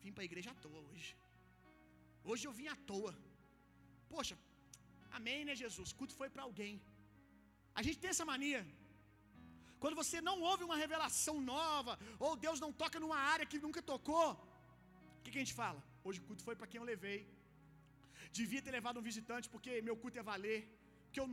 Vim 0.03 0.13
para 0.15 0.25
a 0.25 0.31
igreja 0.31 0.51
à 0.55 0.59
toa 0.65 0.81
hoje. 0.91 1.11
Hoje 2.31 2.45
eu 2.49 2.53
vim 2.59 2.69
à 2.75 2.77
toa. 2.91 3.13
Poxa, 4.13 4.37
amém, 5.19 5.41
né, 5.49 5.55
Jesus? 5.63 5.91
Culto 5.99 6.15
foi 6.21 6.29
para 6.35 6.45
alguém. 6.49 6.75
A 7.79 7.83
gente 7.87 8.01
tem 8.03 8.11
essa 8.15 8.27
mania. 8.33 8.63
Quando 9.83 9.99
você 10.03 10.19
não 10.29 10.37
ouve 10.51 10.63
uma 10.69 10.79
revelação 10.85 11.37
nova, 11.53 11.93
ou 12.27 12.31
Deus 12.45 12.59
não 12.65 12.71
toca 12.83 12.99
numa 13.05 13.21
área 13.35 13.51
que 13.51 13.61
nunca 13.67 13.83
tocou, 13.93 14.29
o 15.19 15.23
que, 15.23 15.31
que 15.33 15.39
a 15.41 15.45
gente 15.45 15.59
fala? 15.63 15.81
Hoje 16.07 16.21
o 16.21 16.27
culto 16.29 16.43
foi 16.49 16.57
para 16.59 16.69
quem 16.71 16.81
eu 16.81 16.91
levei. 16.93 17.19
Devia 18.41 18.63
ter 18.65 18.73
levado 18.79 18.99
um 19.01 19.07
visitante, 19.11 19.49
porque 19.55 19.71
meu 19.89 19.97
culto 20.03 20.19
é 20.23 20.31
valer. 20.33 20.61
Porque 21.05 21.21
eu 21.25 21.29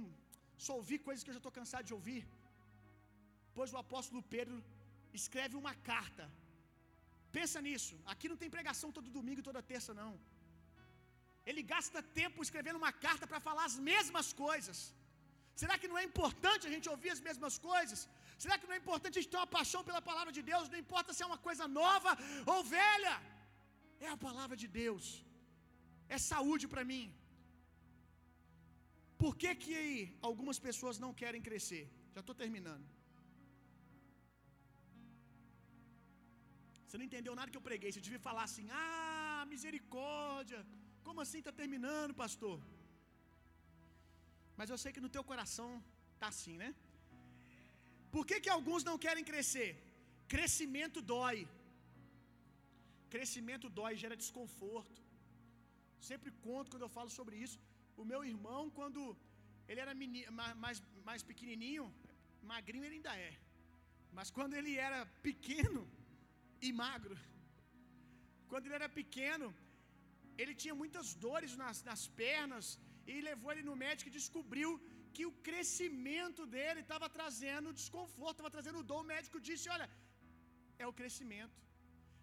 só 0.66 0.74
ouvi 0.82 0.98
coisas 1.08 1.24
que 1.24 1.30
eu 1.32 1.38
já 1.38 1.42
estou 1.44 1.58
cansado 1.60 1.86
de 1.90 1.96
ouvir. 2.00 2.22
Pois 3.58 3.72
o 3.76 3.80
apóstolo 3.84 4.22
Pedro 4.36 4.58
escreve 5.20 5.56
uma 5.62 5.74
carta. 5.92 6.26
Pensa 7.38 7.60
nisso. 7.68 7.96
Aqui 8.12 8.28
não 8.32 8.40
tem 8.42 8.56
pregação 8.58 8.90
todo 8.98 9.16
domingo 9.20 9.40
e 9.42 9.48
toda 9.50 9.68
terça, 9.74 9.94
não. 10.02 10.14
Ele 11.50 11.62
gasta 11.74 12.08
tempo 12.22 12.44
escrevendo 12.46 12.82
uma 12.84 12.94
carta 13.06 13.26
para 13.32 13.40
falar 13.48 13.66
as 13.72 13.78
mesmas 13.90 14.30
coisas. 14.46 14.78
Será 15.62 15.74
que 15.82 15.90
não 15.92 16.00
é 16.02 16.06
importante 16.10 16.68
a 16.70 16.74
gente 16.76 16.88
ouvir 16.94 17.12
as 17.16 17.22
mesmas 17.28 17.56
coisas? 17.70 18.00
Será 18.44 18.56
que 18.60 18.68
não 18.68 18.76
é 18.78 18.80
importante 18.84 19.18
a 19.18 19.22
gente 19.22 19.34
ter 19.34 19.42
uma 19.42 19.54
paixão 19.58 19.82
pela 19.90 20.02
palavra 20.10 20.32
de 20.38 20.42
Deus? 20.52 20.72
Não 20.74 20.82
importa 20.86 21.14
se 21.16 21.24
é 21.26 21.30
uma 21.32 21.42
coisa 21.48 21.66
nova 21.82 22.12
ou 22.54 22.60
velha, 22.78 23.16
é 24.06 24.10
a 24.16 24.18
palavra 24.28 24.56
de 24.64 24.68
Deus, 24.82 25.06
é 26.16 26.18
saúde 26.32 26.68
para 26.74 26.84
mim. 26.92 27.06
Por 29.24 29.34
que, 29.42 29.52
que 29.64 29.78
algumas 30.30 30.58
pessoas 30.68 30.98
não 31.04 31.12
querem 31.22 31.42
crescer? 31.48 31.84
Já 32.16 32.22
estou 32.24 32.36
terminando. 32.44 32.86
Você 36.86 36.98
não 37.00 37.08
entendeu 37.10 37.34
nada 37.38 37.52
que 37.52 37.60
eu 37.60 37.68
preguei. 37.70 37.90
Você 37.92 38.04
devia 38.08 38.24
falar 38.28 38.44
assim: 38.50 38.68
Ah, 38.82 39.44
misericórdia. 39.54 40.60
Como 41.08 41.22
assim 41.24 41.40
está 41.42 41.54
terminando, 41.62 42.14
pastor? 42.24 42.58
Mas 44.60 44.70
eu 44.74 44.78
sei 44.84 44.92
que 44.96 45.04
no 45.06 45.14
teu 45.16 45.24
coração 45.32 45.70
tá 46.22 46.28
assim, 46.34 46.56
né? 46.64 46.70
Por 48.26 48.30
que, 48.34 48.46
que 48.46 48.54
alguns 48.54 48.84
não 48.88 48.94
querem 49.04 49.24
crescer? 49.32 49.68
Crescimento 50.34 51.00
dói. 51.12 51.40
Crescimento 53.14 53.68
dói, 53.80 53.92
gera 54.04 54.16
desconforto. 54.22 55.00
Sempre 56.08 56.32
conto 56.46 56.72
quando 56.72 56.86
eu 56.88 56.94
falo 56.96 57.12
sobre 57.18 57.36
isso. 57.44 57.58
O 58.02 58.06
meu 58.12 58.22
irmão, 58.32 58.62
quando 58.78 59.02
ele 59.70 59.82
era 59.84 59.94
mais, 60.64 60.80
mais 61.10 61.22
pequenininho, 61.30 61.86
magrinho 62.54 62.88
ele 62.88 62.98
ainda 63.00 63.14
é. 63.28 63.34
Mas 64.18 64.32
quando 64.38 64.56
ele 64.60 64.74
era 64.88 65.02
pequeno 65.28 65.84
e 66.68 66.72
magro, 66.84 67.18
quando 68.50 68.66
ele 68.66 68.80
era 68.82 68.90
pequeno, 69.02 69.50
ele 70.42 70.56
tinha 70.64 70.76
muitas 70.82 71.14
dores 71.28 71.54
nas, 71.64 71.84
nas 71.90 72.06
pernas, 72.24 72.66
e 73.12 73.22
levou 73.30 73.52
ele 73.54 73.70
no 73.70 73.78
médico 73.86 74.10
e 74.10 74.18
descobriu 74.20 74.70
que 75.16 75.26
o 75.30 75.36
crescimento 75.48 76.42
dele 76.56 76.82
estava 76.86 77.08
trazendo 77.18 77.76
desconforto, 77.82 78.36
estava 78.36 78.56
trazendo 78.58 78.88
dor. 78.90 79.02
O 79.04 79.12
médico 79.14 79.40
disse: 79.50 79.68
Olha, 79.76 79.88
é 80.84 80.88
o 80.92 80.98
crescimento. 81.00 81.58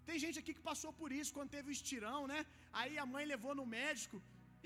Tem 0.09 0.19
gente 0.25 0.39
aqui 0.41 0.53
que 0.57 0.69
passou 0.71 0.93
por 1.01 1.11
isso 1.21 1.35
quando 1.37 1.55
teve 1.57 1.69
o 1.71 1.77
estirão, 1.79 2.21
né? 2.33 2.41
Aí 2.81 2.95
a 3.03 3.07
mãe 3.15 3.25
levou 3.33 3.55
no 3.61 3.67
médico 3.79 4.17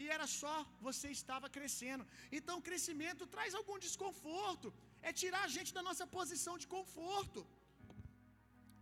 e 0.03 0.05
era 0.17 0.27
só 0.41 0.55
você 0.87 1.09
estava 1.19 1.49
crescendo. 1.57 2.05
Então, 2.39 2.65
crescimento 2.69 3.31
traz 3.35 3.55
algum 3.61 3.79
desconforto, 3.87 4.69
é 5.09 5.13
tirar 5.23 5.43
a 5.45 5.53
gente 5.57 5.73
da 5.79 5.85
nossa 5.89 6.07
posição 6.19 6.57
de 6.63 6.69
conforto. 6.75 7.43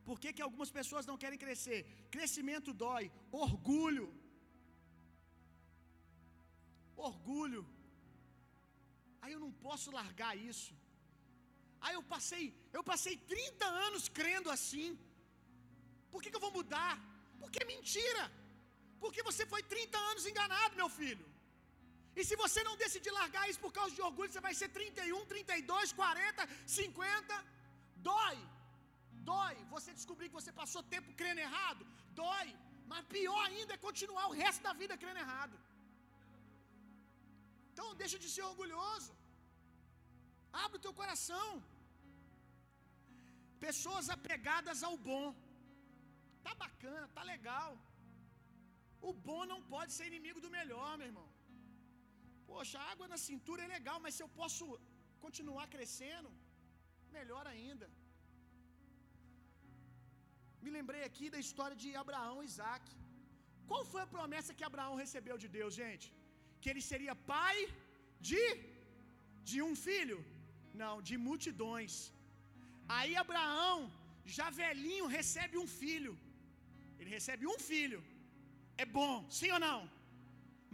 Por 0.09 0.17
que, 0.23 0.33
que 0.37 0.45
algumas 0.47 0.71
pessoas 0.79 1.07
não 1.11 1.19
querem 1.23 1.39
crescer? 1.45 1.79
Crescimento 2.17 2.79
dói, 2.85 3.05
orgulho. 3.45 4.07
Orgulho. 7.11 7.63
Aí 9.25 9.33
eu 9.35 9.43
não 9.45 9.53
posso 9.67 9.89
largar 9.99 10.33
isso. 10.51 10.73
Aí 11.85 11.95
eu 11.99 12.05
passei, 12.15 12.45
eu 12.79 12.83
passei 12.91 13.15
30 13.35 13.67
anos 13.87 14.03
crendo 14.19 14.51
assim. 14.57 14.89
Por 16.13 16.21
que, 16.23 16.31
que 16.31 16.39
eu 16.39 16.47
vou 16.47 16.55
mudar? 16.59 16.93
Porque 17.41 17.61
é 17.63 17.67
mentira. 17.75 18.25
Porque 19.03 19.23
você 19.29 19.45
foi 19.53 19.63
30 19.75 19.99
anos 20.11 20.27
enganado, 20.31 20.81
meu 20.83 20.91
filho. 20.99 21.27
E 22.19 22.23
se 22.29 22.37
você 22.43 22.61
não 22.69 22.77
decidir 22.85 23.13
largar 23.21 23.45
isso 23.51 23.61
por 23.65 23.73
causa 23.79 23.95
de 23.97 24.03
orgulho, 24.09 24.31
você 24.33 24.43
vai 24.49 24.55
ser 24.61 24.69
31, 24.79 25.25
32, 25.33 25.93
40, 26.03 26.49
50. 26.79 27.45
Dói. 28.09 28.39
Dói. 29.31 29.57
Você 29.75 29.93
descobrir 30.01 30.29
que 30.29 30.41
você 30.41 30.53
passou 30.63 30.83
tempo 30.95 31.17
crendo 31.21 31.41
errado. 31.49 31.85
Dói. 32.23 32.49
Mas 32.93 33.07
pior 33.17 33.43
ainda 33.51 33.75
é 33.75 33.85
continuar 33.89 34.27
o 34.29 34.37
resto 34.43 34.63
da 34.69 34.75
vida 34.83 35.01
crendo 35.05 35.21
errado. 35.27 35.57
Então 37.75 37.87
deixa 38.03 38.19
de 38.25 38.31
ser 38.35 38.45
orgulhoso. 38.53 39.13
Abre 40.65 40.77
o 40.79 40.85
teu 40.87 40.95
coração. 41.01 41.49
Pessoas 43.67 44.09
apegadas 44.17 44.81
ao 44.89 44.97
bom. 45.09 45.27
Tá 46.47 46.53
bacana, 46.65 47.07
tá 47.19 47.23
legal. 47.35 47.71
O 49.11 49.13
bom 49.29 49.43
não 49.53 49.61
pode 49.75 49.93
ser 49.97 50.07
inimigo 50.13 50.41
do 50.45 50.55
melhor, 50.59 50.91
meu 51.01 51.09
irmão. 51.11 51.29
Poxa, 52.51 52.79
água 52.93 53.07
na 53.13 53.19
cintura 53.27 53.65
é 53.67 53.75
legal, 53.77 53.99
mas 54.05 54.15
se 54.17 54.25
eu 54.25 54.31
posso 54.41 54.65
continuar 55.25 55.67
crescendo, 55.75 56.31
melhor 57.19 57.45
ainda. 57.55 57.87
Me 60.65 60.71
lembrei 60.77 61.03
aqui 61.09 61.27
da 61.35 61.41
história 61.47 61.77
de 61.85 61.91
Abraão 62.03 62.37
e 62.43 62.49
Isaac. 62.51 62.85
Qual 63.71 63.83
foi 63.93 64.03
a 64.03 64.13
promessa 64.17 64.57
que 64.59 64.69
Abraão 64.71 64.95
recebeu 65.03 65.37
de 65.45 65.49
Deus, 65.59 65.73
gente? 65.83 66.07
Que 66.65 66.71
ele 66.73 66.85
seria 66.93 67.23
pai 67.35 67.57
de 68.29 68.45
de 69.51 69.59
um 69.69 69.75
filho? 69.87 70.19
Não, 70.83 70.95
de 71.09 71.17
multidões. 71.27 71.95
Aí 72.97 73.13
Abraão, 73.23 73.79
já 74.37 74.47
velhinho, 74.61 75.13
recebe 75.19 75.57
um 75.63 75.69
filho. 75.81 76.15
Ele 76.99 77.11
recebe 77.17 77.45
um 77.55 77.59
filho. 77.71 78.01
É 78.83 78.87
bom, 78.99 79.15
sim 79.39 79.51
ou 79.57 79.61
não? 79.69 79.79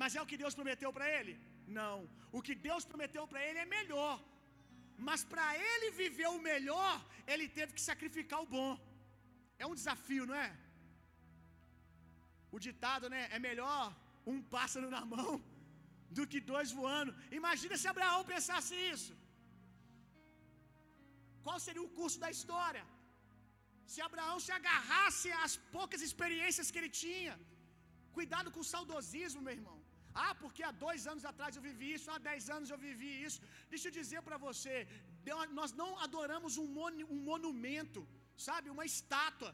Mas 0.01 0.14
é 0.16 0.22
o 0.22 0.28
que 0.30 0.41
Deus 0.43 0.55
prometeu 0.61 0.91
para 0.97 1.09
ele? 1.16 1.34
Não. 1.80 1.97
O 2.36 2.43
que 2.47 2.55
Deus 2.68 2.84
prometeu 2.91 3.24
para 3.30 3.43
ele 3.49 3.61
é 3.64 3.68
melhor. 3.76 4.16
Mas 5.09 5.22
para 5.32 5.47
ele 5.68 5.88
viver 6.03 6.28
o 6.36 6.43
melhor, 6.51 6.95
ele 7.32 7.47
teve 7.59 7.72
que 7.76 7.88
sacrificar 7.91 8.41
o 8.43 8.51
bom. 8.57 8.72
É 9.62 9.66
um 9.70 9.78
desafio, 9.80 10.24
não 10.30 10.38
é? 10.47 10.51
O 12.57 12.59
ditado, 12.66 13.09
né? 13.14 13.22
É 13.36 13.38
melhor 13.51 13.84
um 14.32 14.41
pássaro 14.55 14.88
na 14.97 15.05
mão 15.14 15.32
do 16.17 16.25
que 16.31 16.41
dois 16.53 16.71
voando. 16.81 17.13
Imagina 17.41 17.77
se 17.83 17.89
Abraão 17.93 18.23
pensasse 18.35 18.75
isso. 18.95 19.13
Qual 21.47 21.59
seria 21.67 21.85
o 21.89 21.93
curso 21.99 22.19
da 22.25 22.31
história? 22.37 22.85
Se 23.93 24.01
Abraão 24.09 24.39
se 24.47 24.53
agarrasse 24.59 25.29
às 25.45 25.55
poucas 25.77 26.03
experiências 26.09 26.71
que 26.73 26.81
ele 26.81 26.93
tinha. 27.05 27.35
Cuidado 28.19 28.51
com 28.55 28.63
o 28.65 28.71
saudosismo, 28.73 29.43
meu 29.47 29.57
irmão. 29.59 29.79
Ah, 30.25 30.35
porque 30.43 30.63
há 30.69 30.73
dois 30.85 31.03
anos 31.11 31.25
atrás 31.31 31.57
eu 31.57 31.63
vivi 31.69 31.89
isso, 31.97 32.11
há 32.13 32.19
dez 32.31 32.45
anos 32.57 32.71
eu 32.75 32.79
vivi 32.87 33.11
isso. 33.27 33.41
Deixa 33.73 33.87
eu 33.89 33.97
dizer 33.99 34.21
para 34.29 34.39
você, 34.47 34.75
nós 35.59 35.73
não 35.81 35.91
adoramos 36.07 36.57
um, 36.63 36.69
um 37.15 37.21
monumento, 37.31 38.01
sabe, 38.49 38.69
uma 38.77 38.87
estátua. 38.93 39.53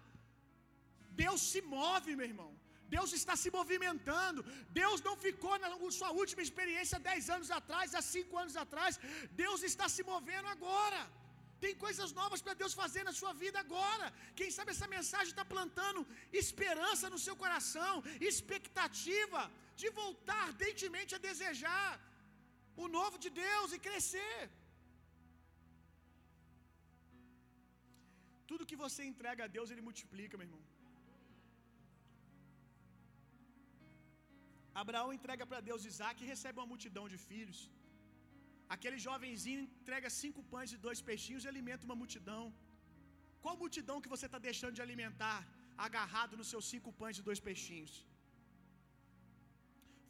Deus 1.24 1.40
se 1.50 1.60
move, 1.76 2.16
meu 2.20 2.28
irmão. 2.32 2.50
Deus 2.94 3.10
está 3.18 3.34
se 3.42 3.50
movimentando. 3.58 4.40
Deus 4.80 5.00
não 5.08 5.14
ficou 5.26 5.54
na 5.64 5.70
sua 5.98 6.10
última 6.22 6.42
experiência 6.46 7.04
dez 7.10 7.28
anos 7.36 7.50
atrás, 7.60 7.94
há 7.98 8.02
cinco 8.14 8.34
anos 8.42 8.56
atrás. 8.64 9.00
Deus 9.44 9.62
está 9.70 9.88
se 9.96 10.04
movendo 10.12 10.48
agora. 10.56 11.00
Tem 11.64 11.74
coisas 11.84 12.10
novas 12.20 12.40
para 12.44 12.58
Deus 12.62 12.72
fazer 12.80 13.02
na 13.08 13.14
sua 13.20 13.32
vida 13.42 13.58
agora. 13.66 14.06
Quem 14.38 14.50
sabe 14.56 14.70
essa 14.72 14.88
mensagem 14.96 15.30
está 15.32 15.44
plantando 15.54 16.00
esperança 16.42 17.08
no 17.14 17.20
seu 17.26 17.36
coração, 17.44 17.94
expectativa 18.30 19.42
de 19.80 19.88
voltar 20.02 20.42
ardentemente 20.50 21.14
a 21.16 21.24
desejar 21.30 21.90
o 22.84 22.86
novo 22.98 23.16
de 23.24 23.30
Deus 23.44 23.72
e 23.76 23.84
crescer. 23.88 24.38
Tudo 28.50 28.68
que 28.70 28.82
você 28.84 29.02
entrega 29.12 29.42
a 29.44 29.52
Deus, 29.56 29.70
Ele 29.70 29.86
multiplica, 29.88 30.36
meu 30.36 30.46
irmão. 30.48 30.64
Abraão 34.82 35.08
entrega 35.16 35.44
para 35.50 35.60
Deus 35.68 35.82
Isaac 35.90 36.16
e 36.22 36.30
recebe 36.34 36.58
uma 36.60 36.70
multidão 36.72 37.04
de 37.12 37.18
filhos. 37.28 37.58
Aquele 38.74 38.98
jovenzinho 39.06 39.60
entrega 39.66 40.08
cinco 40.22 40.40
pães 40.52 40.72
e 40.74 40.78
dois 40.86 41.00
peixinhos 41.08 41.44
e 41.44 41.50
alimenta 41.52 41.86
uma 41.88 41.98
multidão. 42.02 42.42
Qual 43.44 43.60
multidão 43.62 44.00
que 44.04 44.12
você 44.14 44.26
está 44.28 44.40
deixando 44.48 44.76
de 44.78 44.84
alimentar, 44.86 45.38
agarrado 45.86 46.38
nos 46.40 46.50
seus 46.52 46.66
cinco 46.72 46.92
pães 47.00 47.18
e 47.20 47.26
dois 47.28 47.40
peixinhos? 47.48 47.94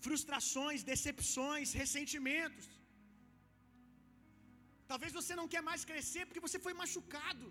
Frustrações, 0.06 0.86
decepções, 0.92 1.74
ressentimentos. 1.82 2.66
Talvez 4.90 5.12
você 5.18 5.34
não 5.40 5.48
quer 5.52 5.62
mais 5.70 5.84
crescer 5.90 6.24
porque 6.26 6.44
você 6.46 6.58
foi 6.66 6.74
machucado. 6.82 7.46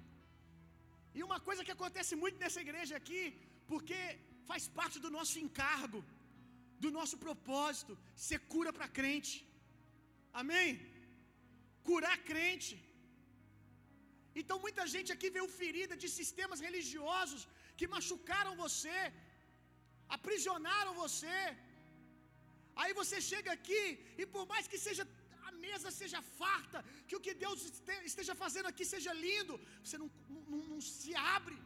E 1.18 1.22
uma 1.30 1.40
coisa 1.48 1.66
que 1.68 1.76
acontece 1.78 2.14
muito 2.24 2.40
nessa 2.44 2.62
igreja 2.66 2.94
aqui, 3.02 3.24
porque 3.72 4.00
faz 4.50 4.64
parte 4.80 4.98
do 5.06 5.12
nosso 5.18 5.36
encargo, 5.46 6.02
do 6.84 6.90
nosso 6.98 7.18
propósito, 7.26 7.94
ser 8.28 8.40
cura 8.54 8.72
para 8.78 8.94
crente. 9.00 9.36
Amém? 10.42 10.70
Curar 11.90 12.18
crente. 12.32 12.76
Então 14.42 14.58
muita 14.66 14.84
gente 14.94 15.10
aqui 15.16 15.30
veio 15.36 15.48
ferida 15.60 15.96
de 16.04 16.10
sistemas 16.20 16.62
religiosos 16.68 17.44
que 17.78 17.88
machucaram 17.96 18.54
você, 18.64 18.98
aprisionaram 20.18 20.94
você. 21.04 21.38
Aí 22.82 22.92
você 23.02 23.18
chega 23.32 23.52
aqui 23.58 23.84
e 24.22 24.26
por 24.34 24.46
mais 24.52 24.68
que 24.72 24.80
seja 24.88 25.04
a 25.50 25.52
mesa 25.66 25.90
seja 26.02 26.20
farta, 26.40 26.80
que 27.08 27.16
o 27.18 27.24
que 27.26 27.34
Deus 27.44 27.60
esteja 28.12 28.34
fazendo 28.44 28.68
aqui 28.72 28.86
seja 28.94 29.12
lindo, 29.26 29.56
você 29.84 29.98
não, 30.02 30.10
não, 30.52 30.62
não 30.72 30.82
se 30.96 31.14
abre 31.38 31.58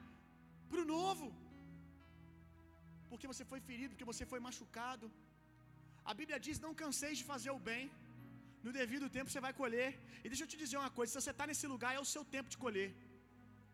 para 0.69 0.81
o 0.83 0.89
novo, 0.97 1.27
porque 3.11 3.31
você 3.31 3.43
foi 3.51 3.59
ferido, 3.69 3.91
porque 3.93 4.09
você 4.11 4.25
foi 4.31 4.39
machucado. 4.47 5.07
A 6.11 6.13
Bíblia 6.19 6.39
diz: 6.45 6.59
Não 6.65 6.73
canseis 6.83 7.17
de 7.19 7.25
fazer 7.31 7.51
o 7.57 7.61
bem, 7.69 7.83
no 8.65 8.71
devido 8.79 9.13
tempo 9.17 9.31
você 9.31 9.43
vai 9.47 9.53
colher. 9.61 9.89
E 10.23 10.29
deixa 10.31 10.43
eu 10.43 10.51
te 10.51 10.59
dizer 10.63 10.77
uma 10.83 10.93
coisa: 10.97 11.09
se 11.11 11.19
você 11.21 11.33
está 11.35 11.47
nesse 11.51 11.67
lugar, 11.73 11.91
é 11.97 12.01
o 12.05 12.11
seu 12.15 12.23
tempo 12.35 12.49
de 12.53 12.59
colher. 12.65 12.89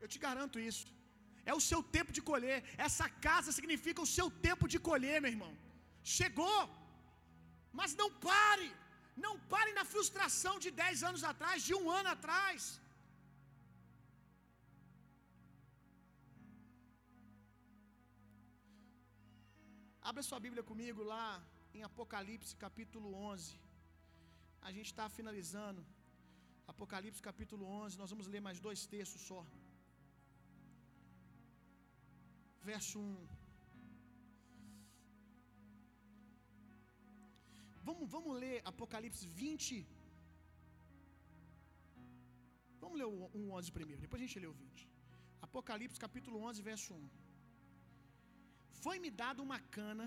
Eu 0.04 0.10
te 0.14 0.20
garanto 0.28 0.60
isso. 0.72 0.86
É 1.52 1.54
o 1.60 1.64
seu 1.70 1.82
tempo 1.98 2.12
de 2.18 2.22
colher. 2.32 2.58
Essa 2.88 3.08
casa 3.28 3.50
significa 3.58 4.02
o 4.06 4.12
seu 4.18 4.28
tempo 4.48 4.66
de 4.74 4.80
colher, 4.90 5.18
meu 5.26 5.34
irmão. 5.36 5.54
Chegou. 6.18 6.62
Mas 7.80 7.94
não 8.02 8.10
pare. 8.30 8.70
Não 9.26 9.34
pare 9.54 9.72
na 9.80 9.86
frustração 9.94 10.56
de 10.64 10.70
10 10.84 11.04
anos 11.10 11.24
atrás, 11.32 11.58
de 11.68 11.74
um 11.80 11.86
ano 12.00 12.10
atrás. 12.16 12.64
Abra 20.10 20.22
sua 20.26 20.40
Bíblia 20.46 20.64
comigo 20.72 21.02
lá 21.12 21.28
em 21.78 21.82
Apocalipse 21.88 22.52
capítulo 22.64 23.08
11. 23.34 23.46
A 24.68 24.72
gente 24.76 24.90
está 24.92 25.06
finalizando. 25.16 25.82
Apocalipse 26.74 27.22
capítulo 27.30 27.64
11. 27.86 27.98
Nós 28.02 28.12
vamos 28.14 28.28
ler 28.34 28.42
mais 28.48 28.60
dois 28.68 28.82
textos 28.94 29.24
só. 29.30 29.42
Verso 32.70 33.00
1. 33.00 33.28
Vamos, 37.88 38.08
vamos 38.16 38.40
ler 38.44 38.56
Apocalipse 38.74 39.26
20. 39.44 39.88
Vamos 42.84 42.98
ler 43.02 43.10
o 43.42 43.52
11 43.60 43.72
primeiro, 43.80 44.02
depois 44.08 44.22
a 44.22 44.26
gente 44.26 44.40
lê 44.46 44.50
o 44.54 44.58
20. 44.66 44.88
Apocalipse 45.48 46.00
capítulo 46.08 46.38
11, 46.50 46.62
verso 46.72 46.94
1. 46.94 47.25
Foi-me 48.84 49.10
dado 49.22 49.40
uma 49.48 49.60
cana, 49.78 50.06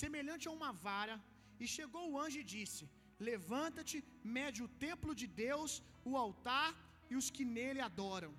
semelhante 0.00 0.46
a 0.48 0.54
uma 0.58 0.70
vara, 0.86 1.16
e 1.62 1.66
chegou 1.76 2.04
o 2.08 2.18
anjo 2.24 2.38
e 2.42 2.50
disse: 2.54 2.84
Levanta-te, 3.28 3.98
mede 4.38 4.60
o 4.66 4.72
templo 4.86 5.12
de 5.20 5.26
Deus, 5.44 5.72
o 6.10 6.14
altar 6.24 6.70
e 7.10 7.16
os 7.20 7.28
que 7.36 7.44
nele 7.56 7.82
adoram. 7.90 8.32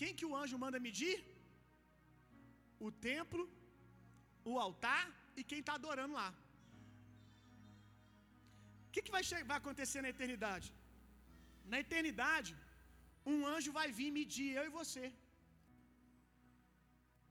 Quem 0.00 0.12
que 0.18 0.26
o 0.30 0.34
anjo 0.40 0.62
manda 0.64 0.86
medir? 0.88 1.16
O 2.86 2.90
templo, 3.10 3.44
o 4.50 4.54
altar 4.66 5.04
e 5.38 5.44
quem 5.50 5.60
está 5.62 5.74
adorando 5.78 6.14
lá. 6.20 6.28
O 8.86 8.90
que, 8.92 9.02
que 9.06 9.14
vai, 9.16 9.22
vai 9.50 9.58
acontecer 9.62 10.00
na 10.04 10.12
eternidade? 10.14 10.68
Na 11.72 11.78
eternidade, 11.84 12.52
um 13.32 13.38
anjo 13.54 13.70
vai 13.78 13.88
vir 13.98 14.10
medir 14.18 14.50
eu 14.58 14.64
e 14.68 14.76
você. 14.80 15.06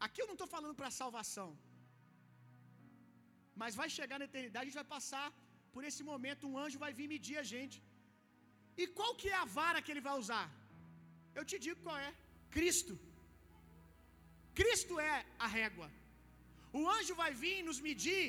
Aqui 0.06 0.20
eu 0.22 0.30
não 0.30 0.38
estou 0.38 0.50
falando 0.56 0.76
para 0.80 0.98
salvação. 1.02 1.50
Mas 3.62 3.78
vai 3.82 3.90
chegar 3.98 4.18
na 4.22 4.30
eternidade, 4.32 4.64
a 4.64 4.70
gente 4.70 4.82
vai 4.82 4.90
passar 4.96 5.28
por 5.74 5.84
esse 5.90 6.02
momento, 6.12 6.50
um 6.52 6.58
anjo 6.64 6.84
vai 6.86 6.92
vir 7.00 7.08
medir 7.16 7.38
a 7.44 7.48
gente. 7.54 7.78
E 8.82 8.86
qual 8.98 9.12
que 9.20 9.30
é 9.36 9.38
a 9.44 9.52
vara 9.60 9.82
que 9.84 9.92
ele 9.94 10.08
vai 10.08 10.16
usar? 10.24 10.46
Eu 11.38 11.46
te 11.50 11.58
digo 11.66 11.80
qual 11.86 11.98
é: 12.08 12.12
Cristo. 12.58 12.96
Cristo 14.60 14.94
é 15.12 15.16
a 15.46 15.48
régua. 15.60 15.88
O 16.80 16.82
anjo 16.96 17.14
vai 17.24 17.32
vir 17.44 17.58
nos 17.70 17.80
medir 17.88 18.26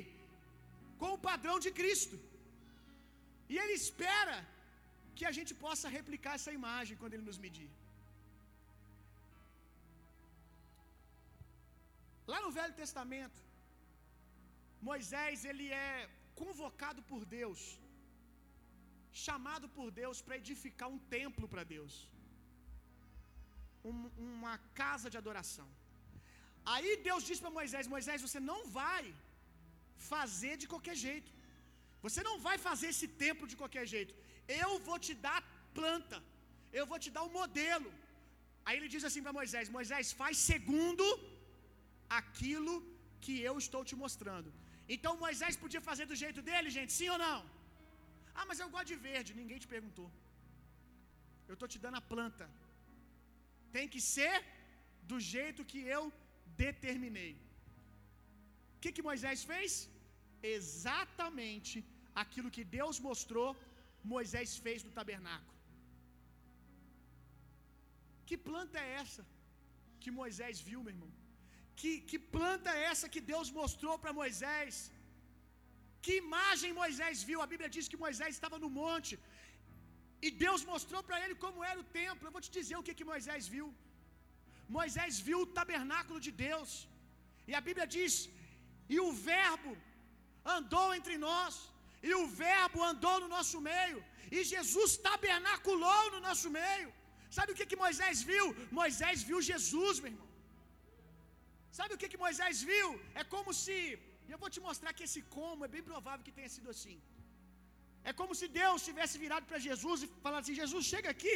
com 1.00 1.10
o 1.14 1.22
padrão 1.28 1.56
de 1.64 1.70
Cristo. 1.80 2.16
E 3.52 3.56
ele 3.62 3.74
espera 3.82 4.36
que 5.16 5.24
a 5.30 5.34
gente 5.36 5.52
possa 5.64 5.94
replicar 5.98 6.34
essa 6.38 6.52
imagem 6.60 6.98
quando 7.00 7.14
ele 7.14 7.28
nos 7.30 7.40
medir. 7.44 7.70
Lá 12.32 12.38
no 12.44 12.50
Velho 12.58 12.74
Testamento, 12.82 13.38
Moisés 14.88 15.44
ele 15.50 15.66
é 15.86 15.92
convocado 16.40 17.00
por 17.10 17.22
Deus, 17.38 17.60
chamado 19.24 19.66
por 19.76 19.88
Deus 20.00 20.18
para 20.24 20.38
edificar 20.42 20.88
um 20.94 21.00
templo 21.16 21.46
para 21.52 21.64
Deus, 21.74 21.94
um, 23.90 23.96
uma 24.32 24.56
casa 24.80 25.08
de 25.12 25.18
adoração. 25.22 25.68
Aí 26.74 26.90
Deus 27.08 27.22
diz 27.28 27.40
para 27.42 27.56
Moisés: 27.60 27.92
Moisés, 27.94 28.26
você 28.26 28.40
não 28.50 28.60
vai 28.80 29.04
fazer 30.10 30.54
de 30.62 30.68
qualquer 30.72 30.96
jeito. 31.06 31.30
Você 32.06 32.22
não 32.28 32.36
vai 32.48 32.56
fazer 32.66 32.88
esse 32.94 33.08
templo 33.24 33.46
de 33.52 33.56
qualquer 33.60 33.84
jeito. 33.94 34.14
Eu 34.62 34.70
vou 34.88 34.98
te 35.06 35.14
dar 35.26 35.40
planta. 35.78 36.18
Eu 36.80 36.84
vou 36.90 36.98
te 37.04 37.10
dar 37.16 37.24
o 37.24 37.30
um 37.30 37.36
modelo. 37.40 37.90
Aí 38.66 38.76
ele 38.78 38.92
diz 38.94 39.04
assim 39.08 39.22
para 39.24 39.38
Moisés: 39.40 39.74
Moisés, 39.78 40.12
faz 40.22 40.36
segundo 40.52 41.06
aquilo 42.20 42.74
que 43.24 43.34
eu 43.48 43.54
estou 43.64 43.82
te 43.88 43.96
mostrando. 44.02 44.50
Então 44.94 45.12
Moisés 45.24 45.56
podia 45.64 45.82
fazer 45.88 46.06
do 46.12 46.18
jeito 46.24 46.40
dele, 46.48 46.76
gente, 46.78 46.92
sim 46.98 47.08
ou 47.14 47.18
não? 47.26 47.38
Ah, 48.38 48.46
mas 48.48 48.60
eu 48.62 48.68
gosto 48.74 48.90
de 48.92 48.98
verde. 49.08 49.38
Ninguém 49.40 49.58
te 49.64 49.68
perguntou. 49.74 50.08
Eu 51.48 51.54
estou 51.56 51.68
te 51.72 51.78
dando 51.84 51.98
a 52.00 52.08
planta. 52.12 52.46
Tem 53.76 53.86
que 53.92 54.00
ser 54.14 54.36
do 55.10 55.18
jeito 55.34 55.68
que 55.70 55.80
eu 55.96 56.02
determinei. 56.64 57.32
O 58.74 58.80
que, 58.82 58.92
que 58.96 59.06
Moisés 59.10 59.40
fez? 59.52 59.72
Exatamente 60.56 61.76
aquilo 62.22 62.52
que 62.56 62.64
Deus 62.78 62.96
mostrou, 63.08 63.48
Moisés 64.14 64.50
fez 64.64 64.82
no 64.86 64.92
tabernáculo. 64.98 65.56
Que 68.28 68.36
planta 68.48 68.78
é 68.86 68.90
essa 69.04 69.22
que 70.02 70.10
Moisés 70.20 70.56
viu, 70.68 70.80
meu 70.84 70.94
irmão? 70.96 71.12
Que, 71.80 71.92
que 72.10 72.18
planta 72.36 72.70
é 72.76 72.84
essa 72.92 73.12
que 73.14 73.22
Deus 73.32 73.48
mostrou 73.60 73.96
para 74.02 74.16
Moisés? 74.20 74.76
Que 76.04 76.14
imagem 76.24 76.78
Moisés 76.82 77.22
viu? 77.28 77.40
A 77.44 77.50
Bíblia 77.52 77.70
diz 77.76 77.88
que 77.90 78.02
Moisés 78.04 78.32
estava 78.38 78.58
no 78.64 78.70
monte 78.80 79.14
e 80.26 80.30
Deus 80.44 80.62
mostrou 80.72 81.00
para 81.08 81.18
ele 81.24 81.36
como 81.44 81.64
era 81.70 81.78
o 81.82 81.88
templo. 82.00 82.26
Eu 82.26 82.34
vou 82.36 82.44
te 82.46 82.52
dizer 82.58 82.76
o 82.78 82.86
que, 82.86 82.98
que 82.98 83.10
Moisés 83.12 83.46
viu. 83.54 83.66
Moisés 84.76 85.14
viu 85.28 85.38
o 85.42 85.50
tabernáculo 85.58 86.18
de 86.26 86.32
Deus, 86.46 86.70
e 87.50 87.54
a 87.58 87.62
Bíblia 87.68 87.86
diz: 87.96 88.14
e 88.94 88.96
o 89.06 89.10
Verbo 89.30 89.72
andou 90.56 90.86
entre 90.98 91.16
nós, 91.26 91.54
e 92.08 92.12
o 92.20 92.24
Verbo 92.44 92.78
andou 92.90 93.16
no 93.22 93.28
nosso 93.36 93.58
meio, 93.72 93.98
e 94.36 94.44
Jesus 94.54 94.92
tabernaculou 95.08 96.04
no 96.14 96.20
nosso 96.28 96.50
meio. 96.60 96.88
Sabe 97.36 97.52
o 97.52 97.56
que, 97.58 97.70
que 97.70 97.82
Moisés 97.84 98.18
viu? 98.30 98.44
Moisés 98.80 99.22
viu 99.30 99.40
Jesus, 99.52 99.96
meu 100.02 100.12
irmão. 100.12 100.27
Sabe 101.78 101.92
o 101.94 102.00
que, 102.00 102.10
que 102.12 102.22
Moisés 102.24 102.62
viu? 102.70 102.88
É 103.20 103.24
como 103.34 103.52
se. 103.62 103.76
Eu 104.32 104.38
vou 104.42 104.50
te 104.54 104.60
mostrar 104.68 104.92
que 104.96 105.04
esse 105.08 105.20
como 105.36 105.64
é 105.66 105.74
bem 105.74 105.84
provável 105.90 106.26
que 106.26 106.36
tenha 106.38 106.50
sido 106.56 106.70
assim. 106.74 106.96
É 108.08 108.12
como 108.20 108.34
se 108.40 108.46
Deus 108.60 108.86
tivesse 108.88 109.16
virado 109.24 109.46
para 109.50 109.64
Jesus 109.66 110.02
e 110.04 110.08
falado 110.24 110.42
assim: 110.42 110.60
Jesus, 110.62 110.84
chega 110.92 111.10
aqui, 111.16 111.34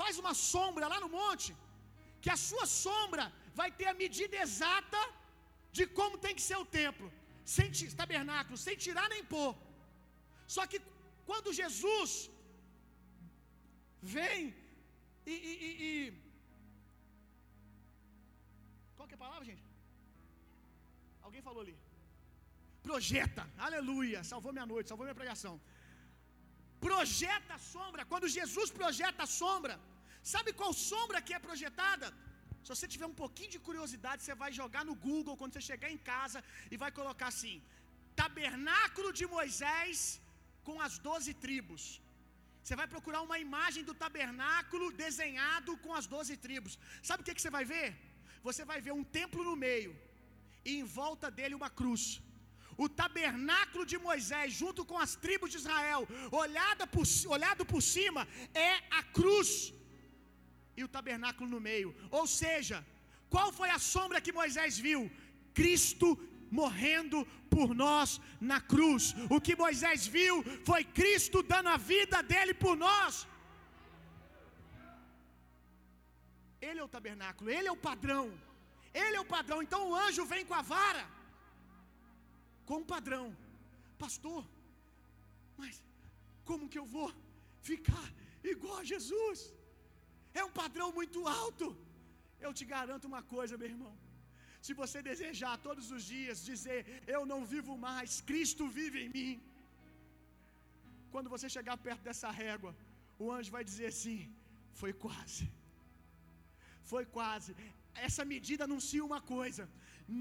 faz 0.00 0.14
uma 0.22 0.34
sombra 0.52 0.88
lá 0.92 0.98
no 1.04 1.10
monte, 1.18 1.50
que 2.22 2.30
a 2.36 2.38
sua 2.48 2.66
sombra 2.84 3.24
vai 3.60 3.68
ter 3.78 3.88
a 3.90 3.98
medida 4.04 4.42
exata 4.44 5.02
de 5.76 5.84
como 5.98 6.22
tem 6.24 6.34
que 6.38 6.46
ser 6.48 6.58
o 6.62 6.70
templo, 6.80 7.08
sem 7.56 7.70
tabernáculo, 8.02 8.56
sem 8.66 8.76
tirar 8.84 9.08
nem 9.14 9.24
pôr. 9.34 9.52
Só 10.56 10.62
que 10.70 10.80
quando 11.28 11.56
Jesus 11.62 12.12
vem 14.16 14.40
e, 15.32 15.34
e, 15.50 15.52
e, 15.66 15.70
e... 15.86 16.12
Qual 18.96 19.08
que 19.08 19.14
é 19.14 19.18
a 19.20 19.24
palavra, 19.24 19.44
gente? 19.50 19.63
Alguém 21.26 21.42
falou 21.48 21.62
ali. 21.64 21.76
Projeta, 22.88 23.42
aleluia, 23.66 24.18
salvou 24.30 24.52
minha 24.56 24.68
noite, 24.72 24.90
salvou 24.90 25.06
minha 25.06 25.20
pregação. 25.22 25.54
Projeta 26.88 27.52
a 27.58 27.62
sombra, 27.74 28.02
quando 28.10 28.34
Jesus 28.38 28.70
projeta 28.80 29.22
a 29.26 29.32
sombra, 29.40 29.74
sabe 30.34 30.50
qual 30.60 30.72
sombra 30.90 31.22
que 31.26 31.34
é 31.38 31.40
projetada? 31.48 32.08
Se 32.64 32.70
você 32.74 32.86
tiver 32.94 33.08
um 33.12 33.18
pouquinho 33.22 33.52
de 33.54 33.60
curiosidade, 33.68 34.20
você 34.22 34.34
vai 34.42 34.50
jogar 34.60 34.84
no 34.90 34.96
Google 35.06 35.38
quando 35.38 35.54
você 35.54 35.64
chegar 35.70 35.90
em 35.96 36.00
casa 36.12 36.38
e 36.72 36.78
vai 36.84 36.90
colocar 37.00 37.28
assim: 37.32 37.56
Tabernáculo 38.22 39.10
de 39.18 39.26
Moisés 39.36 39.98
com 40.68 40.76
as 40.86 40.94
doze 41.08 41.34
tribos. 41.44 41.84
Você 42.62 42.76
vai 42.80 42.86
procurar 42.94 43.20
uma 43.28 43.38
imagem 43.46 43.82
do 43.88 43.94
tabernáculo 44.02 44.86
desenhado 45.04 45.72
com 45.84 45.92
as 45.98 46.06
doze 46.14 46.34
tribos. 46.46 46.74
Sabe 47.08 47.20
o 47.20 47.26
que, 47.26 47.34
que 47.36 47.44
você 47.44 47.54
vai 47.58 47.64
ver? 47.74 47.88
Você 48.48 48.62
vai 48.70 48.78
ver 48.86 48.94
um 49.00 49.06
templo 49.18 49.42
no 49.48 49.56
meio 49.66 49.92
e 50.64 50.72
em 50.80 50.84
volta 51.00 51.30
dele 51.30 51.54
uma 51.60 51.70
cruz. 51.80 52.04
O 52.84 52.88
tabernáculo 53.00 53.84
de 53.92 53.98
Moisés, 54.06 54.52
junto 54.60 54.84
com 54.90 54.98
as 55.04 55.14
tribos 55.24 55.50
de 55.52 55.58
Israel, 55.62 56.02
olhada 56.42 56.86
por, 56.94 57.04
olhado 57.36 57.64
por 57.72 57.80
cima, 57.94 58.22
é 58.52 58.72
a 58.98 59.02
cruz 59.18 59.72
e 60.76 60.82
o 60.82 60.92
tabernáculo 60.96 61.48
no 61.54 61.60
meio. 61.70 61.90
Ou 62.10 62.26
seja, 62.26 62.84
qual 63.34 63.52
foi 63.58 63.70
a 63.70 63.78
sombra 63.78 64.20
que 64.24 64.38
Moisés 64.40 64.78
viu? 64.86 65.00
Cristo 65.60 66.08
morrendo 66.60 67.18
por 67.54 67.68
nós 67.74 68.20
na 68.40 68.60
cruz. 68.60 69.14
O 69.36 69.40
que 69.40 69.54
Moisés 69.64 70.06
viu 70.16 70.34
foi 70.68 70.82
Cristo 71.00 71.42
dando 71.42 71.70
a 71.76 71.78
vida 71.92 72.22
dele 72.22 72.54
por 72.64 72.76
nós. 72.76 73.26
Ele 76.60 76.80
é 76.80 76.84
o 76.84 76.92
tabernáculo, 76.96 77.50
ele 77.50 77.68
é 77.68 77.72
o 77.72 77.84
padrão. 77.88 78.26
Ele 79.02 79.16
é 79.18 79.22
o 79.24 79.30
padrão. 79.36 79.58
Então 79.66 79.80
o 79.88 79.96
anjo 80.06 80.24
vem 80.32 80.44
com 80.50 80.56
a 80.60 80.64
vara, 80.74 81.04
com 82.68 82.78
o 82.82 82.88
padrão. 82.94 83.26
Pastor, 84.04 84.42
mas 85.60 85.74
como 86.50 86.70
que 86.72 86.80
eu 86.82 86.86
vou 86.96 87.10
ficar 87.70 88.06
igual 88.52 88.78
a 88.82 88.88
Jesus? 88.92 89.40
É 90.40 90.44
um 90.48 90.54
padrão 90.62 90.88
muito 91.00 91.20
alto. 91.42 91.66
Eu 92.46 92.52
te 92.58 92.64
garanto 92.74 93.10
uma 93.12 93.22
coisa, 93.34 93.60
meu 93.60 93.70
irmão. 93.74 93.94
Se 94.66 94.72
você 94.80 94.98
desejar 95.10 95.54
todos 95.66 95.86
os 95.96 96.04
dias 96.12 96.44
dizer, 96.52 96.80
Eu 97.14 97.22
não 97.32 97.40
vivo 97.54 97.74
mais, 97.88 98.20
Cristo 98.30 98.64
vive 98.78 98.98
em 99.04 99.10
mim. 99.16 99.32
Quando 101.12 101.32
você 101.34 101.48
chegar 101.56 101.76
perto 101.88 102.02
dessa 102.08 102.30
régua, 102.44 102.72
o 103.22 103.26
anjo 103.36 103.50
vai 103.56 103.64
dizer 103.70 103.88
assim: 103.94 104.18
Foi 104.80 104.92
quase. 105.04 105.44
Foi 106.92 107.04
quase. 107.18 107.52
Essa 108.06 108.24
medida 108.32 108.64
anuncia 108.64 109.04
uma 109.08 109.20
coisa. 109.34 109.64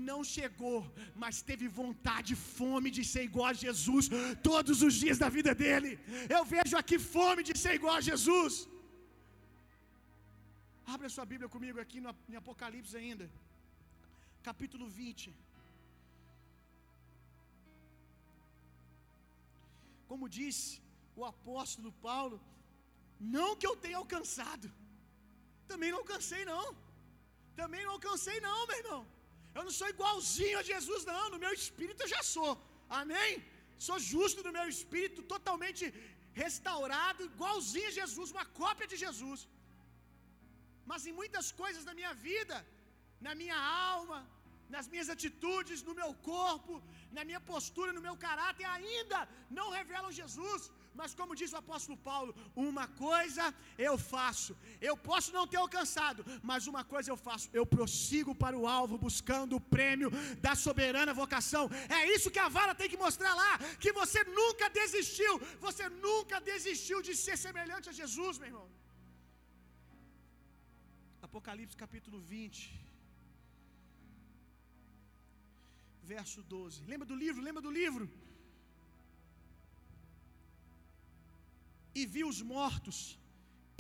Não 0.07 0.19
chegou, 0.23 0.79
mas 1.21 1.41
teve 1.49 1.67
vontade, 1.67 2.33
fome 2.35 2.89
de 2.97 3.03
ser 3.13 3.23
igual 3.29 3.47
a 3.51 3.59
Jesus 3.65 4.09
todos 4.49 4.81
os 4.87 4.93
dias 5.03 5.17
da 5.23 5.29
vida 5.37 5.53
dele. 5.63 5.91
Eu 6.37 6.43
vejo 6.53 6.75
aqui 6.81 6.99
fome 7.15 7.43
de 7.49 7.55
ser 7.63 7.73
igual 7.79 7.95
a 7.95 8.05
Jesus. 8.09 8.67
Abra 10.93 11.09
sua 11.15 11.25
Bíblia 11.31 11.49
comigo 11.55 11.79
aqui 11.85 11.99
no, 12.05 12.13
em 12.29 12.35
Apocalipse 12.35 12.95
ainda, 13.01 13.25
capítulo 14.49 14.87
20. 14.87 15.33
Como 20.09 20.27
disse 20.39 20.81
o 21.19 21.23
apóstolo 21.33 21.91
Paulo, 22.07 22.37
não 23.19 23.55
que 23.55 23.67
eu 23.69 23.75
tenha 23.83 23.97
alcançado, 23.97 24.67
também 25.67 25.91
não 25.91 25.99
alcancei, 25.99 26.43
não. 26.45 26.65
Também 27.61 27.83
não 27.85 27.93
alcancei, 27.97 28.37
não, 28.47 28.59
meu 28.69 28.77
irmão. 28.83 29.01
Eu 29.55 29.63
não 29.67 29.73
sou 29.79 29.87
igualzinho 29.95 30.57
a 30.59 30.67
Jesus, 30.71 31.01
não. 31.11 31.23
No 31.33 31.39
meu 31.45 31.53
espírito 31.61 32.01
eu 32.03 32.11
já 32.15 32.21
sou. 32.35 32.51
Amém? 33.01 33.31
Sou 33.87 33.97
justo 34.11 34.39
no 34.47 34.53
meu 34.57 34.67
espírito, 34.75 35.29
totalmente 35.33 35.85
restaurado, 36.43 37.27
igualzinho 37.31 37.89
a 37.91 37.97
Jesus, 38.01 38.29
uma 38.35 38.45
cópia 38.61 38.87
de 38.91 38.97
Jesus. 39.05 39.41
Mas 40.91 41.01
em 41.09 41.15
muitas 41.19 41.47
coisas 41.61 41.83
da 41.89 41.93
minha 41.99 42.13
vida, 42.27 42.57
na 43.27 43.33
minha 43.41 43.59
alma, 43.95 44.19
nas 44.75 44.87
minhas 44.91 45.09
atitudes, 45.15 45.83
no 45.87 45.93
meu 45.99 46.11
corpo, 46.31 46.73
na 47.17 47.23
minha 47.29 47.41
postura, 47.51 47.91
no 47.97 48.05
meu 48.07 48.15
caráter, 48.27 48.65
ainda 48.75 49.19
não 49.57 49.67
revelam 49.79 50.17
Jesus. 50.21 50.61
Mas 50.99 51.13
como 51.19 51.37
diz 51.39 51.51
o 51.53 51.59
apóstolo 51.61 51.97
Paulo, 52.09 52.31
uma 52.67 52.85
coisa 53.05 53.43
eu 53.87 53.95
faço. 54.13 54.53
Eu 54.89 54.95
posso 55.09 55.29
não 55.37 55.45
ter 55.51 55.59
alcançado, 55.61 56.23
mas 56.49 56.67
uma 56.71 56.83
coisa 56.93 57.09
eu 57.13 57.17
faço. 57.27 57.49
Eu 57.59 57.65
prossigo 57.75 58.33
para 58.43 58.57
o 58.61 58.67
alvo 58.79 59.01
buscando 59.07 59.55
o 59.55 59.63
prêmio 59.75 60.11
da 60.45 60.53
soberana 60.65 61.19
vocação. 61.21 61.65
É 61.99 62.01
isso 62.15 62.33
que 62.35 62.43
a 62.45 62.49
vara 62.57 62.75
tem 62.81 62.91
que 62.93 63.01
mostrar 63.05 63.33
lá, 63.43 63.51
que 63.83 63.93
você 64.01 64.21
nunca 64.39 64.69
desistiu. 64.81 65.33
Você 65.67 65.87
nunca 66.07 66.39
desistiu 66.53 67.01
de 67.07 67.15
ser 67.25 67.37
semelhante 67.47 67.89
a 67.91 67.97
Jesus, 68.01 68.37
meu 68.37 68.49
irmão. 68.51 68.67
Apocalipse 71.27 71.75
capítulo 71.83 72.19
20, 72.19 72.57
verso 76.13 76.39
12. 76.43 76.83
Lembra 76.91 77.07
do 77.11 77.15
livro? 77.23 77.41
Lembra 77.47 77.63
do 77.67 77.71
livro? 77.81 78.05
E 81.99 82.03
vi 82.13 82.23
os 82.31 82.39
mortos, 82.55 82.97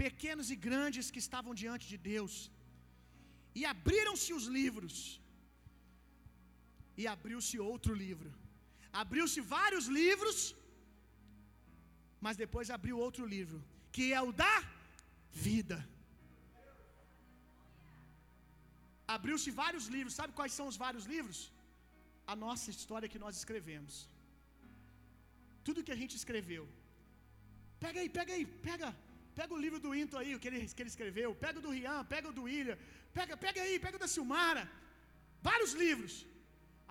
pequenos 0.03 0.49
e 0.55 0.57
grandes, 0.67 1.11
que 1.13 1.23
estavam 1.25 1.53
diante 1.63 1.85
de 1.93 1.97
Deus, 2.11 2.35
e 3.59 3.63
abriram-se 3.73 4.31
os 4.39 4.45
livros, 4.57 4.95
e 7.01 7.05
abriu-se 7.15 7.57
outro 7.71 7.93
livro. 8.05 8.29
Abriu-se 9.03 9.39
vários 9.55 9.85
livros, 9.99 10.37
mas 12.25 12.37
depois 12.43 12.75
abriu 12.77 12.97
outro 13.07 13.25
livro, 13.35 13.59
que 13.95 14.05
é 14.19 14.21
o 14.29 14.31
da 14.43 14.55
vida. 15.47 15.79
abriu-se 19.15 19.49
vários 19.63 19.85
livros. 19.95 20.17
Sabe 20.19 20.37
quais 20.39 20.53
são 20.59 20.67
os 20.71 20.77
vários 20.85 21.05
livros? 21.13 21.39
A 22.33 22.35
nossa 22.45 22.67
história 22.75 23.11
que 23.13 23.23
nós 23.23 23.35
escrevemos. 23.41 23.93
Tudo 25.67 25.85
que 25.87 25.95
a 25.95 25.99
gente 26.01 26.15
escreveu. 26.21 26.63
Pega 27.83 27.99
aí, 28.01 28.09
pega 28.17 28.31
aí, 28.35 28.45
pega. 28.67 28.89
Pega 29.37 29.51
o 29.55 29.61
livro 29.63 29.79
do 29.83 29.91
Into 29.99 30.17
aí, 30.19 30.31
o 30.35 30.39
que 30.41 30.47
ele, 30.49 30.59
que 30.75 30.81
ele 30.83 30.91
escreveu. 30.93 31.29
Pega 31.43 31.57
o 31.59 31.63
do 31.65 31.71
Rian, 31.75 31.99
pega 32.13 32.27
o 32.29 32.35
do 32.37 32.43
William. 32.47 32.77
Pega, 33.17 33.35
pega 33.45 33.59
aí, 33.63 33.75
pega 33.85 33.97
o 33.97 34.03
da 34.03 34.09
Silmara. 34.15 34.63
Vários 35.49 35.71
livros. 35.83 36.15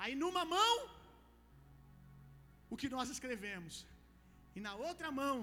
Aí 0.02 0.14
numa 0.22 0.44
mão, 0.56 0.74
o 2.72 2.76
que 2.80 2.88
nós 2.94 3.08
escrevemos. 3.14 3.74
E 4.56 4.60
na 4.66 4.74
outra 4.88 5.10
mão, 5.20 5.36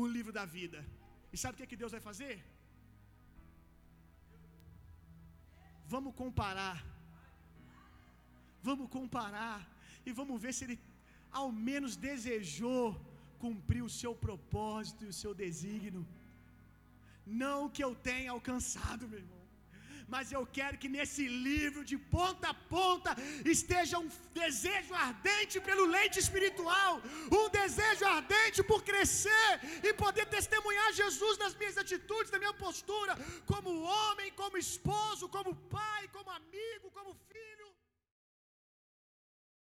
o 0.00 0.04
livro 0.16 0.32
da 0.38 0.44
vida. 0.56 0.80
E 1.32 1.38
sabe 1.42 1.54
o 1.54 1.58
que, 1.60 1.70
que 1.70 1.80
Deus 1.82 1.94
vai 1.96 2.02
fazer? 2.08 2.34
Vamos 5.94 6.14
comparar. 6.22 6.78
Vamos 8.68 8.88
comparar 8.98 9.58
e 10.08 10.12
vamos 10.20 10.36
ver 10.44 10.52
se 10.56 10.64
ele 10.66 10.78
ao 11.40 11.48
menos 11.68 11.92
desejou 12.08 12.84
cumprir 13.44 13.82
o 13.84 13.94
seu 14.00 14.14
propósito 14.26 15.04
e 15.04 15.12
o 15.12 15.18
seu 15.22 15.34
desígnio. 15.44 16.04
Não 17.44 17.58
que 17.74 17.84
eu 17.86 17.94
tenha 18.10 18.30
alcançado, 18.36 19.08
meu 19.12 19.20
irmão 19.24 19.42
mas 20.12 20.30
eu 20.36 20.42
quero 20.56 20.76
que 20.80 20.88
nesse 20.94 21.24
livro, 21.48 21.80
de 21.90 21.96
ponta 22.14 22.46
a 22.52 22.58
ponta, 22.76 23.10
esteja 23.54 23.96
um 24.02 24.08
desejo 24.40 24.92
ardente 25.08 25.56
pelo 25.68 25.84
leite 25.96 26.18
espiritual, 26.24 26.92
um 27.40 27.46
desejo 27.60 28.04
ardente 28.16 28.60
por 28.70 28.80
crescer 28.90 29.52
e 29.88 29.92
poder 30.04 30.26
testemunhar 30.36 30.88
Jesus 31.02 31.36
nas 31.42 31.54
minhas 31.60 31.78
atitudes, 31.84 32.32
na 32.34 32.42
minha 32.42 32.56
postura, 32.64 33.14
como 33.52 33.70
homem, 33.94 34.30
como 34.42 34.64
esposo, 34.66 35.30
como 35.36 35.60
pai, 35.78 36.02
como 36.16 36.30
amigo, 36.40 36.90
como 36.98 37.14
filho. 37.30 37.68